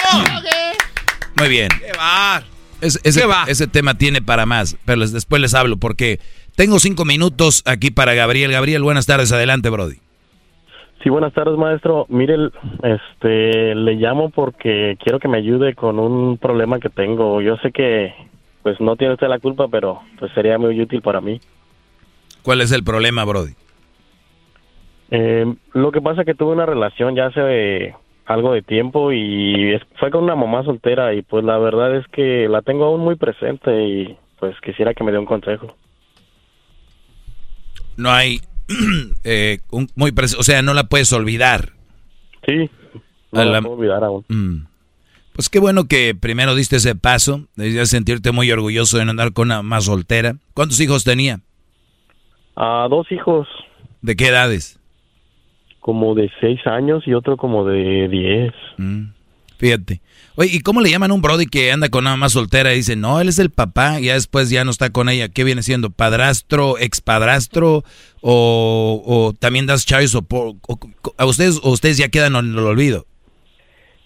[1.36, 1.68] Muy bien.
[1.70, 2.44] ¿Qué va?
[2.80, 3.00] ese,
[3.48, 6.20] ese tema tiene para más, pero después les hablo porque
[6.54, 8.52] tengo cinco minutos aquí para Gabriel.
[8.52, 9.32] Gabriel, buenas tardes.
[9.32, 9.98] Adelante, Brody.
[11.02, 12.06] Sí, buenas tardes, maestro.
[12.10, 12.50] Mire,
[12.82, 17.40] este, le llamo porque quiero que me ayude con un problema que tengo.
[17.40, 18.14] Yo sé que,
[18.62, 21.40] pues, no tiene usted la culpa, pero pues sería muy útil para mí.
[22.42, 23.52] ¿Cuál es el problema, Brody?
[25.10, 27.94] Eh, lo que pasa es que tuve una relación ya hace
[28.26, 32.48] algo de tiempo y fue con una mamá soltera y pues la verdad es que
[32.48, 35.74] la tengo aún muy presente y pues quisiera que me dé un consejo.
[37.96, 38.38] No hay
[39.24, 39.58] eh,
[39.94, 41.72] muy o sea, no la puedes olvidar.
[42.46, 42.70] Sí,
[43.32, 44.24] no la, puedo olvidar aún.
[44.28, 44.66] Mm.
[45.32, 49.48] Pues qué bueno que primero diste ese paso, debías sentirte muy orgulloso de andar con
[49.48, 50.36] una más soltera.
[50.54, 51.40] ¿Cuántos hijos tenía?
[52.56, 53.48] Ah, dos hijos.
[54.02, 54.78] ¿De qué edades?
[55.80, 58.52] Como de seis años y otro como de diez.
[58.76, 59.12] Mm.
[59.58, 60.00] Fíjate.
[60.36, 62.76] Oye, ¿y cómo le llaman a un Brody que anda con una más soltera y
[62.76, 65.28] dice, no, él es el papá y ya después ya no está con ella?
[65.28, 65.90] ¿Qué viene siendo?
[65.90, 67.84] ¿Padrastro, expadrastro?
[68.20, 70.24] ¿O, o también das chaves o,
[71.16, 73.06] a ustedes, o ustedes ya quedan en el olvido?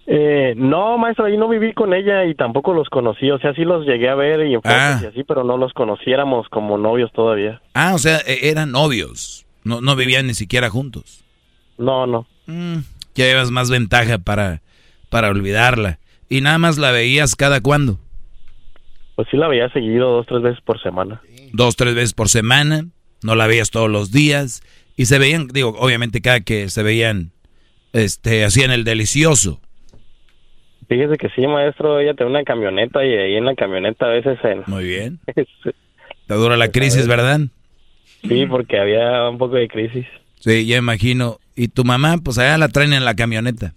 [0.07, 3.31] Eh, no, maestro, ahí no viví con ella y tampoco los conocí.
[3.31, 5.01] O sea, sí los llegué a ver y en ah.
[5.03, 7.63] y así, pero no los conociéramos como novios todavía.
[7.75, 9.47] Ah, o sea, e, eran novios.
[9.65, 11.25] No, no vivían ni siquiera juntos.
[11.79, 12.27] No, no.
[12.47, 12.79] Mm,
[13.15, 14.61] ya llevas más ventaja para,
[15.09, 15.99] para olvidarla.
[16.35, 18.01] ¿Y nada más la veías cada cuándo?
[19.15, 21.23] Pues sí la veía seguido dos, tres veces por semana.
[21.53, 22.87] Dos, tres veces por semana.
[23.23, 24.61] No la veías todos los días.
[24.97, 27.31] Y se veían, digo, obviamente cada que se veían,
[27.93, 29.61] este, hacían el delicioso.
[30.89, 34.37] Fíjese que sí, maestro, ella tiene una camioneta y ahí en la camioneta a veces
[34.43, 34.65] en...
[34.67, 35.21] Muy bien.
[36.27, 37.43] Te dura la crisis, ¿verdad?
[38.23, 40.07] Sí, porque había un poco de crisis.
[40.41, 41.39] Sí, ya imagino.
[41.55, 43.73] Y tu mamá, pues allá la traen en la camioneta.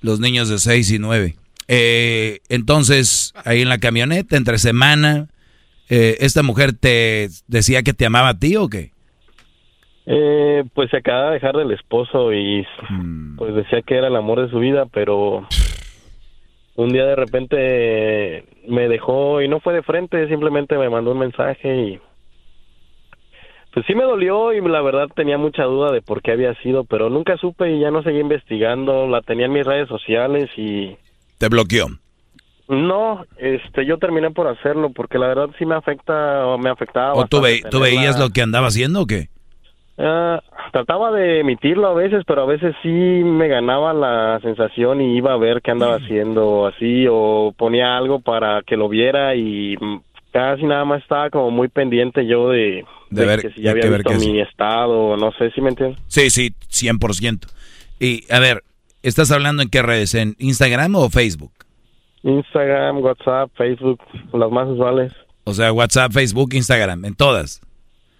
[0.00, 1.34] Los niños de 6 y 9.
[1.68, 5.28] Eh, entonces, ahí en la camioneta, entre semana,
[5.88, 8.90] eh, ¿esta mujer te decía que te amaba a ti o qué?
[10.06, 12.64] Eh, pues se acaba de dejar del esposo y
[13.36, 15.48] pues decía que era el amor de su vida, pero
[16.76, 21.18] un día de repente me dejó y no fue de frente, simplemente me mandó un
[21.18, 22.00] mensaje y
[23.72, 26.84] pues sí me dolió y la verdad tenía mucha duda de por qué había sido,
[26.84, 30.96] pero nunca supe y ya no seguí investigando, la tenía en mis redes sociales y
[31.38, 31.86] ¿Te bloqueó?
[32.68, 37.14] no, este yo terminé por hacerlo porque la verdad sí me afecta o me afectaba.
[37.14, 39.28] ¿O tú, ve- tú veías lo que andaba haciendo o qué?
[39.98, 40.42] Ah,
[40.72, 45.32] trataba de emitirlo a veces, pero a veces sí me ganaba la sensación y iba
[45.32, 49.76] a ver qué andaba haciendo así o ponía algo para que lo viera y
[50.32, 53.84] casi nada más estaba como muy pendiente yo de, De ver- que si ya había
[53.84, 55.98] que visto mi estado, no sé si me entiendes.
[56.08, 57.46] Sí, sí, 100%.
[58.00, 58.64] Y a ver,
[59.08, 60.14] ¿estás hablando en qué redes?
[60.14, 61.52] ¿En Instagram o Facebook?
[62.22, 64.00] Instagram, WhatsApp, Facebook,
[64.32, 65.12] las más usuales.
[65.44, 67.60] O sea, WhatsApp, Facebook, Instagram, en todas.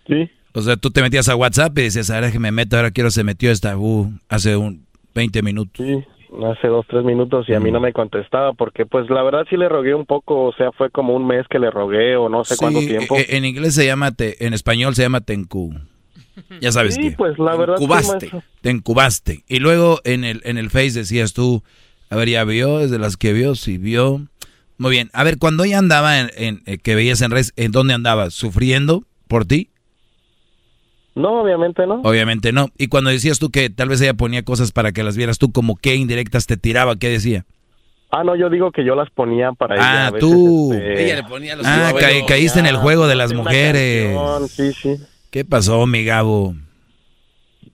[0.07, 0.31] Sí.
[0.55, 3.11] O sea, tú te metías a WhatsApp y decías, ahora que me meto, ahora quiero
[3.11, 5.85] se metió esta, uh, hace un 20 minutos.
[5.85, 6.05] Sí,
[6.45, 7.75] hace dos, tres minutos y a mí Mm.
[7.75, 10.91] no me contestaba porque pues la verdad sí le rogué un poco, o sea, fue
[10.91, 13.17] como un mes que le rogué o no sé Sí, cuánto tiempo.
[13.17, 15.75] e- En inglés se llama, te- en español se llama tencu.
[16.61, 17.11] Ya sabes sí, qué.
[17.13, 18.13] pues la verdad sí, Cubaste.
[18.13, 18.43] maestro.
[18.61, 19.45] Te encubaste.
[19.49, 21.63] Y luego en el, en el Face decías tú,
[22.11, 24.27] a ver, ya vio, es de las que vio, sí vio.
[24.79, 25.09] Muy bien.
[25.13, 28.31] A ver, cuando ella andaba en, en- eh, que veías en redes, ¿en dónde andaba?
[28.31, 29.71] ¿Sufriendo por ti?
[31.15, 32.03] No, obviamente no.
[32.03, 32.69] Obviamente no.
[32.77, 35.51] Y cuando decías tú que tal vez ella ponía cosas para que las vieras tú,
[35.51, 37.47] como qué indirectas te tiraba, ¿qué decía?
[38.11, 39.85] Ah, no, yo digo que yo las ponía para ella.
[39.85, 40.73] Ah, a veces, tú.
[40.75, 44.15] este, Ella le ponía los Ah, ca- caíste en el juego de las mujeres.
[44.15, 45.05] canción, Sí, sí.
[45.31, 46.55] ¿Qué pasó, mi Gabo?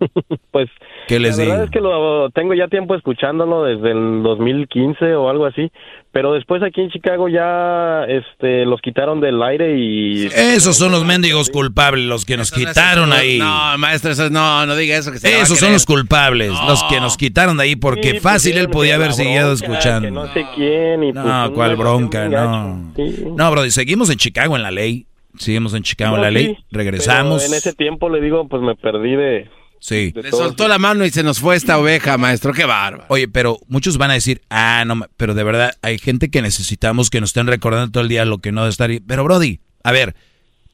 [0.50, 0.68] Pues
[1.08, 5.28] ¿Qué les la verdad es que lo tengo ya tiempo escuchándolo desde el 2015 o
[5.28, 5.70] algo así,
[6.12, 11.05] pero después aquí en Chicago ya este los quitaron del aire y Esos son los
[11.05, 13.39] mendigos culpables, los que nos quitaron ahí.
[13.39, 15.10] No, maestro, eso no, no diga eso.
[15.10, 18.58] Que se Esos son los culpables, los que nos quitaron de ahí, porque Sí, fácil
[18.58, 20.08] él podía haber seguido escuchando.
[20.08, 22.92] que no sé quién y pues, No, una cuál bronca, no.
[22.94, 23.24] Sí.
[23.36, 25.06] No, bro, seguimos en Chicago en la ley.
[25.39, 26.55] Seguimos en Chicago No, la ley.
[26.57, 27.44] sí, Regresamos.
[27.44, 30.12] en ese tiempo le digo, pues me perdí de Sí.
[30.12, 32.52] de Le soltó la mano y se nos fue esta oveja, maestro.
[32.52, 33.05] Qué bárbaro.
[33.09, 37.11] Oye, pero muchos van a decir, ah, no, pero de verdad hay gente que necesitamos
[37.11, 38.91] que nos estén recordando todo el día lo que no debe estar.
[38.91, 39.01] ahí.
[39.01, 40.15] Pero Brody, a ver,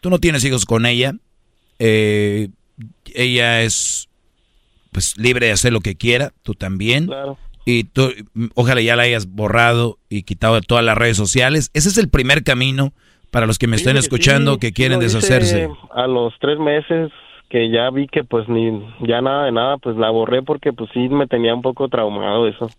[0.00, 1.14] tú no tienes hijos con ella.
[1.78, 2.48] eh,
[3.14, 4.08] ella es
[4.92, 7.06] pues libre de hacer lo que quiera, tú también.
[7.06, 7.38] Claro.
[7.64, 8.12] Y tú,
[8.54, 11.70] ojalá ya la hayas borrado y quitado de todas las redes sociales.
[11.74, 12.92] Ese es el primer camino
[13.30, 15.68] para los que me estén Sí, escuchando sí, que quieren deshacerse.
[15.94, 17.10] A los tres meses
[17.50, 18.70] que ya vi que pues ni
[19.06, 22.46] ya nada de nada, pues la borré porque pues sí me tenía un poco traumado
[22.46, 22.70] eso.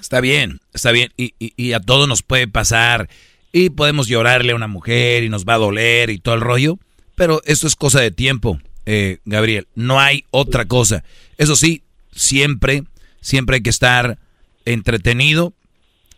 [0.00, 1.10] Está bien, está bien.
[1.16, 3.08] Y, y- y a todos nos puede pasar.
[3.52, 6.78] Y podemos llorarle a una mujer y nos va a doler y todo el rollo.
[7.14, 9.68] Pero esto es cosa de tiempo, eh, Gabriel.
[9.76, 11.04] No hay otra cosa.
[11.38, 12.82] Eso sí, siempre,
[13.20, 14.18] siempre hay que estar
[14.64, 15.52] entretenido.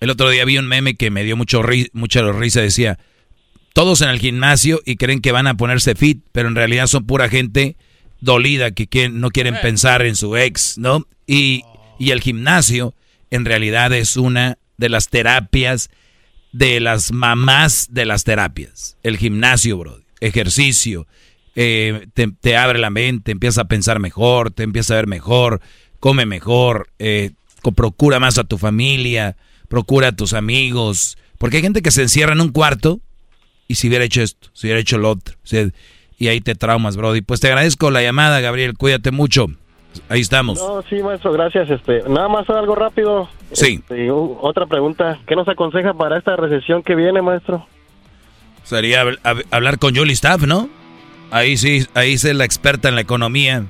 [0.00, 2.60] El otro día vi un meme que me dio mucho ri- mucha risa.
[2.60, 2.98] Decía,
[3.72, 7.06] todos en el gimnasio y creen que van a ponerse fit, pero en realidad son
[7.06, 7.76] pura gente
[8.20, 11.06] dolida que quieren- no quieren pensar en su ex, ¿no?
[11.26, 11.62] Y,
[11.98, 12.94] y el gimnasio
[13.30, 15.90] en realidad es una de las terapias
[16.52, 18.96] de las mamás de las terapias.
[19.02, 20.00] El gimnasio, bro.
[20.20, 21.06] Ejercicio.
[21.58, 25.62] eh, te, te abre la mente, empieza a pensar mejor, te empieza a ver mejor,
[26.00, 27.30] come mejor, eh,
[27.74, 29.36] procura más a tu familia,
[29.68, 31.16] procura a tus amigos.
[31.38, 33.00] Porque hay gente que se encierra en un cuarto
[33.68, 35.34] y si hubiera hecho esto, si hubiera hecho lo otro.
[36.18, 37.20] y ahí te traumas, Brody.
[37.20, 38.74] Pues te agradezco la llamada, Gabriel.
[38.78, 39.46] Cuídate mucho.
[40.08, 40.58] Ahí estamos.
[40.58, 41.70] No, sí, maestro, gracias.
[41.70, 43.28] Este, nada más algo rápido.
[43.52, 43.80] Sí.
[43.82, 45.18] Este, otra pregunta.
[45.26, 47.66] ¿Qué nos aconseja para esta recesión que viene, maestro?
[48.62, 50.68] Sería hab- hab- hablar con Julie Staff, ¿no?
[51.30, 53.64] Ahí sí, ahí es la experta en la economía.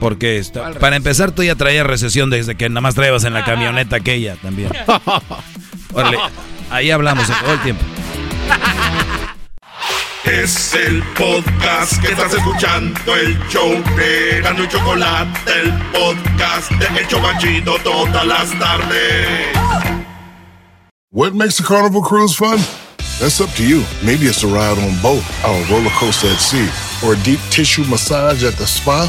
[0.00, 3.44] Porque está- para empezar, tú ya traías recesión desde que nada más traías en la
[3.44, 4.70] camioneta aquella también.
[5.92, 6.18] Órale,
[6.70, 7.82] ahí hablamos todo el tiempo.
[10.24, 17.00] Es el podcast que estás escuchando, el show de Gano y Chocolate, el podcast de
[17.00, 19.56] El Chobachito todas las tardes.
[21.12, 22.58] What makes a carnival cruise fun?
[23.20, 23.84] That's up to you.
[24.02, 26.68] Maybe it's a ride on boat, or a roller coaster at sea,
[27.06, 29.08] or a deep tissue massage at the spa.